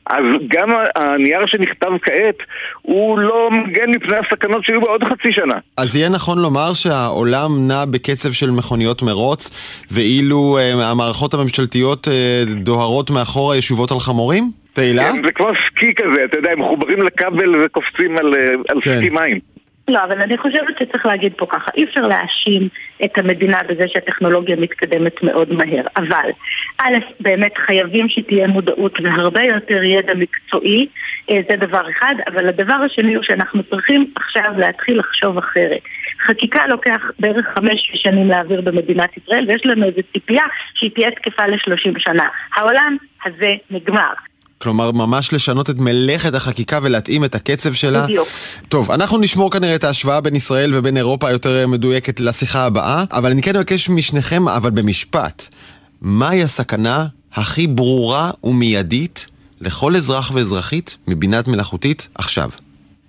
אז 0.05 0.24
גם 0.47 0.70
הנייר 0.95 1.45
שנכתב 1.45 1.91
כעת, 2.01 2.38
הוא 2.82 3.20
לא 3.20 3.49
מגן 3.51 3.89
מפני 3.89 4.18
הסכנות 4.18 4.66
שיהיו 4.66 4.82
בעוד 4.82 5.03
חצי 5.03 5.32
שנה. 5.32 5.55
אז 5.78 5.95
יהיה 5.95 6.09
נכון 6.09 6.39
לומר 6.39 6.54
שהעולם 6.73 7.67
נע 7.67 7.85
בקצב 7.85 8.31
של 8.31 8.51
מכוניות 8.51 9.01
מרוץ, 9.01 9.49
ואילו 9.91 10.57
אה, 10.57 10.91
המערכות 10.91 11.33
הממשלתיות 11.33 12.07
אה, 12.07 12.43
דוהרות 12.55 13.09
מאחורה 13.09 13.57
ישובות 13.57 13.91
על 13.91 13.99
חמורים? 13.99 14.51
תהילה? 14.73 15.11
כן, 15.13 15.23
זה 15.25 15.31
כמו 15.31 15.47
סקי 15.67 15.93
כזה, 15.95 16.25
אתה 16.25 16.37
יודע, 16.37 16.51
הם 16.51 16.59
מחוברים 16.59 17.01
לכבל 17.01 17.65
וקופצים 17.65 18.17
על, 18.17 18.33
אה, 18.33 18.53
על 18.69 18.81
כן. 18.81 18.97
סקי 18.97 19.09
מים. 19.09 19.39
לא, 19.87 20.03
אבל 20.03 20.21
אני 20.21 20.37
חושבת 20.37 20.77
שצריך 20.79 21.05
להגיד 21.05 21.33
פה 21.37 21.45
ככה, 21.49 21.71
אי 21.77 21.83
אפשר 21.83 22.01
להאשים 22.01 22.69
את 23.05 23.17
המדינה 23.17 23.59
בזה 23.69 23.87
שהטכנולוגיה 23.87 24.55
מתקדמת 24.55 25.23
מאוד 25.23 25.53
מהר, 25.53 25.83
אבל 25.97 26.29
א', 26.77 26.97
באמת 27.19 27.53
חייבים 27.57 28.09
שתהיה 28.09 28.47
מודעות 28.47 28.99
והרבה 29.03 29.43
יותר 29.43 29.83
ידע 29.83 30.13
מקצועי, 30.13 30.87
אה, 31.29 31.39
זה 31.49 31.55
דבר 31.55 31.89
אחד, 31.89 32.15
אבל 32.27 32.47
הדבר 32.47 32.73
השני 32.73 33.15
הוא 33.15 33.23
שאנחנו 33.23 33.63
צריכים 33.63 34.11
עכשיו 34.15 34.51
להתחיל 34.57 34.99
לחשוב 34.99 35.37
אחרת. 35.37 35.81
חקיקה 36.28 36.67
לוקח 36.69 37.01
בערך 37.19 37.45
חמש 37.55 37.91
שנים 37.93 38.30
להעביר 38.30 38.61
במדינת 38.61 39.09
ישראל, 39.17 39.45
ויש 39.47 39.61
לנו 39.65 39.86
איזו 39.86 40.01
ציפייה 40.13 40.43
שהיא 40.76 40.91
תהיה 40.95 41.11
תקפה 41.11 41.47
ל-30 41.47 41.99
שנה. 41.99 42.28
העולם 42.55 42.97
הזה 43.26 43.53
נגמר. 43.71 44.13
כלומר, 44.57 44.91
ממש 44.91 45.34
לשנות 45.34 45.69
את 45.69 45.76
מלאכת 45.80 46.36
החקיקה 46.36 46.80
ולהתאים 46.84 47.26
את 47.26 47.36
הקצב 47.36 47.73
שלה. 47.73 48.01
בדיוק. 48.03 48.28
טוב, 48.69 48.91
אנחנו 48.91 49.17
נשמור 49.17 49.51
כנראה 49.51 49.76
את 49.76 49.84
ההשוואה 49.84 50.21
בין 50.21 50.36
ישראל 50.36 50.71
ובין 50.76 50.97
אירופה 50.97 51.28
היותר 51.28 51.67
מדויקת 51.67 52.19
לשיחה 52.19 52.65
הבאה, 52.65 53.03
אבל 53.11 53.32
אני 53.32 53.41
כן 53.41 53.55
אבקש 53.55 53.89
משניכם, 53.89 54.47
אבל 54.47 54.69
במשפט, 54.69 55.55
מהי 56.01 56.43
הסכנה 56.43 57.05
הכי 57.34 57.67
ברורה 57.67 58.32
ומיידית 58.43 59.28
לכל 59.61 59.95
אזרח 59.95 60.32
ואזרחית 60.34 60.97
מבינה 61.07 61.47
מלאכותית 61.47 62.07
עכשיו? 62.15 62.49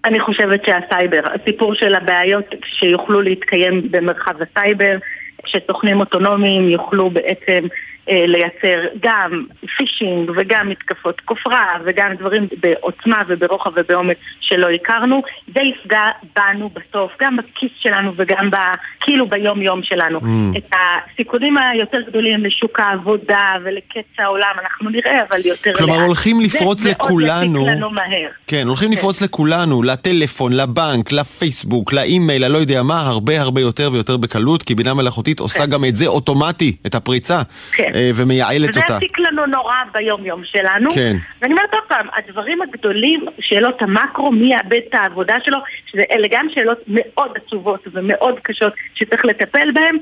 אני 0.06 0.20
חושבת 0.20 0.64
שהסייבר, 0.66 1.20
הסיפור 1.34 1.74
של 1.74 1.94
הבעיות 1.94 2.54
שיוכלו 2.64 3.22
להתקיים 3.22 3.88
במרחב 3.90 4.34
הסייבר, 4.42 4.92
שסוכנים 5.46 6.00
אוטונומיים 6.00 6.68
יוכלו 6.68 7.10
בעצם 7.10 7.64
אה, 7.64 7.68
לייצר 8.08 8.86
גם 9.02 9.44
phishing 9.76 10.30
וגם 10.36 10.68
מתקפות 10.68 11.20
כופרה 11.20 11.66
וגם 11.84 12.14
דברים 12.18 12.48
בעוצמה 12.60 13.22
וברוחב 13.28 13.70
ובעומק 13.76 14.16
שלא 14.40 14.66
הכרנו, 14.70 15.22
זה 15.54 15.60
יפגע 15.62 16.02
בנו 16.36 16.70
בסוף, 16.70 17.12
גם 17.20 17.36
בכיס 17.36 17.70
שלנו 17.78 18.12
וגם 18.16 18.50
ב, 18.50 18.56
כאילו 19.00 19.28
ביום 19.28 19.62
יום 19.62 19.82
שלנו. 19.82 20.18
Mm. 20.20 20.58
את 20.58 20.72
הסיכונים 20.72 21.54
היותר 21.58 21.98
גדולים 22.08 22.44
לשוק 22.44 22.80
העבודה 22.80 23.54
ולקץ 23.64 24.04
העולם 24.18 24.52
אנחנו 24.62 24.90
נראה, 24.90 25.20
אבל 25.30 25.40
יותר 25.44 25.74
כלומר, 25.74 25.96
לאט. 25.96 26.06
הולכים 26.06 26.40
לפרוץ 26.40 26.78
זה 26.80 26.90
לכולנו- 26.90 27.60
יציק 27.62 27.76
לנו 27.76 27.90
מהר. 27.90 28.28
כן, 28.46 28.64
הולכים 28.66 28.92
לפרוץ 28.92 29.22
לכולנו, 29.22 29.82
לטלפון, 29.82 30.52
לבנק, 30.52 31.12
לפייסבוק, 31.12 31.92
לאימייל, 31.92 32.44
אני 32.44 32.52
לא 32.52 32.58
יודע 32.58 32.82
מה, 32.82 33.00
הרבה 33.00 33.40
הרבה 33.40 33.60
יותר 33.60 33.90
ויותר 33.92 34.16
בקלות, 34.16 34.62
כי 34.62 34.74
בינה 34.74 34.94
מלאכותית 34.94 35.40
עושה 35.40 35.66
גם 35.66 35.84
את 35.84 35.96
זה 35.96 36.06
אוטומטי, 36.06 36.76
את 36.86 36.94
הפריצה, 36.94 37.42
כן. 37.72 37.90
אה, 37.96 38.10
ומייעלת 38.16 38.76
אותה. 38.76 38.94
יציק 38.96 39.18
לנו 39.18 39.46
נורא 39.46 39.74
ביום-יום 39.92 40.42
שלנו. 40.44 40.90
כן. 40.94 41.16
ואני 41.42 41.52
אומרת 41.52 41.74
עוד 41.74 41.82
פעם, 41.88 42.06
הדברים 42.16 42.62
הגדולים, 42.62 43.24
שאלות 43.40 43.82
המקרו, 43.82 44.32
מי 44.32 44.52
יאבד 44.52 44.80
את 44.88 44.94
העבודה 44.94 45.34
שלו, 45.44 45.58
שזה 45.86 46.02
אלה 46.10 46.28
גם 46.30 46.46
שאלות 46.54 46.78
מאוד 46.88 47.30
עצובות 47.34 47.80
ומאוד 47.92 48.34
קשות 48.42 48.72
שצריך 48.94 49.24
לטפל 49.24 49.72
בהן, 49.74 49.96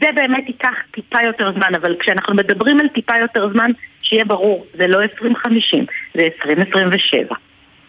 זה 0.00 0.06
באמת 0.14 0.44
ייקח 0.46 0.74
טיפה 0.94 1.18
יותר 1.26 1.52
זמן, 1.52 1.74
אבל 1.74 1.96
כשאנחנו 2.00 2.34
מדברים 2.34 2.80
על 2.80 2.88
טיפה 2.88 3.14
יותר 3.20 3.52
זמן, 3.52 3.70
שיהיה 4.02 4.24
ברור, 4.24 4.66
זה 4.78 4.86
לא 4.86 5.02
2050, 5.02 5.86
זה 6.14 6.22
2027. 6.46 7.34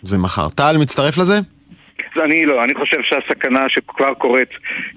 זה 0.02 0.18
מחר. 0.18 0.50
טל, 0.50 0.78
מצטרף 0.80 1.18
לזה? 1.18 1.55
אני 2.18 2.46
לא, 2.46 2.64
אני 2.64 2.74
חושב 2.74 2.98
שהסכנה 3.02 3.70
שכבר 3.70 4.14
קורית 4.14 4.50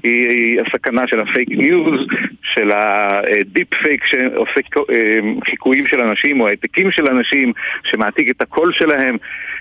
היא, 0.03 0.29
היא 0.29 0.61
הסכנה 0.61 1.07
של 1.07 1.21
ה 1.21 1.26
fake 1.26 1.49
news, 1.51 2.07
של 2.43 2.71
ה 2.75 2.95
deep 2.95 3.75
fake 3.75 4.05
שעושה 4.07 4.61
אה, 4.91 5.21
חיקויים 5.45 5.87
של 5.87 6.01
אנשים 6.01 6.41
או 6.41 6.49
העתקים 6.49 6.91
של 6.91 7.07
אנשים, 7.07 7.53
שמעתיק 7.85 8.31
את 8.31 8.43
הקול 8.43 8.73
שלהם. 8.73 9.17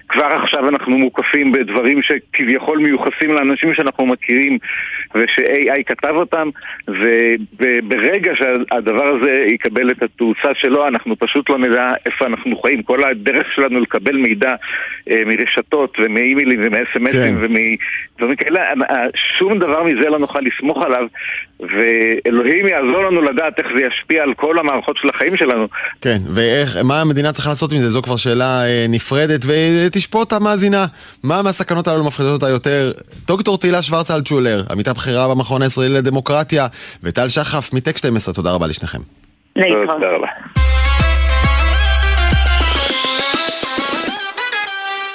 כבר 0.10 0.26
עכשיו 0.26 0.70
אנחנו 0.70 0.97
מוקפים 0.97 1.51
בדברים 1.51 2.01
שכביכול 2.01 2.78
מיוחסים 2.78 3.34
לאנשים 3.34 3.74
שאנחנו 3.74 4.05
מכירים 4.05 4.58
וש-AI 5.16 5.84
כתב 5.86 6.14
אותם, 6.16 6.49
וברגע 7.60 8.32
שהדבר 8.36 9.08
הזה 9.08 9.32
יקבל 9.47 9.91
את 9.91 10.03
התאוצה 10.03 10.49
שלו, 10.53 10.88
אנחנו 10.88 11.16
פשוט 11.20 11.49
לא 11.49 11.58
נדע 11.58 11.93
איפה 12.05 12.26
אנחנו 12.26 12.58
חיים. 12.62 12.84
כל 12.84 13.03
הדרך 13.03 13.47
שלנו 13.55 13.80
לקבל 13.80 14.16
מידע 14.16 14.55
אה, 15.12 15.22
מרשתות 15.26 15.97
ומאימיילים 15.99 16.60
ומ-SMSים 16.64 17.12
כן. 17.12 17.36
ומדברים 17.38 18.36
כאלה, 18.36 18.60
שום 19.38 19.60
דבר 19.60 19.84
מזה 19.84 20.10
לא 20.10 20.20
נוכל 20.20 20.39
לסמוך 20.39 20.84
עליו, 20.86 21.08
ואלוהים 21.60 22.68
יעזור 22.68 23.03
לנו 23.03 23.22
לדעת 23.22 23.60
איך 23.60 23.68
זה 23.76 23.82
ישפיע 23.82 24.24
על 24.24 24.34
כל 24.34 24.60
המערכות 24.60 24.97
של 24.97 25.10
החיים 25.10 25.38
שלנו. 25.38 25.68
כן, 26.01 26.18
ואיך, 26.34 26.78
מה 26.84 27.01
המדינה 27.01 27.32
צריכה 27.32 27.49
לעשות 27.49 27.72
עם 27.72 27.78
זה? 27.78 27.89
זו 27.89 28.01
כבר 28.01 28.16
שאלה 28.16 28.66
אה, 28.66 28.86
נפרדת, 28.89 29.45
ותשפוט 29.97 30.33
המאזינה. 30.33 30.85
מה 31.23 31.41
מהסכנות 31.41 31.87
הללו 31.87 32.03
מפחידות 32.03 32.33
אותה 32.33 32.49
יותר? 32.49 32.91
דוקטור 33.27 33.57
תהילה 33.57 33.81
שוורץ 33.81 34.11
אלטשולר, 34.11 34.63
עמיתה 34.71 34.93
בכירה 34.93 35.27
במכון 35.27 35.61
הישראלי 35.61 35.93
לדמוקרטיה, 35.93 36.67
וטל 37.03 37.29
שחף 37.29 37.73
מטק 37.73 37.97
12, 37.97 38.33
תודה 38.33 38.51
רבה 38.51 38.67
לשניכם. 38.67 38.99
להתראות. 39.55 39.89
תודה 39.89 40.07
רבה. 40.15 40.27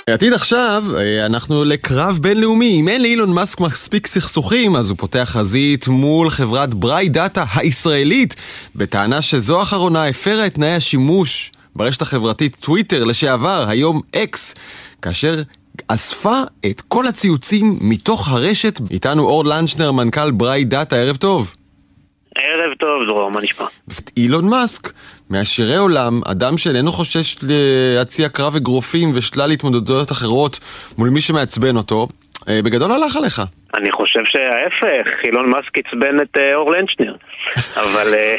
עתיד 0.06 0.32
עכשיו, 0.32 0.84
אה, 0.98 1.26
אנחנו 1.26 1.64
לקרב 1.64 2.18
בינלאומי. 2.22 2.80
אם 2.80 2.88
אין 2.88 3.02
לאילון 3.02 3.32
מאסק 3.32 3.60
מספיק 3.60 4.06
סכסוכים, 4.06 4.76
אז 4.76 4.90
הוא 4.90 4.98
פותח 4.98 5.28
חזית 5.32 5.88
מול 5.88 6.30
חברת 6.30 6.74
בריי 6.74 7.08
דאטה 7.08 7.44
הישראלית, 7.56 8.36
בטענה 8.76 9.22
שזו 9.22 9.60
האחרונה 9.60 10.06
הפרה 10.06 10.46
את 10.46 10.54
תנאי 10.54 10.74
השימוש 10.74 11.52
ברשת 11.76 12.02
החברתית 12.02 12.56
טוויטר 12.60 13.04
לשעבר, 13.04 13.64
היום 13.68 14.00
אקס, 14.16 14.54
כאשר 15.02 15.42
אספה 15.88 16.40
את 16.70 16.80
כל 16.80 17.06
הציוצים 17.06 17.78
מתוך 17.80 18.28
הרשת. 18.28 18.80
איתנו 18.90 19.24
אור 19.24 19.44
לנצ'נר, 19.44 19.92
מנכ"ל 19.92 20.30
Bright 20.30 20.64
Data, 20.64 20.96
ערב 20.96 21.16
טוב. 21.16 21.52
ערב 22.36 22.74
טוב, 22.78 23.06
דרור, 23.06 23.30
מה 23.30 23.40
נשמע? 23.40 23.66
אילון 24.16 24.48
מאסק, 24.48 24.92
מעשירי 25.30 25.76
עולם, 25.76 26.20
אדם 26.24 26.58
שאיננו 26.58 26.92
חושש 26.92 27.36
להציע 27.42 28.28
קרב 28.28 28.56
אגרופים 28.56 29.10
ושלל 29.14 29.50
התמודדויות 29.50 30.12
אחרות 30.12 30.58
מול 30.98 31.08
מי 31.08 31.20
שמעצבן 31.20 31.76
אותו, 31.76 32.08
בגדול 32.48 32.92
הלך 32.92 33.16
עליך. 33.16 33.42
אני 33.74 33.92
חושב 33.92 34.20
שההפך, 34.24 35.24
אילון 35.24 35.50
מאסק 35.50 35.78
עצבן 35.78 36.20
את 36.22 36.38
אה, 36.38 36.54
אור 36.54 36.70
לנצ'נר, 36.72 37.14
אבל... 37.82 38.14
אה, 38.14 38.36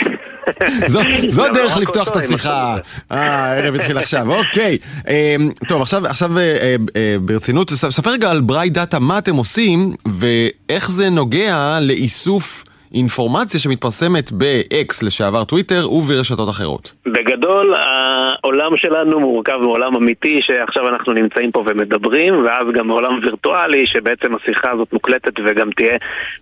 זו, 0.87 0.99
זו 1.27 1.45
למה 1.45 1.53
דרך 1.53 1.77
רק 1.77 1.83
לפתוח 1.83 2.07
את 2.07 2.15
השיחה. 2.15 2.77
אה, 3.11 3.17
הערב 3.17 3.75
התחיל 3.75 3.97
עכשיו, 3.97 4.31
אוקיי. 4.31 4.77
אה, 5.07 5.35
טוב, 5.67 5.81
עכשיו, 5.81 6.05
עכשיו 6.05 6.37
אה, 6.37 6.43
אה, 6.43 6.75
אה, 6.95 7.15
ברצינות, 7.21 7.69
ספר 7.69 8.09
רגע 8.09 8.31
על 8.31 8.41
בריי 8.41 8.69
דאטה, 8.69 8.99
מה 8.99 9.17
אתם 9.17 9.35
עושים, 9.35 9.93
ואיך 10.05 10.91
זה 10.91 11.09
נוגע 11.09 11.77
לאיסוף 11.81 12.63
אינפורמציה 12.93 13.59
שמתפרסמת 13.59 14.31
ב-X 14.31 15.05
לשעבר 15.05 15.43
טוויטר 15.43 15.91
וברשתות 15.91 16.49
אחרות. 16.49 16.93
בגדול, 17.05 17.73
העולם 17.73 18.77
שלנו 18.77 19.19
מורכב 19.19 19.57
מעולם 19.61 19.95
אמיתי 19.95 20.41
שעכשיו 20.41 20.87
אנחנו 20.87 21.13
נמצאים 21.13 21.51
פה 21.51 21.63
ומדברים, 21.67 22.45
ואז 22.45 22.63
גם 22.73 22.87
מעולם 22.87 23.19
וירטואלי 23.23 23.87
שבעצם 23.87 24.35
השיחה 24.35 24.71
הזאת 24.71 24.93
מוקלטת 24.93 25.33
וגם 25.45 25.69
תהיה 25.71 25.97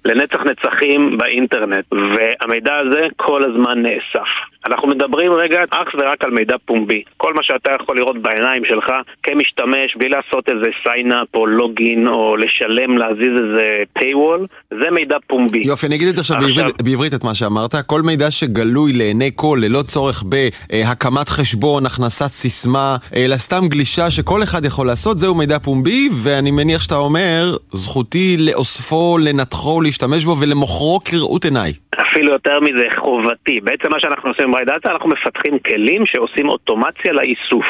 לנצח 0.05 0.39
נצחים 0.45 1.17
באינטרנט, 1.17 1.85
והמידע 1.91 2.75
הזה 2.75 3.01
כל 3.15 3.43
הזמן 3.43 3.81
נאסף. 3.81 4.29
אנחנו 4.65 4.87
מדברים 4.87 5.31
רגע 5.31 5.59
אך 5.69 5.87
ורק 5.99 6.23
על 6.23 6.31
מידע 6.31 6.55
פומבי. 6.65 7.03
כל 7.17 7.33
מה 7.33 7.43
שאתה 7.43 7.71
יכול 7.81 7.97
לראות 7.97 8.21
בעיניים 8.21 8.65
שלך 8.65 8.85
כמשתמש, 9.23 9.95
בלי 9.95 10.09
לעשות 10.09 10.49
איזה 10.49 10.69
sign 10.83 11.13
up 11.13 11.27
או 11.33 11.45
login 11.45 12.07
או 12.07 12.37
לשלם, 12.37 12.97
להזיז 12.97 13.33
איזה 13.43 13.83
paywall, 13.99 14.45
זה 14.69 14.91
מידע 14.91 15.17
פומבי. 15.27 15.61
יופי, 15.65 15.87
אני 15.87 15.95
אגיד 15.95 16.07
את 16.07 16.15
זה 16.15 16.21
עכשיו 16.21 16.37
בעברית, 16.39 16.81
בעברית 16.81 17.13
את 17.13 17.23
מה 17.23 17.35
שאמרת. 17.35 17.75
כל 17.85 18.01
מידע 18.01 18.31
שגלוי 18.31 18.93
לעיני 18.93 19.31
כל, 19.35 19.59
ללא 19.61 19.81
צורך 19.81 20.23
בהקמת 20.23 21.29
חשבון, 21.29 21.85
הכנסת 21.85 22.31
סיסמה, 22.31 22.97
אלא 23.15 23.37
סתם 23.37 23.67
גלישה 23.67 24.11
שכל 24.11 24.43
אחד 24.43 24.65
יכול 24.65 24.87
לעשות, 24.87 25.19
זהו 25.19 25.35
מידע 25.35 25.59
פומבי, 25.59 26.09
ואני 26.13 26.51
מניח 26.51 26.81
שאתה 26.81 26.95
אומר, 26.95 27.55
זכותי 27.71 28.37
לאוספו, 28.39 29.17
לנתחו, 29.17 29.81
להשתמש 29.81 30.25
בו 30.25 30.37
ולמוכרו 30.39 30.99
כראות 31.05 31.45
עיניי. 31.45 31.73
אפילו 31.99 32.31
יותר 32.31 32.59
מזה, 32.59 32.87
חובתי. 32.97 33.61
בעצם 33.61 33.91
מה 33.91 33.99
שאנחנו 33.99 34.29
עושים 34.29 34.55
עם 34.55 34.63
דאטה, 34.65 34.91
אנחנו 34.91 35.09
מפתחים 35.09 35.59
כלים 35.59 36.05
שעושים 36.05 36.49
אוטומציה 36.49 37.13
לאיסוף. 37.13 37.65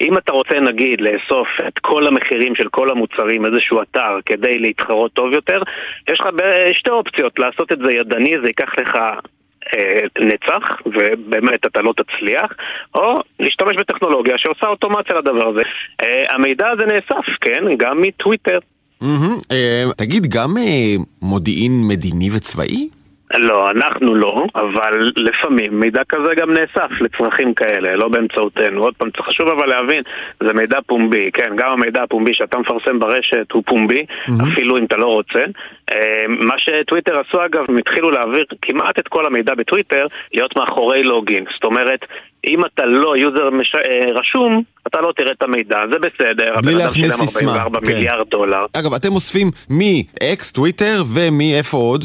אם 0.00 0.18
אתה 0.18 0.32
רוצה 0.32 0.60
נגיד 0.60 1.00
לאסוף 1.00 1.48
את 1.68 1.78
כל 1.78 2.06
המחירים 2.06 2.54
של 2.54 2.68
כל 2.68 2.90
המוצרים, 2.90 3.46
איזשהו 3.46 3.82
אתר, 3.82 4.18
כדי 4.26 4.58
להתחרות 4.58 5.12
טוב 5.12 5.32
יותר, 5.32 5.62
יש 6.10 6.20
לך 6.20 6.26
שתי 6.72 6.90
אופציות, 6.90 7.38
לעשות 7.38 7.72
את 7.72 7.78
זה 7.84 7.92
ידני, 7.92 8.34
זה 8.42 8.46
ייקח 8.48 8.78
לך 8.78 8.96
אה, 9.74 10.00
נצח, 10.20 10.68
ובאמת 10.86 11.66
אתה 11.66 11.82
לא 11.82 11.92
תצליח, 11.96 12.52
או 12.94 13.20
להשתמש 13.40 13.76
בטכנולוגיה 13.76 14.38
שעושה 14.38 14.66
אוטומציה 14.66 15.18
לדבר 15.18 15.48
הזה. 15.48 15.62
אה, 16.02 16.34
המידע 16.34 16.68
הזה 16.68 16.86
נאסף, 16.86 17.26
כן, 17.40 17.64
גם 17.76 18.00
מטוויטר. 18.00 18.58
אה, 19.52 19.84
תגיד, 19.96 20.26
גם 20.26 20.56
מודיעין 21.22 21.86
מדיני 21.88 22.30
וצבאי? 22.36 22.99
לא, 23.38 23.70
אנחנו 23.70 24.14
לא, 24.14 24.46
אבל 24.54 25.12
לפעמים 25.16 25.80
מידע 25.80 26.02
כזה 26.08 26.34
גם 26.36 26.50
נאסף 26.50 27.00
לצרכים 27.00 27.54
כאלה, 27.54 27.96
לא 27.96 28.08
באמצעותנו. 28.08 28.82
עוד 28.82 28.94
פעם, 28.94 29.08
זה 29.16 29.22
חשוב 29.22 29.48
אבל 29.48 29.66
להבין, 29.66 30.02
זה 30.40 30.52
מידע 30.52 30.78
פומבי, 30.86 31.30
כן, 31.32 31.50
גם 31.56 31.70
המידע 31.70 32.02
הפומבי 32.02 32.34
שאתה 32.34 32.58
מפרסם 32.58 32.98
ברשת 32.98 33.52
הוא 33.52 33.62
פומבי, 33.66 34.06
אפילו 34.52 34.78
אם 34.78 34.84
אתה 34.84 34.96
לא 34.96 35.06
רוצה. 35.06 35.38
אה, 35.92 36.24
מה 36.28 36.54
שטוויטר 36.58 37.20
עשו 37.20 37.44
אגב, 37.44 37.64
הם 37.68 37.76
התחילו 37.76 38.10
להעביר 38.10 38.44
כמעט 38.62 38.98
את 38.98 39.08
כל 39.08 39.26
המידע 39.26 39.54
בטוויטר 39.54 40.06
להיות 40.34 40.56
מאחורי 40.56 41.02
login. 41.02 41.44
זאת 41.54 41.64
אומרת, 41.64 42.00
אם 42.46 42.64
אתה 42.64 42.86
לא 42.86 43.16
user 43.16 43.50
מש... 43.50 43.74
אה, 43.74 44.12
רשום, 44.14 44.62
אתה 44.86 45.00
לא 45.00 45.12
תראה 45.16 45.32
את 45.32 45.42
המידע, 45.42 45.78
זה 45.92 45.98
בסדר. 45.98 46.34
בלי 46.34 46.58
הבן 46.58 46.68
אדם 46.68 46.78
להכניס 46.78 47.14
שילם 47.14 47.26
סיסמה, 47.26 47.50
44 47.50 47.80
כן. 47.80 47.86
מיליארד 47.86 48.28
דולר. 48.28 48.64
אגב, 48.72 48.94
אתם 48.94 49.12
אוספים 49.12 49.50
מ-X, 49.70 50.54
טוויטר, 50.54 51.02
ומאיפה 51.14 51.76
עוד? 51.76 52.04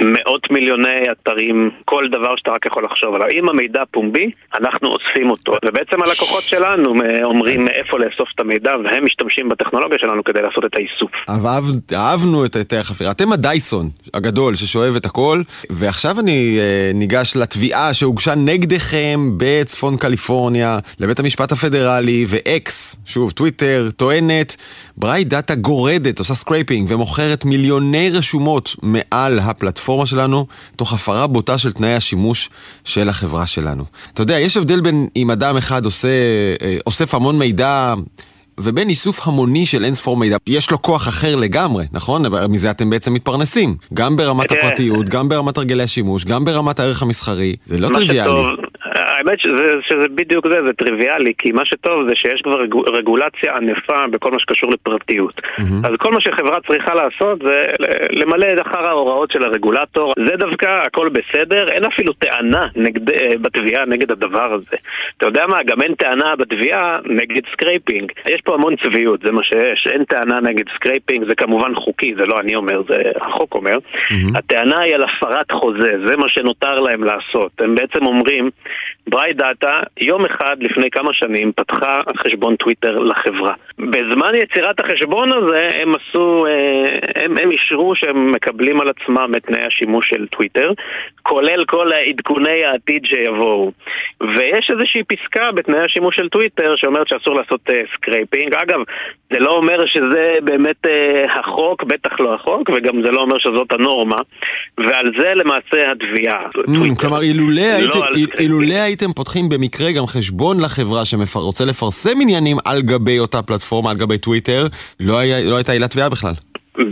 מאות 0.00 0.50
מיליוני 0.50 1.10
אתרים, 1.12 1.70
כל 1.84 2.08
דבר 2.08 2.36
שאתה 2.36 2.50
רק 2.50 2.66
יכול 2.66 2.84
לחשוב 2.84 3.14
עליו. 3.14 3.26
אם 3.32 3.48
המידע 3.48 3.82
פומבי, 3.90 4.30
אנחנו 4.60 4.88
אוספים 4.88 5.30
אותו. 5.30 5.52
ובעצם 5.64 6.02
הלקוחות 6.02 6.42
שלנו 6.42 6.94
אומרים 7.24 7.68
איפה 7.68 7.98
לאסוף 7.98 8.28
את 8.34 8.40
המידע, 8.40 8.72
והם 8.84 9.04
משתמשים 9.04 9.48
בטכנולוגיה 9.48 9.98
שלנו 9.98 10.24
כדי 10.24 10.42
לעשות 10.42 10.64
את 10.64 10.74
האיסוף. 10.74 11.10
אהב, 11.28 11.64
אהבנו 11.94 12.44
את 12.44 12.56
היתר 12.56 12.78
החפירה. 12.78 13.10
אתם 13.10 13.32
הדייסון 13.32 13.88
הגדול 14.14 14.54
ששואב 14.56 14.96
את 14.96 15.06
הכל, 15.06 15.42
ועכשיו 15.70 16.20
אני 16.20 16.58
אה, 16.58 16.90
ניגש 16.94 17.36
לתביעה 17.36 17.94
שהוגשה 17.94 18.34
נגדכם 18.34 19.30
בצפון 19.36 19.96
קליפורניה, 19.96 20.78
לבית 21.00 21.18
המשפט 21.18 21.52
הפדרלי, 21.52 22.26
ואקס, 22.28 22.96
שוב, 23.06 23.30
טוויטר, 23.30 23.88
טוענת, 23.96 24.56
ברייט 24.96 25.24
דאטה 25.24 25.54
גורדת, 25.54 26.18
עושה 26.18 26.34
scraping 26.34 26.90
ומוכרת 26.90 27.44
מיליוני 27.44 28.10
רשומות 28.10 28.76
מעל 28.82 29.38
הפלטפורמה. 29.38 29.69
הפלטפורמה 29.70 30.06
שלנו, 30.06 30.46
תוך 30.76 30.92
הפרה 30.92 31.26
בוטה 31.26 31.58
של 31.58 31.72
תנאי 31.72 31.94
השימוש 31.94 32.50
של 32.84 33.08
החברה 33.08 33.46
שלנו. 33.46 33.84
אתה 34.12 34.22
יודע, 34.22 34.38
יש 34.38 34.56
הבדל 34.56 34.80
בין 34.80 35.08
אם 35.16 35.30
אדם 35.30 35.56
אחד 35.56 35.84
עושה, 35.84 36.08
אה, 36.62 36.76
אוסף 36.86 37.14
המון 37.14 37.38
מידע... 37.38 37.94
ובין 38.62 38.88
איסוף 38.88 39.28
המוני 39.28 39.66
של 39.66 39.84
אין 39.84 39.94
ספור 39.94 40.16
מידע, 40.16 40.36
יש 40.46 40.70
לו 40.70 40.82
כוח 40.82 41.08
אחר 41.08 41.36
לגמרי, 41.36 41.86
נכון? 41.92 42.22
מזה 42.48 42.70
אתם 42.70 42.90
בעצם 42.90 43.14
מתפרנסים. 43.14 43.76
גם 43.94 44.16
ברמת. 44.16 44.52
הפרטיות, 44.52 45.08
גם 45.08 45.28
ברמת 45.28 45.56
הרגלי 45.56 45.82
השימוש, 45.82 46.24
גם 46.24 46.44
ברמת 46.44 46.80
הערך 46.80 47.02
המסחרי. 47.02 47.54
זה 47.66 47.78
לא 47.78 47.88
טריוויאלי. 47.88 48.32
האמת 49.20 49.40
שזה, 49.40 49.74
שזה 49.82 50.08
בדיוק 50.14 50.46
זה, 50.48 50.62
זה 50.66 50.72
טריוויאלי, 50.72 51.32
כי 51.38 51.52
מה 51.52 51.64
שטוב 51.64 52.08
זה 52.08 52.14
שיש 52.14 52.42
כבר 52.42 52.60
רגו- 52.60 52.82
רגולציה 52.82 53.56
ענפה 53.56 54.06
בכל 54.10 54.30
מה 54.30 54.38
שקשור 54.38 54.70
לפרטיות. 54.70 55.40
אז 55.84 55.96
כל 55.98 56.12
מה 56.12 56.20
שחברה 56.20 56.56
צריכה 56.68 56.94
לעשות 56.94 57.38
זה 57.46 57.66
למלא 58.10 58.46
אחר 58.62 58.86
ההוראות 58.86 59.30
של 59.30 59.44
הרגולטור. 59.44 60.14
זה 60.28 60.36
דווקא 60.36 60.82
הכל 60.86 61.08
בסדר, 61.08 61.68
אין 61.68 61.84
אפילו 61.84 62.12
טענה 62.12 62.66
נגד, 62.76 63.10
אה, 63.10 63.32
בתביעה 63.42 63.84
נגד 63.84 64.10
הדבר 64.10 64.52
הזה. 64.52 64.76
אתה 65.16 65.26
יודע 65.26 65.46
מה, 65.46 65.62
גם 65.62 65.82
אין 65.82 65.94
טענה 65.94 66.36
בתביעה 66.36 66.96
נגד 67.04 67.42
scraping. 67.52 68.12
יש 68.28 68.40
פה 68.40 68.54
המון 68.54 68.76
צביעות, 68.76 69.20
זה 69.24 69.32
מה 69.32 69.42
שיש. 69.42 69.86
אין 69.86 70.04
טענה 70.04 70.40
נגד 70.40 70.64
scraping, 70.74 71.28
זה 71.28 71.34
כמובן 71.34 71.74
חוקי, 71.74 72.14
זה 72.18 72.26
לא 72.26 72.40
אני 72.40 72.54
אומר, 72.54 72.82
זה 72.88 73.02
החוק 73.20 73.54
אומר. 73.54 73.78
הטענה 74.34 74.80
היא 74.80 74.94
על 74.94 75.02
הפרת 75.02 75.52
חוזה, 75.52 75.92
זה 76.06 76.16
מה 76.16 76.28
שנותר 76.28 76.80
להם 76.80 77.04
לעשות. 77.04 77.52
הם 77.60 77.74
בעצם 77.74 78.06
אומרים, 78.06 78.50
ברייט 79.10 79.36
דאטה, 79.36 79.80
יום 80.00 80.24
אחד 80.24 80.56
לפני 80.60 80.90
כמה 80.90 81.12
שנים 81.12 81.52
פתחה 81.52 82.00
חשבון 82.16 82.56
טוויטר 82.56 82.98
לחברה. 82.98 83.54
בזמן 83.78 84.34
יצירת 84.34 84.80
החשבון 84.80 85.32
הזה 85.32 85.70
הם 85.74 85.94
עשו, 85.94 86.46
אה, 86.46 87.24
הם, 87.24 87.38
הם 87.38 87.50
אישרו 87.50 87.94
שהם 87.94 88.32
מקבלים 88.32 88.80
על 88.80 88.88
עצמם 88.88 89.32
את 89.36 89.42
תנאי 89.42 89.64
השימוש 89.64 90.08
של 90.08 90.26
טוויטר, 90.26 90.72
כולל 91.22 91.64
כל 91.64 91.92
עדכוני 91.92 92.64
העתיד 92.64 93.04
שיבואו. 93.04 93.72
ויש 94.20 94.70
איזושהי 94.70 95.02
פסקה 95.02 95.52
בתנאי 95.52 95.80
השימוש 95.84 96.16
של 96.16 96.28
טוויטר 96.28 96.76
שאומרת 96.76 97.08
שאסור 97.08 97.34
לעשות 97.34 97.60
אה, 97.70 97.82
scraping. 97.94 98.54
אגב, 98.54 98.80
זה 99.32 99.38
לא 99.38 99.50
אומר 99.50 99.86
שזה 99.86 100.34
באמת 100.44 100.86
אה, 100.86 101.24
החוק, 101.40 101.84
בטח 101.84 102.20
לא 102.20 102.34
החוק, 102.34 102.70
וגם 102.74 103.02
זה 103.02 103.10
לא 103.10 103.20
אומר 103.20 103.38
שזאת 103.38 103.72
הנורמה. 103.72 104.16
ועל 104.78 105.12
זה 105.18 105.32
למעשה 105.34 105.90
התביעה. 105.92 106.46
Mm, 106.56 107.00
כלומר, 107.00 107.22
אילולא 107.22 107.62
לא 107.80 108.99
הייתם- 109.02 109.12
פותחים 109.12 109.48
במקרה 109.48 109.92
גם 109.92 110.06
חשבון 110.06 110.60
לחברה 110.60 111.04
שרוצה 111.04 111.64
לפרסם 111.64 112.20
עניינים 112.20 112.56
על 112.64 112.82
גבי 112.82 113.18
אותה 113.18 113.42
פלטפורמה, 113.42 113.90
על 113.90 113.96
גבי 113.96 114.18
טוויטר, 114.18 114.66
לא 115.00 115.18
היה- 115.18 115.50
לא 115.50 115.56
הייתה 115.56 115.72
עילת 115.72 115.90
תביעה 115.90 116.08
בכלל. 116.08 116.32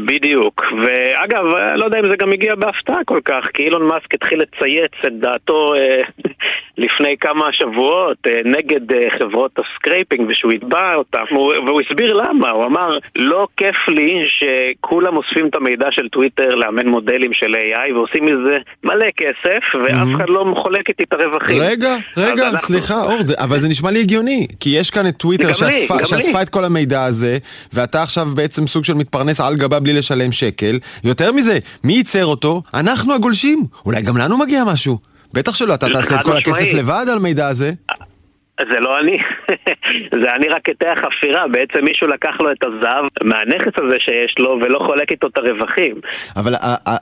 בדיוק, 0.07 0.63
ואגב, 0.73 1.45
לא 1.77 1.85
יודע 1.85 1.99
אם 2.01 2.11
זה 2.11 2.17
גם 2.19 2.33
הגיע 2.33 2.55
בהפתעה 2.55 2.97
כל 3.07 3.21
כך, 3.25 3.45
כי 3.55 3.63
אילון 3.63 3.83
מאסק 3.87 4.15
התחיל 4.15 4.41
לצייץ 4.43 4.93
את 5.07 5.13
דעתו 5.21 5.75
אה, 5.75 6.03
לפני 6.79 7.17
כמה 7.21 7.45
שבועות 7.53 8.17
אה, 8.27 8.41
נגד 8.45 8.93
אה, 8.93 8.99
חברות 9.19 9.51
ה 9.59 9.67
scraping 9.67 10.29
ושהוא 10.31 10.53
יתבע 10.53 10.95
אותם, 10.95 11.25
הוא- 11.31 11.53
והוא 11.67 11.81
הסביר 11.81 12.13
למה, 12.13 12.51
הוא 12.51 12.65
אמר, 12.65 12.99
לא 13.17 13.47
כיף 13.57 13.77
לי 13.89 14.25
שכולם 14.27 15.17
אוספים 15.17 15.47
את 15.47 15.55
המידע 15.55 15.87
של 15.91 16.09
טוויטר 16.09 16.55
לאמן 16.55 16.87
מודלים 16.89 17.33
של 17.33 17.55
AI 17.55 17.93
ועושים 17.95 18.25
מזה 18.25 18.57
מלא 18.85 19.07
כסף, 19.17 19.63
ואף 19.85 20.09
אחד 20.17 20.29
לא 20.29 20.55
חולק 20.57 20.89
איתי 20.89 21.03
את 21.03 21.13
הרווחים. 21.13 21.57
רגע, 21.61 21.97
רגע, 22.17 22.45
אנחנו- 22.49 22.59
סליחה, 22.59 23.03
אור, 23.03 23.19
זה- 23.25 23.35
אבל 23.39 23.59
זה 23.59 23.69
נשמע 23.69 23.91
לי 23.91 24.01
הגיוני, 24.01 24.47
כי 24.61 24.71
יש 24.71 24.91
כאן 24.91 25.07
את 25.09 25.17
טוויטר. 25.17 25.53
שאספה 25.53 26.43
את 26.43 26.49
כל 26.49 26.65
המידע 26.65 27.05
הזה, 27.05 27.39
ואתה 27.73 28.03
עכשיו 28.03 28.27
בעצם 28.35 28.67
סוג 28.67 28.85
של 28.85 28.95
מתפרנס 28.95 29.41
על 29.41 29.55
גבה 29.57 29.81
בלי 29.81 29.93
לשלם 29.93 30.33
שקל. 30.33 30.79
יותר 31.05 31.33
מזה, 31.33 31.59
מי 31.85 31.93
ייצר 31.93 32.27
אותו? 32.27 32.63
אנחנו 32.75 33.15
הגולשים. 33.15 33.65
אולי 33.87 34.03
גם 34.03 34.17
לנו 34.17 34.39
מגיע 34.39 34.65
משהו. 34.73 34.99
בטח 35.33 35.55
שלא, 35.55 35.75
אתה 35.75 35.87
תעשה 35.93 36.21
את 36.21 36.25
כל. 36.25 36.37
הכסף 36.37 36.75
לבד 36.75 37.07
על 37.13 37.19
מידע 37.19 37.49
הזה. 37.49 37.73
זה 38.59 38.81
לא 38.81 38.99
אני, 39.01 39.19
זה 40.23 40.35
אני 40.37 40.49
רק 40.49 40.63
קטע 40.63 40.95
חפירה, 40.97 41.49
בעצם 41.49 41.85
מישהו 41.85 42.09
לקח 42.09 42.41
לו 42.41 42.53
את 42.53 42.65
הזהב 42.65 43.05
מהנכס 43.23 43.73
הזה 43.83 43.97
שיש 43.99 44.35
לו 44.39 44.59
ולא 44.63 44.79
חולק 44.79 45.11
איתו 45.11 45.27
את 45.27 45.39
הרווחים. 45.39 45.95
אבל 46.37 46.55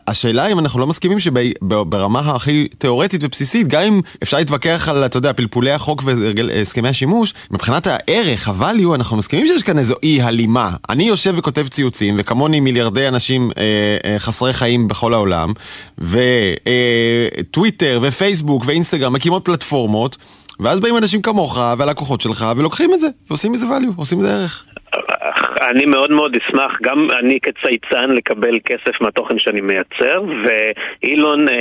השאלה 0.08 0.46
אם 0.46 0.58
אנחנו 0.58 0.80
לא 0.80 0.86
מסכימים 0.86 1.18
שברמה 1.20 2.20
הכי 2.20 2.68
תיאורטית 2.78 3.24
ובסיסית, 3.24 3.68
גם 3.68 3.82
אם 3.82 4.00
אפשר 4.22 4.36
להתווכח 4.36 4.88
על, 4.88 5.06
אתה 5.06 5.16
יודע, 5.16 5.32
פלפולי 5.32 5.70
החוק 5.70 6.02
והסכמי 6.04 6.88
השימוש, 6.88 7.34
מבחינת 7.50 7.86
הערך, 7.86 8.48
הvalue, 8.48 8.94
אנחנו 8.94 9.16
מסכימים 9.16 9.46
שיש 9.46 9.62
כאן 9.62 9.78
איזו 9.78 9.94
אי 10.02 10.22
הלימה. 10.22 10.70
אני 10.88 11.04
יושב 11.04 11.34
וכותב 11.36 11.68
ציוצים, 11.68 12.14
וכמוני 12.18 12.60
מיליארדי 12.60 13.08
אנשים 13.08 13.50
אה, 13.58 13.96
אה, 14.04 14.18
חסרי 14.18 14.52
חיים 14.52 14.88
בכל 14.88 15.14
העולם, 15.14 15.52
וטוויטר 17.38 18.00
ופייסבוק 18.02 18.62
ואינסטגרם 18.66 19.12
מקימות 19.12 19.44
פלטפורמות, 19.44 20.16
ואז 20.60 20.80
באים 20.80 20.96
אנשים 20.96 21.22
כמוך 21.22 21.58
והלקוחות 21.78 22.20
שלך 22.20 22.46
ולוקחים 22.56 22.94
את 22.94 23.00
זה, 23.00 23.08
ועושים 23.28 23.52
מזה 23.52 23.66
value, 23.66 23.92
עושים 23.96 24.18
מזה 24.18 24.34
ערך. 24.34 24.64
אני 25.70 25.86
מאוד 25.86 26.10
מאוד 26.10 26.36
אשמח, 26.36 26.72
גם 26.82 27.08
אני 27.20 27.38
כצייצן, 27.42 28.10
לקבל 28.10 28.58
כסף 28.64 29.00
מהתוכן 29.00 29.38
שאני 29.38 29.60
מייצר, 29.60 30.22
ואילון 30.44 31.48
אה, 31.48 31.54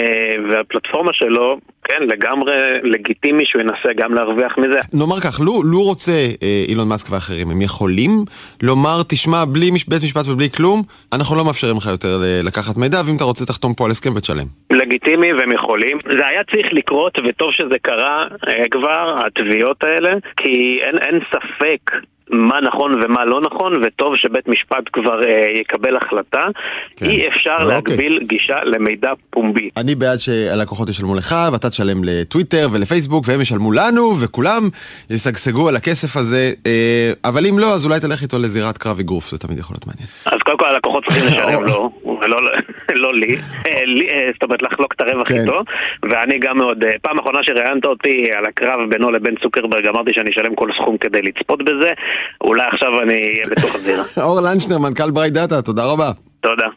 והפלטפורמה 0.49 1.13
שלו, 1.13 1.57
כן, 1.83 2.03
לגמרי 2.07 2.53
לגיטימי 2.83 3.45
שהוא 3.45 3.61
ינסה 3.61 3.93
גם 3.97 4.13
להרוויח 4.13 4.57
מזה. 4.57 4.79
נאמר 4.93 5.19
כך, 5.19 5.39
לו, 5.39 5.63
לו 5.63 5.81
רוצה 5.81 6.11
אה, 6.43 6.63
אילון 6.67 6.87
מאסק 6.87 7.11
ואחרים, 7.11 7.51
הם 7.51 7.61
יכולים 7.61 8.25
לומר, 8.63 9.01
תשמע, 9.09 9.45
בלי 9.45 9.71
בית 9.87 10.03
משפט 10.03 10.27
ובלי 10.27 10.49
כלום, 10.49 10.83
אנחנו 11.13 11.35
לא 11.35 11.45
מאפשרים 11.45 11.77
לך 11.77 11.85
יותר 11.85 12.21
לקחת 12.43 12.77
מידע, 12.77 13.01
ואם 13.05 13.15
אתה 13.15 13.23
רוצה 13.23 13.45
תחתום 13.45 13.73
פה 13.73 13.85
על 13.85 13.91
הסכם 13.91 14.15
ותשלם. 14.15 14.45
לגיטימי 14.71 15.33
והם 15.33 15.51
יכולים. 15.51 15.97
זה 16.17 16.27
היה 16.27 16.43
צריך 16.51 16.67
לקרות, 16.71 17.19
וטוב 17.27 17.51
שזה 17.51 17.79
קרה 17.81 18.27
אה, 18.47 18.63
כבר, 18.71 19.23
התביעות 19.25 19.83
האלה, 19.83 20.13
כי 20.37 20.79
אין, 20.81 20.97
אין 20.97 21.19
ספק 21.31 21.91
מה 22.29 22.61
נכון 22.61 23.03
ומה 23.03 23.25
לא 23.25 23.41
נכון, 23.41 23.83
וטוב 23.83 24.15
שבית 24.15 24.47
משפט 24.47 24.83
כבר 24.93 25.23
אה, 25.23 25.49
יקבל 25.61 25.95
החלטה. 25.95 26.47
כן. 26.95 27.05
אי 27.05 27.27
אפשר 27.27 27.55
אוקיי. 27.59 27.67
להגביל 27.67 28.19
גישה 28.23 28.63
למידע 28.63 29.11
פומבי. 29.29 29.69
אני 29.77 29.95
בעד 29.95 30.19
שהלקוחות 30.19 30.89
ישלמו 30.89 31.15
לך, 31.15 31.35
ואתה 31.53 31.69
תשלם 31.69 32.03
לטוויטר 32.03 32.67
ולפייסבוק, 32.71 33.25
והם 33.27 33.41
ישלמו 33.41 33.71
לנו, 33.71 34.15
וכולם 34.21 34.69
ישגשגו 35.09 35.69
על 35.69 35.75
הכסף 35.75 36.17
הזה, 36.17 36.51
אה, 36.65 37.11
אבל 37.23 37.45
אם 37.45 37.59
לא, 37.59 37.73
אז 37.73 37.85
אולי 37.85 37.99
תלך 37.99 38.21
איתו 38.21 38.37
לזירת 38.39 38.77
קרב 38.77 38.99
אגרוף, 38.99 39.31
זה 39.31 39.37
תמיד 39.37 39.59
יכול 39.59 39.73
להיות 39.73 39.87
מעניין. 39.87 40.07
אז 40.25 40.39
קודם 40.45 40.57
כל 40.57 40.65
הלקוחות 40.65 41.05
צריכים 41.05 41.27
לשלם 41.27 41.63
לו, 41.63 41.91
ולא 42.21 42.39
לא 43.03 43.13
לי, 43.13 43.35
אה, 43.67 43.85
לי, 43.85 44.09
אה, 44.09 44.29
זאת 44.33 44.43
אומרת 44.43 44.61
לחלוק 44.61 44.93
את 44.93 45.01
הרווח 45.01 45.27
כן. 45.27 45.39
איתו, 45.39 45.61
ואני 46.03 46.39
גם 46.39 46.57
מאוד, 46.57 46.83
אה, 46.83 46.91
פעם 47.01 47.19
אחרונה 47.19 47.43
שראיינת 47.43 47.85
אותי 47.85 48.31
על 48.37 48.45
הקרב 48.45 48.89
בינו 48.89 49.11
לבין 49.11 49.35
צוקרברג, 49.41 49.87
אמרתי 49.87 50.13
שאני 50.13 50.29
אשלם 50.29 50.55
כל 50.55 50.69
סכום 50.77 50.97
כדי 50.97 51.21
לצפות 51.21 51.63
בזה, 51.63 51.93
אולי 52.41 52.63
עכשיו 52.71 53.01
אני 53.01 53.13
אהיה 53.13 53.43
בתוך 53.51 53.75
הזירה. 53.75 54.03
אור 54.17 54.41
לנצ'נר, 54.41 54.77
מנכ"ל 54.77 55.11
ברייט 55.11 55.33
דאטה, 55.33 55.61
תודה 55.61 55.85
רבה. 55.85 56.11
תודה. 56.41 56.67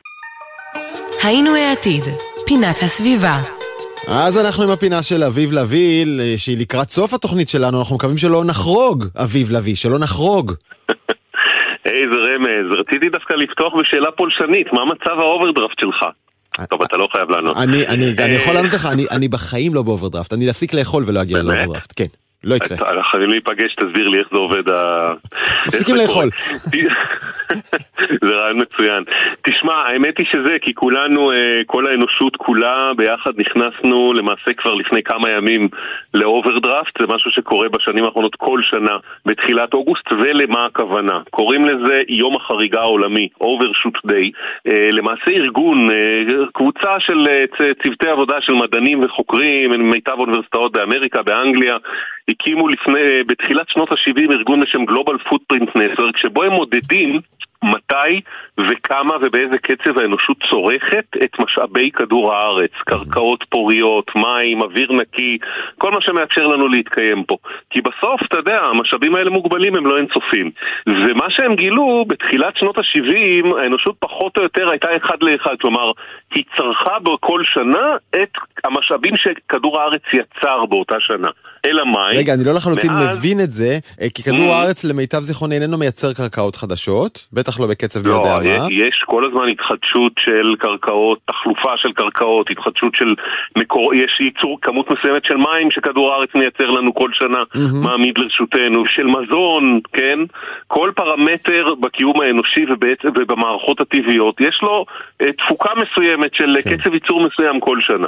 היינו 1.23 1.55
העתיד, 1.55 2.05
פינת 2.47 2.77
הסביבה. 2.83 3.41
אז 4.09 4.47
אנחנו 4.47 4.65
עם 4.65 4.71
הפינה 4.71 5.03
של 5.03 5.23
אביב 5.23 5.53
לביא, 5.53 6.07
אה, 6.21 6.35
שהיא 6.37 6.59
לקראת 6.61 6.91
סוף 6.91 7.15
התוכנית 7.15 7.49
שלנו, 7.49 7.79
אנחנו 7.79 7.97
מקווים 7.97 8.19
שלא 8.19 8.45
נחרוג, 8.45 9.05
אביב 9.17 9.51
לביא, 9.51 9.77
שלא 9.77 9.99
נחרוג. 9.99 10.53
איזה 11.85 12.15
רמז, 12.15 12.81
רציתי 12.81 13.09
דווקא 13.09 13.35
לפתוח 13.35 13.73
בשאלה 13.81 14.11
פולשנית, 14.11 14.73
מה 14.73 14.85
מצב 14.85 15.19
האוברדרפט 15.19 15.79
שלך? 15.81 16.05
טוב, 16.69 16.83
אתה 16.83 16.97
לא 16.97 17.09
חייב 17.13 17.31
לענות. 17.31 17.57
אני, 17.57 17.87
אני, 17.87 18.15
אני 18.19 18.35
יכול 18.35 18.57
אה, 18.57 18.61
לענות 18.61 18.75
לך, 18.75 18.87
אני, 18.87 19.07
אני 19.11 19.29
בחיים 19.29 19.75
לא 19.75 19.83
באוברדרפט, 19.83 20.33
אני 20.33 20.47
להפסיק 20.47 20.75
לאכול 20.75 21.05
ולא 21.07 21.23
אגיע? 21.23 21.43
לאוברדרפט, 21.43 21.93
כן, 21.97 22.07
לא 22.45 22.55
יקרה. 22.55 22.89
אנחנו 22.91 23.03
חייבים 23.03 23.31
להיפגש, 23.31 23.75
תסביר 23.75 24.09
לי 24.09 24.19
איך 24.19 24.29
זה 24.33 24.39
עובד 24.39 24.69
ה... 24.69 25.13
מפסיקים 25.67 25.97
לאכול. 25.97 26.29
זה 28.25 28.35
רעיון 28.35 28.61
מצוין. 28.61 29.05
תשמע, 29.43 29.75
האמת 29.75 30.19
היא 30.19 30.27
שזה, 30.27 30.57
כי 30.63 30.75
כולנו, 30.75 31.33
אה, 31.33 31.57
כל 31.67 31.87
האנושות 31.87 32.37
כולה 32.37 32.93
ביחד 32.97 33.31
נכנסנו 33.37 34.13
למעשה 34.13 34.53
כבר 34.57 34.75
לפני 34.75 35.03
כמה 35.03 35.31
ימים 35.31 35.69
לאוברדרפט, 36.15 37.01
זה 37.01 37.07
משהו 37.15 37.31
שקורה 37.31 37.69
בשנים 37.69 38.05
האחרונות 38.05 38.35
כל 38.35 38.61
שנה 38.63 38.97
בתחילת 39.27 39.75
אוגוסט, 39.75 40.13
ולמה 40.13 40.67
הכוונה? 40.67 41.21
קוראים 41.31 41.65
לזה 41.65 42.03
יום 42.09 42.37
החריגה 42.37 42.81
העולמי, 42.81 43.29
Overshoot 43.43 44.11
Day. 44.11 44.31
אה, 44.67 44.89
למעשה 44.91 45.31
ארגון, 45.31 45.91
אה, 45.91 46.23
קבוצה 46.53 47.01
של 47.01 47.27
צוותי 47.83 48.09
עבודה 48.09 48.41
של 48.41 48.53
מדענים 48.53 49.05
וחוקרים 49.05 49.71
ממיטב 49.71 50.13
האוניברסיטאות 50.13 50.73
באמריקה, 50.73 51.23
באנגליה, 51.23 51.77
הקימו 52.29 52.69
לפני, 52.69 53.23
בתחילת 53.27 53.69
שנות 53.69 53.93
ה-70 53.93 54.33
ארגון 54.33 54.61
בשם 54.61 54.83
Global 54.83 55.29
Footprint 55.29 55.69
Network, 55.77 56.17
שבו 56.17 56.43
הם 56.43 56.53
מודדים 56.53 57.21
מתי 57.63 58.21
וכמה 58.71 59.15
ובאיזה 59.23 59.59
קצב 59.59 59.99
האנושות 59.99 60.37
צורכת 60.51 61.05
את 61.25 61.31
משאבי 61.39 61.91
כדור 61.91 62.35
הארץ, 62.35 62.71
קרקעות 62.87 63.45
פוריות, 63.51 64.11
מים, 64.17 64.63
אוויר 64.63 64.93
נקי, 64.93 65.39
כל 65.79 65.91
מה 65.91 66.01
שמאפשר 66.01 66.47
לנו 66.47 66.69
להתקיים 66.69 67.25
פה. 67.25 67.37
כי 67.71 67.81
בסוף, 67.81 68.21
אתה 68.29 68.37
יודע, 68.37 68.61
המשאבים 68.61 69.15
האלה 69.15 69.31
מוגבלים, 69.31 69.77
הם 69.77 69.87
לא 69.87 69.99
אינסופיים. 69.99 70.51
ומה 70.87 71.25
שהם 71.29 71.55
גילו, 71.55 72.05
בתחילת 72.09 72.57
שנות 72.57 72.79
ה-70, 72.79 73.17
האנושות 73.63 73.97
פחות 73.99 74.37
או 74.39 74.43
יותר 74.43 74.71
הייתה 74.71 74.89
אחד 74.97 75.17
לאחד, 75.21 75.55
כלומר, 75.61 75.91
היא 76.35 76.45
צרכה 76.57 76.99
בכל 76.99 77.41
שנה 77.45 77.87
את 78.23 78.31
המשאבים 78.65 79.13
שכדור 79.17 79.81
הארץ 79.81 80.03
יצר 80.13 80.65
באותה 80.69 80.97
שנה. 81.01 81.29
אלא 81.67 81.85
מאי? 81.87 82.19
רגע, 82.19 82.35
אני 82.35 82.45
לא 82.45 82.55
לחלוטין 82.55 82.93
מאז- 82.93 83.19
מבין 83.19 83.41
את 83.41 83.53
זה, 83.53 83.79
אה, 84.01 84.07
כי 84.15 84.23
כדור 84.23 84.39
Mm. 84.49 84.53
הארץ 84.53 84.85
למיטב 84.85 85.21
זיכרוני 85.21 85.55
איננו 85.55 85.79
מייצר 85.79 86.13
קרקעות 86.13 86.57
חדשות, 86.57 87.27
בטח 87.33 87.61
לא 87.61 87.67
בקצב 87.67 88.03
מי 88.03 88.09
לא, 88.09 88.15
יודע 88.15 88.39
מה. 88.39 88.48
יש 88.71 89.05
כל 89.07 89.25
הזמן 89.25 89.49
התחדשות 89.49 90.13
של 90.19 90.55
קרקעות, 90.59 91.19
תחלופה 91.25 91.77
של 91.77 91.93
קרקעות, 91.93 92.51
התחדשות 92.51 92.95
של 92.95 93.15
מקור... 93.59 93.95
יש 93.95 94.21
ייצור 94.21 94.59
כמות 94.63 94.91
מסוימת 94.91 95.25
של 95.25 95.37
מים 95.37 95.71
שכדור 95.71 96.13
הארץ 96.13 96.29
מייצר 96.35 96.71
לנו 96.71 96.95
כל 96.95 97.11
שנה, 97.13 97.43
מהמם. 97.55 97.83
מעמיד 97.85 98.19
לרשותנו, 98.19 98.87
של 98.87 99.07
מזון, 99.07 99.81
כן? 99.93 100.19
כל 100.67 100.91
פרמטר 100.97 101.75
בקיום 101.81 102.21
האנושי 102.21 102.65
ובעצם, 102.71 103.09
ובמערכות 103.09 103.81
הטבעיות, 103.81 104.41
יש 104.41 104.61
לו 104.63 104.87
אה, 105.23 105.33
תפוקה 105.33 105.71
מסוימת 105.75 106.35
של 106.35 106.57
כן. 106.65 106.77
קצב 106.77 106.95
ייצור 106.95 107.27
מסוים 107.27 107.61
כל 107.61 107.81
שנה. 107.81 108.07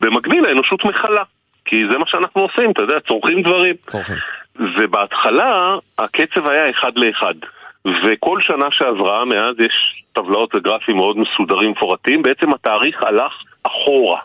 במקביל 0.00 0.46
האנושות 0.46 0.84
מכלה. 0.84 1.22
כי 1.64 1.84
זה 1.90 1.98
מה 1.98 2.06
שאנחנו 2.06 2.42
עושים, 2.42 2.70
אתה 2.70 2.82
יודע, 2.82 3.00
צורכים 3.00 3.42
דברים. 3.42 3.74
צורכים. 3.76 4.16
ובהתחלה 4.56 5.76
הקצב 5.98 6.48
היה 6.48 6.70
אחד 6.70 6.92
לאחד. 6.96 7.34
וכל 7.86 8.40
שנה 8.40 8.66
שעברה, 8.70 9.24
מאז 9.24 9.54
יש 9.58 10.02
טבלאות 10.12 10.54
וגרפים 10.54 10.96
מאוד 10.96 11.18
מסודרים 11.18 11.70
מפורטים, 11.70 12.22
בעצם 12.22 12.52
התאריך 12.52 13.02
הלך 13.02 13.32
אחורה. 13.62 14.18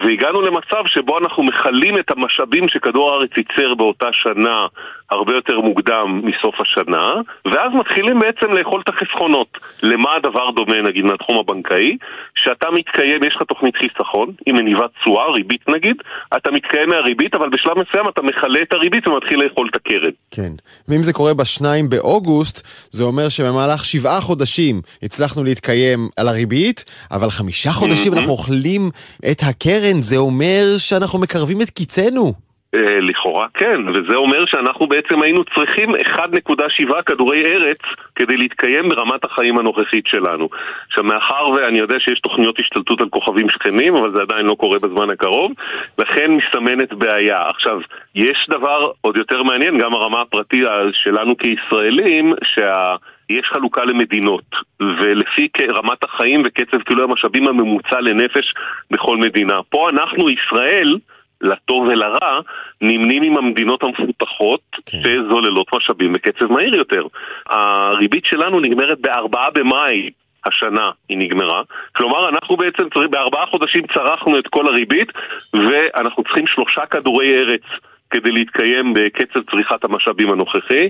והגענו 0.00 0.42
למצב 0.42 0.86
שבו 0.86 1.18
אנחנו 1.18 1.42
מכלים 1.42 1.98
את 1.98 2.10
המשאבים 2.10 2.68
שכדור 2.68 3.10
הארץ 3.12 3.30
ייצר 3.36 3.74
באותה 3.74 4.08
שנה 4.12 4.66
הרבה 5.10 5.34
יותר 5.34 5.60
מוקדם 5.60 6.20
מסוף 6.24 6.54
השנה, 6.60 7.14
ואז 7.44 7.72
מתחילים 7.74 8.18
בעצם 8.18 8.52
לאכול 8.52 8.80
את 8.80 8.88
החסכונות. 8.88 9.58
למה 9.82 10.14
הדבר 10.16 10.50
דומה 10.50 10.82
נגיד 10.82 11.04
מהתחום 11.04 11.38
הבנקאי? 11.38 11.96
שאתה 12.34 12.66
מתקיים, 12.70 13.24
יש 13.24 13.36
לך 13.36 13.42
תוכנית 13.42 13.76
חיסכון, 13.76 14.32
היא 14.46 14.54
מניבה 14.54 14.86
תשואה, 15.00 15.30
ריבית 15.30 15.68
נגיד, 15.68 15.96
אתה 16.36 16.50
מתקיים 16.50 16.88
מהריבית, 16.88 17.34
אבל 17.34 17.48
בשלב 17.48 17.72
מסוים 17.78 18.08
אתה 18.08 18.22
מכלה 18.22 18.58
את 18.62 18.72
הריבית 18.72 19.08
ומתחיל 19.08 19.42
לאכול 19.42 19.68
את 19.70 19.76
הקרן. 19.76 20.10
כן. 20.30 20.52
ואם 20.88 21.02
זה 21.02 21.12
קורה 21.12 21.34
בשניים 21.34 21.90
באוגוסט, 21.90 22.66
זה 22.90 23.04
אומר 23.04 23.28
שבמהלך 23.28 23.84
שבעה 23.84 24.20
חודשים 24.20 24.80
הצלחנו 25.02 25.44
להתקיים 25.44 26.08
על 26.16 26.28
הריבית, 26.28 26.84
אבל 27.10 27.30
חמישה 27.30 27.70
חודשים. 27.70 28.14
אנחנו 28.14 28.30
אוכלים 28.32 28.90
את 29.30 29.40
הקרן, 29.48 30.02
זה 30.02 30.16
אומר 30.16 30.62
שאנחנו 30.78 31.18
מקרבים 31.18 31.60
את 31.62 31.70
קיצנו. 31.70 32.32
אה, 32.74 33.00
לכאורה 33.00 33.46
כן, 33.54 33.80
וזה 33.88 34.16
אומר 34.16 34.46
שאנחנו 34.46 34.86
בעצם 34.86 35.22
היינו 35.22 35.44
צריכים 35.44 35.90
1.7 35.90 37.02
כדורי 37.06 37.44
ארץ 37.44 37.78
כדי 38.14 38.36
להתקיים 38.36 38.88
ברמת 38.88 39.24
החיים 39.24 39.58
הנוכחית 39.58 40.06
שלנו. 40.06 40.48
עכשיו 40.88 41.04
מאחר 41.04 41.48
ואני 41.48 41.78
יודע 41.78 42.00
שיש 42.00 42.20
תוכניות 42.20 42.60
השתלטות 42.60 43.00
על 43.00 43.08
כוכבים 43.08 43.48
שכנים, 43.48 43.94
אבל 43.94 44.12
זה 44.16 44.22
עדיין 44.22 44.46
לא 44.46 44.54
קורה 44.54 44.78
בזמן 44.78 45.10
הקרוב, 45.10 45.52
לכן 45.98 46.30
מסתמנת 46.30 46.92
בעיה. 46.92 47.42
עכשיו, 47.48 47.80
יש 48.14 48.46
דבר 48.50 48.90
עוד 49.00 49.16
יותר 49.16 49.42
מעניין, 49.42 49.78
גם 49.78 49.94
הרמה 49.94 50.20
הפרטית 50.20 50.64
שלנו 50.92 51.36
כישראלים, 51.36 52.34
שה... 52.44 52.96
יש 53.30 53.46
חלוקה 53.46 53.84
למדינות, 53.84 54.44
ולפי 54.80 55.48
רמת 55.70 56.04
החיים 56.04 56.42
וקצב 56.44 56.82
כאילו 56.82 57.04
המשאבים 57.04 57.48
הממוצע 57.48 58.00
לנפש 58.00 58.54
בכל 58.90 59.16
מדינה. 59.16 59.62
פה 59.68 59.90
אנחנו, 59.90 60.30
ישראל, 60.30 60.96
לטוב 61.44 61.86
ולרע, 61.88 62.40
נמנים 62.80 63.22
עם 63.22 63.36
המדינות 63.36 63.82
המפותחות 63.82 64.60
שזוללות 64.90 65.66
משאבים 65.74 66.12
בקצב 66.12 66.52
מהיר 66.52 66.74
יותר. 66.74 67.06
הריבית 67.46 68.24
שלנו 68.24 68.60
נגמרת 68.60 69.00
בארבעה 69.00 69.50
במאי. 69.50 70.10
השנה 70.46 70.90
היא 71.08 71.18
נגמרה, 71.18 71.62
כלומר 71.92 72.28
אנחנו 72.28 72.56
בעצם 72.56 72.88
צריך, 72.94 73.10
בארבעה 73.10 73.46
חודשים 73.46 73.86
צרכנו 73.94 74.38
את 74.38 74.48
כל 74.48 74.66
הריבית 74.66 75.12
ואנחנו 75.54 76.22
צריכים 76.24 76.46
שלושה 76.46 76.86
כדורי 76.86 77.34
ארץ 77.34 77.62
כדי 78.10 78.30
להתקיים 78.30 78.92
בקצב 78.94 79.40
צריכת 79.50 79.84
המשאבים 79.84 80.32
הנוכחי. 80.32 80.88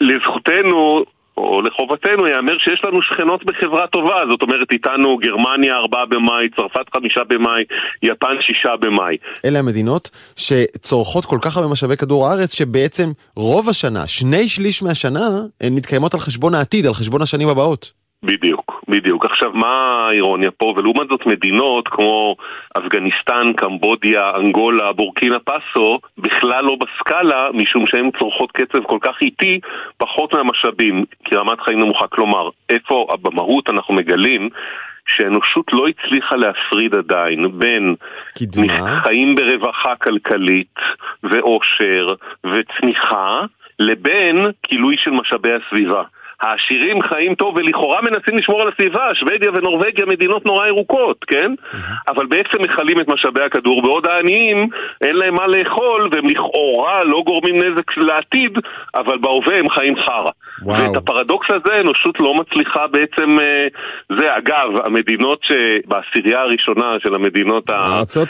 לזכותנו, 0.00 1.04
או 1.36 1.62
לחובתנו, 1.62 2.26
ייאמר 2.26 2.58
שיש 2.58 2.84
לנו 2.84 3.02
שכנות 3.02 3.44
בחברה 3.44 3.86
טובה, 3.86 4.16
זאת 4.30 4.42
אומרת 4.42 4.72
איתנו 4.72 5.16
גרמניה 5.16 5.76
4 5.76 6.04
במאי, 6.04 6.48
צרפת 6.56 6.86
5 6.94 7.18
במאי, 7.28 7.64
יפן 8.02 8.36
6 8.40 8.66
במאי. 8.80 9.16
אלה 9.44 9.58
המדינות 9.58 10.10
שצורכות 10.36 11.24
כל 11.24 11.38
כך 11.42 11.56
הרבה 11.56 11.68
משאבי 11.72 11.96
כדור 11.96 12.28
הארץ, 12.28 12.54
שבעצם 12.54 13.12
רוב 13.36 13.68
השנה, 13.68 14.06
שני 14.06 14.48
שליש 14.48 14.82
מהשנה, 14.82 15.28
הן 15.60 15.74
מתקיימות 15.74 16.14
על 16.14 16.20
חשבון 16.20 16.54
העתיד, 16.54 16.86
על 16.86 16.94
חשבון 16.94 17.22
השנים 17.22 17.48
הבאות. 17.48 18.05
בדיוק, 18.26 18.84
בדיוק. 18.88 19.24
עכשיו, 19.24 19.50
מה 19.54 20.06
האירוניה 20.08 20.50
פה? 20.50 20.74
ולעומת 20.76 21.08
זאת 21.08 21.26
מדינות 21.26 21.88
כמו 21.88 22.36
אפגניסטן, 22.78 23.52
קמבודיה, 23.56 24.30
אנגולה, 24.36 24.92
בורקינה 24.92 25.38
פאסו, 25.38 26.00
בכלל 26.18 26.64
לא 26.64 26.76
בסקאלה, 26.80 27.48
משום 27.54 27.86
שהן 27.86 28.10
צורכות 28.18 28.52
קצב 28.52 28.82
כל 28.82 28.98
כך 29.00 29.16
איטי, 29.20 29.60
פחות 29.96 30.34
מהמשאבים, 30.34 31.04
כי 31.24 31.36
רמת 31.36 31.60
חיים 31.60 31.80
נמוכה. 31.80 32.06
כלומר, 32.06 32.48
איפה 32.68 33.06
במהות 33.22 33.70
אנחנו 33.70 33.94
מגלים 33.94 34.48
שהאנושות 35.06 35.72
לא 35.72 35.86
הצליחה 35.88 36.36
להפריד 36.36 36.94
עדיין 36.94 37.58
בין 37.58 37.94
קדמה. 38.38 39.00
חיים 39.02 39.34
ברווחה 39.34 39.96
כלכלית 39.96 40.74
ואושר 41.22 42.14
וצמיחה 42.44 43.40
לבין 43.78 44.46
כילוי 44.62 44.96
של 44.98 45.10
משאבי 45.10 45.50
הסביבה. 45.52 46.02
העשירים 46.40 47.02
חיים 47.02 47.34
טוב 47.34 47.56
ולכאורה 47.56 48.00
מנסים 48.02 48.36
לשמור 48.36 48.62
על 48.62 48.68
הסביבה, 48.68 49.14
שוודיה 49.14 49.50
ונורבגיה 49.54 50.06
מדינות 50.06 50.46
נורא 50.46 50.66
ירוקות, 50.66 51.24
כן? 51.24 51.52
אבל 52.08 52.26
בעצם 52.26 52.62
מכלים 52.62 53.00
את 53.00 53.08
משאבי 53.08 53.42
הכדור, 53.42 53.82
בעוד 53.82 54.06
העניים 54.06 54.68
אין 55.00 55.16
להם 55.16 55.34
מה 55.34 55.46
לאכול 55.46 56.08
והם 56.12 56.26
לכאורה 56.28 57.04
לא 57.04 57.22
גורמים 57.26 57.62
נזק 57.62 57.96
לעתיד, 57.96 58.58
אבל 58.94 59.18
בהווה 59.18 59.58
הם 59.58 59.68
חיים 59.70 59.96
חרא. 59.96 60.30
ואת 60.66 60.96
הפרדוקס 60.96 61.46
הזה 61.50 61.74
האנושות 61.76 62.20
לא 62.20 62.34
מצליחה 62.34 62.86
בעצם, 62.86 63.38
אה, 63.40 63.66
זה 64.18 64.36
אגב, 64.36 64.68
המדינות 64.84 65.40
שבעשירייה 65.42 66.40
הראשונה 66.40 66.96
של 67.02 67.14
המדינות 67.14 67.70
ה- 67.70 67.74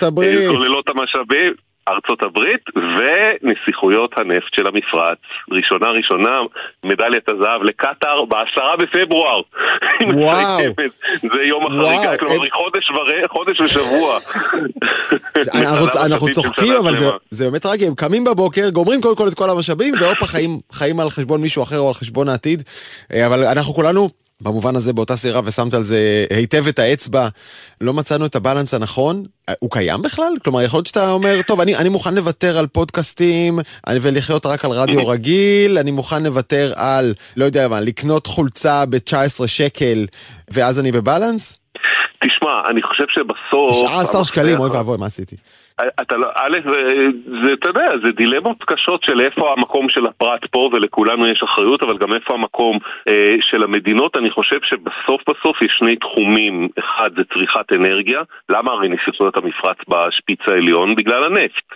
הברית. 0.02 0.38
זוללות 0.50 0.88
המשאבים, 0.88 1.52
ארצות 1.88 2.22
הברית 2.22 2.60
ונסיכויות 2.76 4.10
הנפט 4.18 4.54
של 4.54 4.66
המפרץ. 4.66 5.18
ראשונה 5.50 5.88
ראשונה, 5.90 6.38
מדליית 6.86 7.28
הזהב 7.28 7.62
לקטאר 7.62 8.24
בעשרה 8.24 8.76
בפברואר. 8.76 9.40
וואו. 10.14 10.58
זה 11.32 11.42
יום 11.42 11.66
החריגה, 11.66 12.18
כלומר 12.18 12.42
היא 12.42 12.52
חודש 12.52 12.90
ור- 12.90 13.28
חודש 13.28 13.60
ושבוע. 13.60 14.18
אנחנו, 16.06 16.30
צוחקים, 16.32 16.74
אבל 16.74 16.96
זה, 17.30 17.44
באמת 17.44 17.62
טרגי, 17.62 17.86
הם 17.86 17.94
קמים 17.94 18.24
בבוקר, 18.24 18.70
גומרים 18.70 19.00
קודם 19.00 19.16
כל 19.16 19.28
את 19.28 19.34
כל 19.34 19.50
המשאבים, 19.50 19.94
והופה 20.00 20.26
חיים, 20.26 20.58
חיים 20.72 21.00
על 21.00 21.10
חשבון 21.10 21.40
מישהו 21.40 21.62
אחר 21.62 21.78
או 21.78 21.88
על 21.88 21.94
חשבון 21.94 22.28
העתיד. 22.28 22.62
אה, 23.12 23.26
אבל 23.26 23.44
אנחנו 23.44 23.74
כולנו, 23.74 24.08
במובן 24.42 24.76
הזה, 24.76 24.92
באותה 24.92 25.16
סירה, 25.16 25.40
ושמת 25.44 25.74
על 25.74 25.82
זה 25.82 26.26
היטב 26.30 26.66
את 26.68 26.78
האצבע, 26.78 27.28
לא 27.80 27.92
מצאנו 27.94 28.26
את 28.26 28.36
הבלנס 28.36 28.74
הנכון. 28.74 29.24
הוא 29.58 29.70
קיים 29.70 30.02
בכלל? 30.02 30.32
כלומר, 30.44 30.62
יכול 30.62 30.78
להיות 30.78 30.86
שאתה 30.86 31.10
אומר, 31.10 31.42
טוב, 31.46 31.60
אני, 31.60 31.76
אני 31.76 31.88
מוכן 31.88 32.14
לוותר 32.14 32.58
על 32.58 32.66
פודקאסטים 32.66 33.58
אני- 33.86 33.98
ולחיות 34.02 34.46
רק 34.46 34.64
על 34.64 34.70
רדיו 34.70 35.08
רגיל, 35.10 35.78
אני 35.78 35.90
מוכן 35.90 36.22
לוותר 36.22 36.72
על, 36.76 37.14
לא 37.36 37.44
יודע 37.44 37.68
מה, 37.68 37.80
לקנות 37.80 38.26
חולצה 38.26 38.86
ב-19 38.86 39.46
שקל, 39.46 40.06
ואז 40.50 40.80
אני 40.80 40.92
בבלנס? 40.92 41.60
תשמע, 42.24 42.50
אני 42.70 42.82
חושב 42.82 43.04
שבסוף... 43.08 43.86
19 43.86 44.24
שקלים, 44.24 44.58
אוי 44.60 44.70
ואבוי, 44.70 44.96
מה 44.98 45.06
עשיתי? 45.06 45.36
אתה 45.80 46.16
לא, 46.16 46.28
א', 46.34 46.58
זה, 47.42 47.52
אתה 47.52 47.68
יודע, 47.68 47.86
זה 48.04 48.12
דילמות 48.12 48.64
קשות 48.64 49.02
של 49.02 49.20
איפה 49.20 49.52
המקום 49.52 49.88
של 49.88 50.06
הפרט 50.06 50.46
פה, 50.50 50.70
ולכולנו 50.72 51.26
יש 51.26 51.42
אחריות, 51.42 51.82
אבל 51.82 51.98
גם 51.98 52.14
איפה 52.14 52.34
המקום 52.34 52.78
אה, 53.08 53.36
של 53.40 53.62
המדינות. 53.62 54.16
אני 54.16 54.30
חושב 54.30 54.58
שבסוף 54.62 55.22
בסוף 55.28 55.62
יש 55.62 55.76
שני 55.78 55.96
תחומים. 55.96 56.68
אחד 56.78 57.10
זה 57.16 57.22
צריכת 57.34 57.72
אנרגיה. 57.72 58.22
למה 58.48 58.72
הרי 58.72 58.88
נסיכויות 58.88 59.36
המפרץ 59.36 59.76
בשפיץ 59.88 60.40
העליון? 60.46 60.94
בגלל 60.94 61.24
הנפט. 61.24 61.74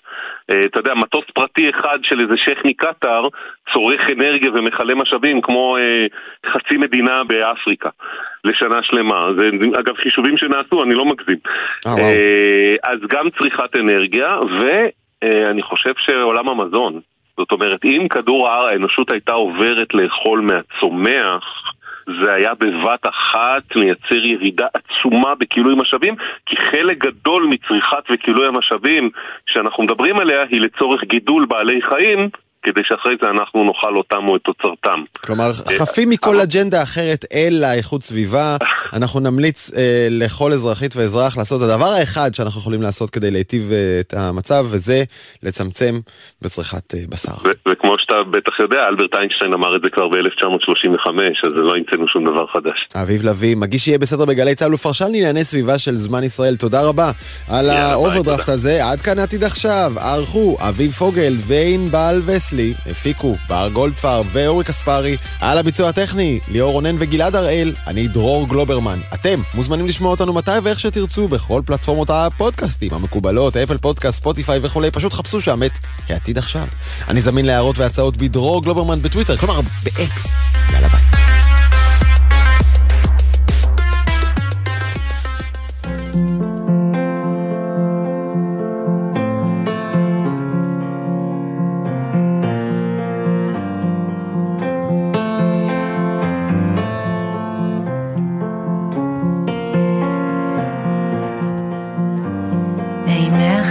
אה, 0.50 0.62
אתה 0.64 0.80
יודע, 0.80 0.94
מטוס 0.94 1.24
פרטי 1.34 1.70
אחד 1.70 1.98
של 2.02 2.20
איזה 2.20 2.36
שייח' 2.36 2.64
מקטאר 2.64 3.28
צורך 3.72 4.00
אנרגיה 4.10 4.50
ומכלה 4.54 4.94
משאבים 4.94 5.40
כמו 5.40 5.76
אה, 5.76 6.06
חצי 6.52 6.76
מדינה 6.76 7.24
באפריקה 7.24 7.88
לשנה 8.44 8.82
שלמה. 8.82 9.28
זה 9.38 9.50
אגב 9.80 9.96
חישובים 9.96 10.36
שנעשו, 10.36 10.82
אני 10.82 10.94
לא 10.94 11.04
מגזים. 11.04 11.38
אה. 11.86 11.98
אה, 11.98 12.76
אז 12.82 12.98
גם 13.08 13.30
צריכת 13.30 13.76
אנרגיה, 13.76 13.89
ואני 14.60 15.62
חושב 15.62 15.92
שעולם 15.98 16.48
המזון. 16.48 17.00
זאת 17.36 17.52
אומרת, 17.52 17.84
אם 17.84 18.06
כדור 18.10 18.48
האנושות 18.48 19.12
הייתה 19.12 19.32
עוברת 19.32 19.94
לאכול 19.94 20.40
מהצומח, 20.40 21.72
זה 22.22 22.32
היה 22.32 22.54
בבת 22.54 23.06
אחת 23.06 23.76
מייצר 23.76 24.24
ירידה 24.24 24.66
עצומה 24.74 25.34
בכילוי 25.34 25.74
משאבים, 25.76 26.14
כי 26.46 26.56
חלק 26.56 26.98
גדול 26.98 27.44
מצריכת 27.44 28.04
וכילוי 28.10 28.46
המשאבים 28.46 29.10
שאנחנו 29.46 29.82
מדברים 29.82 30.18
עליה 30.18 30.42
היא 30.50 30.60
לצורך 30.60 31.04
גידול 31.04 31.46
בעלי 31.46 31.82
חיים, 31.82 32.28
כדי 32.62 32.80
שאחרי 32.84 33.14
זה 33.22 33.30
אנחנו 33.30 33.64
נאכל 33.64 33.96
אותם 33.96 34.28
או 34.28 34.36
את 34.36 34.40
תוצרתם. 34.42 35.02
כלומר, 35.24 35.52
חפים 35.78 36.10
מכל 36.10 36.40
אג'נדה 36.40 36.82
אחרת 36.82 37.24
אלא 37.34 37.66
איכות 37.72 38.02
סביבה, 38.02 38.56
אנחנו 38.96 39.20
נמליץ 39.20 39.70
אה, 39.76 40.08
לכל 40.10 40.52
אזרחית 40.52 40.96
ואזרח 40.96 41.36
לעשות 41.36 41.62
את 41.62 41.68
הדבר 41.68 41.86
האחד 41.86 42.34
שאנחנו 42.34 42.60
יכולים 42.60 42.82
לעשות 42.82 43.10
כדי 43.10 43.30
להיטיב 43.30 43.72
אה, 43.72 44.00
את 44.00 44.14
המצב, 44.16 44.66
וזה 44.70 45.04
לצמצם 45.42 46.00
בצריכת 46.42 46.94
אה, 46.94 47.00
בשר. 47.08 47.32
ו- 47.44 47.70
וכמו 47.70 47.98
שאתה 47.98 48.22
בטח 48.30 48.60
יודע, 48.60 48.88
אלברט 48.88 49.14
איינשטיין 49.14 49.52
אמר 49.52 49.76
את 49.76 49.80
זה 49.84 49.90
כבר 49.90 50.08
ב-1935, 50.08 51.08
אז 51.46 51.52
לא 51.52 51.76
המצאנו 51.76 52.08
שום 52.08 52.24
דבר 52.24 52.46
חדש. 52.52 52.88
אביב 53.02 53.22
לביא, 53.22 53.56
מגיש 53.56 53.88
יהיה 53.88 53.98
בסדר 53.98 54.24
בגלי 54.24 54.54
צה"ל 54.54 54.74
ופרשן 54.74 55.12
לענייני 55.12 55.44
סביבה 55.44 55.78
של 55.78 55.96
זמן 55.96 56.24
ישראל, 56.24 56.56
תודה 56.56 56.88
רבה 56.88 57.10
על 57.48 57.70
האוברדרפט 57.70 58.48
הזה. 58.48 58.86
עד 58.86 59.00
כאן 59.00 59.18
עתיד 59.18 59.44
עכשיו, 59.44 59.92
ערכו 59.96 60.56
אביב 60.60 60.90
פוגל 60.92 61.32
וענבל 61.46 62.20
וסלי, 62.50 62.74
הפיקו 62.90 63.36
בר 63.48 63.68
גולדפר 63.72 64.22
ואורי 64.32 64.64
קספרי, 64.64 65.16
על 65.40 65.58
הביצוע 65.58 65.88
הטכני, 65.88 66.40
ליאור 66.48 66.72
רונן 66.72 66.96
וגלעד 66.98 67.36
הראל, 67.36 67.74
אני 67.86 68.08
דרור 68.08 68.48
גלוברמן. 68.48 68.98
אתם 69.14 69.42
מוזמנים 69.54 69.86
לשמוע 69.86 70.10
אותנו 70.10 70.32
מתי 70.32 70.58
ואיך 70.62 70.80
שתרצו 70.80 71.28
בכל 71.28 71.62
פלטפורמות 71.66 72.10
הפודקאסטים 72.10 72.94
המקובלות, 72.94 73.56
אפל 73.56 73.78
פודקאסט, 73.78 74.18
ספוטיפיי 74.18 74.60
וכולי, 74.62 74.90
פשוט 74.90 75.12
חפשו 75.12 75.40
שם 75.40 75.62
את 75.62 75.72
העתיד 76.08 76.38
עכשיו. 76.38 76.66
אני 77.08 77.22
זמין 77.22 77.44
להערות 77.44 77.78
והצעות 77.78 78.16
בדרור 78.16 78.62
גלוברמן 78.62 79.02
בטוויטר, 79.02 79.36
כלומר 79.36 79.60
באקס. 79.84 80.34
יאללה 80.72 80.88
ביי. 80.88 81.19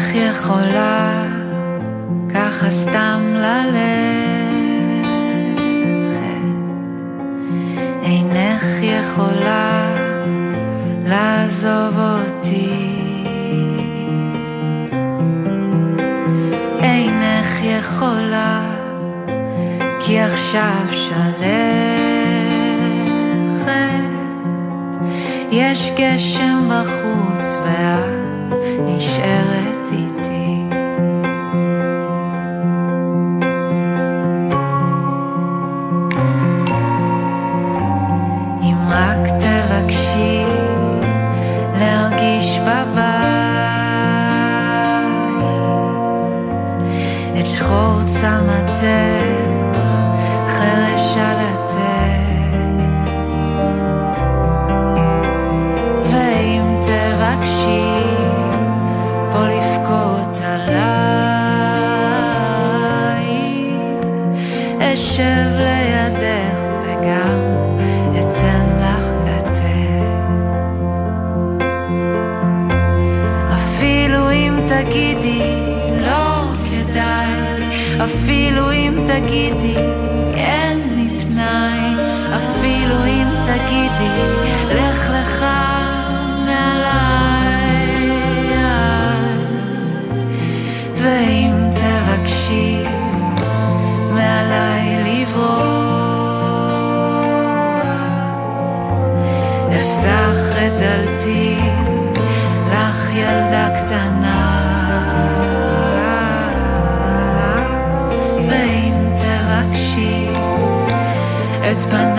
אינך 0.10 0.38
יכולה 0.38 1.24
ככה 2.34 2.70
סתם 2.70 3.22
ללכת, 3.34 3.80
אינך 8.04 8.82
יכולה 8.82 9.96
לעזוב 11.06 12.00
אותי, 12.00 12.96
אינך 16.84 17.64
יכולה 17.64 18.62
כי 20.00 20.20
עכשיו 20.20 20.86
שלכת, 20.92 21.40
יש 25.52 25.92
גשם 25.98 26.70
בחוץ 26.70 27.58
ואת 27.64 28.64
נשארת 28.80 29.59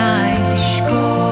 פניי 0.00 0.54
לשכוח, 0.54 1.29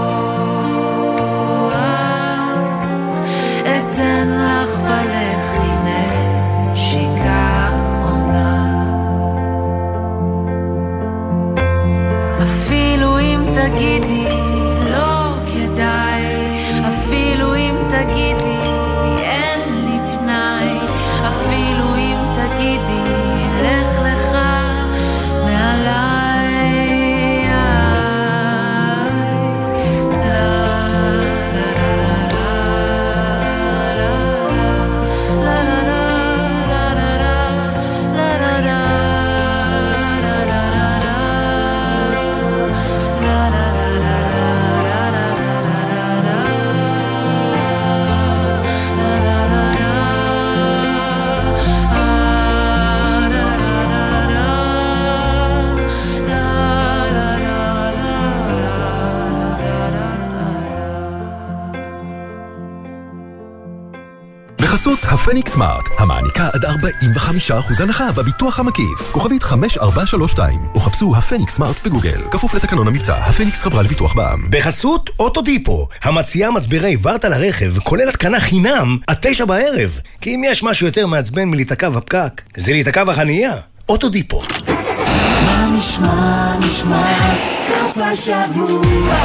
הפניקס 65.12 65.51
סמארט, 65.51 65.89
המעניקה 65.97 66.49
עד 66.53 66.66
45% 66.66 67.84
הנחה 67.84 68.12
בביטוח 68.12 68.60
המקיף. 68.60 69.12
כוכבית 69.12 69.43
5432, 69.43 70.60
או 70.76 70.80
חפשו 70.80 71.16
הפניקס 71.16 71.55
סמארט 71.55 71.76
בגוגל. 71.86 72.22
כפוף 72.32 72.55
לתקנון 72.55 72.88
המבצע, 72.88 73.16
הפניקס 73.16 73.64
חברה 73.64 73.84
לביטוח 73.84 74.14
בע"מ. 74.14 74.47
בחסות 74.49 75.10
אוטודיפו, 75.20 75.88
המציעה 76.03 76.51
מצברי 76.51 76.97
ורטה 77.01 77.30
לרכב, 77.30 77.80
כולל 77.80 78.10
התקנה 78.10 78.39
חינם, 78.39 78.97
עד 79.07 79.18
תשע 79.22 79.45
בערב. 79.45 79.99
כי 80.22 80.36
אם 80.36 80.43
יש 80.45 80.64
משהו 80.64 80.86
יותר 80.86 81.07
מעצבן 81.07 81.45
מלהיתקע 81.45 81.89
בפקק, 81.89 82.41
זה 82.57 82.72
להיתקע 82.72 83.03
בחנייה. 83.03 83.53
אוטודיפו. 83.89 84.41
מה 85.45 85.70
נשמע, 85.78 86.57
נשמע, 86.60 87.36
סוף 87.68 87.97
השבוע, 87.97 89.16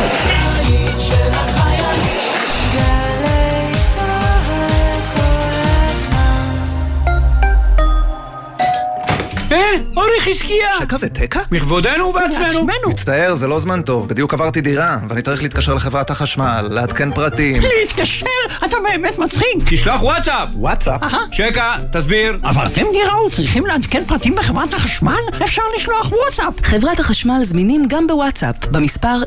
אה, 9.54 9.60
אורי 9.96 10.08
חזקי 10.20 10.34
שקיעה. 10.34 10.78
שקע 10.78 10.96
ותקע? 11.00 11.40
מכבודנו 11.50 12.04
ובעצמנו. 12.04 12.66
מצטער, 12.88 13.34
זה 13.34 13.46
לא 13.46 13.60
זמן 13.60 13.82
טוב. 13.82 14.08
בדיוק 14.08 14.34
עברתי 14.34 14.60
דירה, 14.60 14.98
ואני 15.08 15.22
צריך 15.22 15.42
להתקשר 15.42 15.74
לחברת 15.74 16.10
החשמל, 16.10 16.68
לעדכן 16.70 17.12
פרטים. 17.14 17.62
להתקשר? 17.62 18.26
אתה 18.64 18.76
באמת 18.82 19.18
מצחיק. 19.18 19.44
תשלח 19.70 20.02
וואטסאפ. 20.02 20.48
וואטסאפ? 20.54 21.00
שקע, 21.30 21.74
תסביר. 21.92 22.38
עברתם 22.42 22.82
דירה 22.92 23.24
וצריכים 23.26 23.66
לעדכן 23.66 24.04
פרטים 24.04 24.34
בחברת 24.34 24.74
החשמל? 24.74 25.18
אפשר 25.44 25.62
לשלוח 25.76 26.12
וואטסאפ. 26.12 26.54
חברת 26.66 27.00
החשמל 27.00 27.40
זמינים 27.42 27.84
גם 27.88 28.06
בוואטסאפ, 28.06 28.54
במספר 28.70 29.22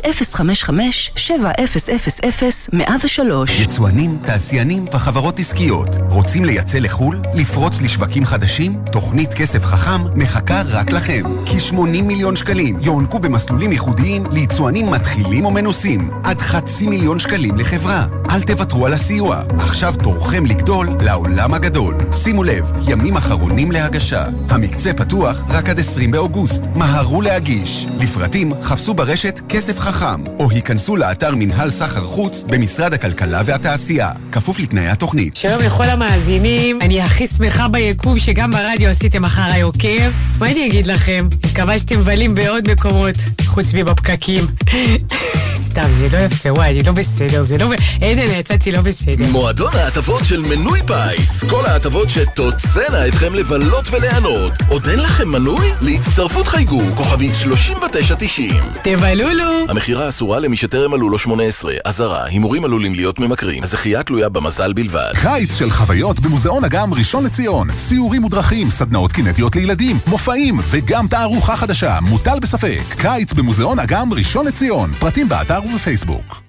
055-7000-103. 1.96 3.52
יצואנים, 3.62 4.18
תעשיינים 4.26 4.86
וחברות 4.94 5.40
עסקיות 5.40 5.88
רוצים 6.10 6.46
לייצא 6.46 6.80
לחו"ל? 6.80 7.22
לפרוץ 7.34 7.82
לשווקים 7.82 8.26
חדשים? 8.26 8.82
תוכנית 8.92 9.34
כסף 9.34 9.66
חכם 9.66 10.17
מחכה 10.18 10.62
רק 10.66 10.92
לכם. 10.92 11.24
כ-80 11.46 12.02
מיליון 12.02 12.36
שקלים 12.36 12.78
יוענקו 12.82 13.20
במסלולים 13.20 13.72
ייחודיים 13.72 14.24
ליצואנים 14.32 14.92
מתחילים 14.92 15.46
או 15.46 15.52
מנוסים. 15.52 16.10
עד 16.24 16.42
חצי 16.42 16.88
מיליון 16.88 17.20
שקלים 17.20 17.58
לחברה. 17.58 18.06
אל 18.30 18.42
תוותרו 18.42 18.86
על 18.86 18.94
הסיוע. 18.94 19.44
עכשיו 19.60 19.94
תורכם 20.04 20.46
לגדול 20.46 20.90
לעולם 21.02 21.54
הגדול. 21.54 21.96
שימו 22.12 22.44
לב, 22.44 22.72
ימים 22.88 23.18
אחרונים 23.18 23.72
להגשה. 23.72 24.26
המקצה 24.50 24.94
פתוח 24.94 25.42
רק 25.50 25.70
עד 25.70 25.80
20 25.80 26.12
באוגוסט. 26.12 26.64
מהרו 26.76 27.22
להגיש. 27.22 27.88
לפרטים 28.00 28.54
חפשו 28.62 28.94
ברשת 28.94 29.40
כסף 29.50 29.80
חכם, 29.80 30.28
או 30.40 30.50
היכנסו 30.52 30.96
לאתר 30.96 31.36
מנהל 31.36 31.72
סחר 31.72 32.04
חוץ 32.04 32.44
במשרד 32.48 32.94
הכלכלה 32.94 33.42
והתעשייה. 33.46 34.12
כפוף 34.32 34.60
לתנאי 34.60 34.88
התוכנית. 34.88 35.36
שלום 35.36 35.62
לכל 35.62 35.84
המאזינים, 35.84 36.82
אני 36.82 37.02
הכי 37.02 37.28
שמחה 37.28 37.68
ביקום 37.68 38.20
שגם 38.20 38.52
ברדיו 38.52 38.90
עשיתם 38.90 39.26
אחריי 39.26 39.62
עוקב. 39.62 40.07
מה 40.40 40.52
אני 40.52 40.68
אגיד 40.68 40.88
לכם? 40.88 41.28
מקווה 41.52 41.80
שאתם 41.80 42.00
מבלים 42.00 42.36
בעוד 42.36 42.72
מקומות, 42.72 43.16
חוץ 43.46 43.74
מבפקקים. 43.74 44.44
סתם, 45.56 45.92
זה 45.92 46.08
לא 46.12 46.18
יפה, 46.18 46.54
וואי, 46.54 46.70
אני 46.72 46.84
לא 46.84 46.92
בסדר, 46.92 47.42
זה 47.42 47.58
לא... 47.58 47.70
עדן, 48.02 48.40
יצאתי 48.40 48.72
לא 48.72 48.82
בסדר. 48.82 49.32
מועדון 49.32 49.72
ההטבות 49.74 50.26
של 50.26 50.42
מנוי 50.42 50.80
פיס. 50.88 51.44
כל 51.44 51.66
ההטבות 51.66 52.10
שתוצאנה 52.10 53.08
אתכם 53.08 53.34
לבלות 53.34 53.88
וליהנות. 53.92 54.52
עוד 54.70 54.88
אין 54.88 55.00
לכם 55.00 55.30
מנוי? 55.30 55.66
להצטרפות 55.82 56.48
חייגו, 56.48 56.82
כוכבית 56.96 57.36
3990. 57.36 58.54
תבלולו! 58.84 59.66
המכירה 59.70 60.10
אסורה 60.10 60.40
למי 60.40 60.58
שטרם 60.58 60.92
מלאו 60.92 61.10
לו 61.10 61.20
18. 61.20 61.74
אזהרה, 61.86 62.26
הימורים 62.26 62.66
עלולים 62.66 62.96
להיות 62.96 63.20
ממכרים. 63.20 63.64
הזכייה 63.64 64.04
תלויה 64.04 64.30
במזל 64.30 64.74
בלבד. 64.74 65.12
קיץ 65.22 65.56
של 65.56 65.72
חוויות 65.72 66.20
במוזיאון 66.20 66.64
אגם 66.64 66.94
ראשון 66.94 67.26
לציון. 67.26 67.68
סיורים 67.78 68.24
ודרכים, 68.24 68.72
סדנאות 68.72 69.12
קינטיות 69.12 69.56
לילדים, 69.56 69.87
מופעים 70.08 70.56
וגם 70.70 71.08
תערוכה 71.08 71.56
חדשה, 71.56 72.00
מוטל 72.02 72.40
בספק. 72.40 72.82
קיץ 72.90 73.34
במוזיאון 73.34 73.80
אגם 73.80 74.14
ראשון 74.14 74.46
לציון. 74.46 74.94
פרטים 75.00 75.30
באתר 75.30 75.60
ובפייסבוק. 75.66 76.42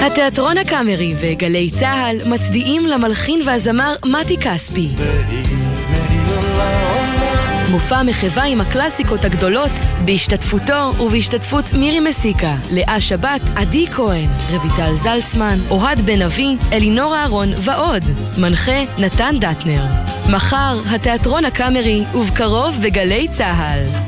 התיאטרון 0.00 0.58
הקאמרי 0.58 1.14
וגלי 1.20 1.70
צה"ל 1.70 2.28
מצדיעים 2.28 2.86
למלחין 2.86 3.40
והזמר 3.46 3.96
מתי 4.04 4.36
כספי. 4.36 4.88
מופע 7.70 8.02
מחווה 8.02 8.44
עם 8.44 8.60
הקלאסיקות 8.60 9.24
הגדולות 9.24 9.70
בהשתתפותו 10.04 10.92
ובהשתתפות 11.00 11.72
מירי 11.72 12.00
מסיקה, 12.00 12.54
לאה 12.72 13.00
שבת, 13.00 13.40
עדי 13.56 13.86
כהן, 13.86 14.28
רויטל 14.50 14.94
זלצמן, 14.94 15.58
אוהד 15.70 16.00
בן 16.00 16.22
אבי, 16.22 16.56
אלינור 16.72 17.16
אהרון 17.16 17.48
ועוד. 17.56 18.04
מנחה 18.38 18.84
נתן 18.98 19.34
דטנר. 19.40 19.82
מחר, 20.32 20.80
התיאטרון 20.90 21.44
הקאמרי 21.44 22.04
ובקרוב 22.14 22.76
בגלי 22.82 23.28
צה"ל. 23.28 24.07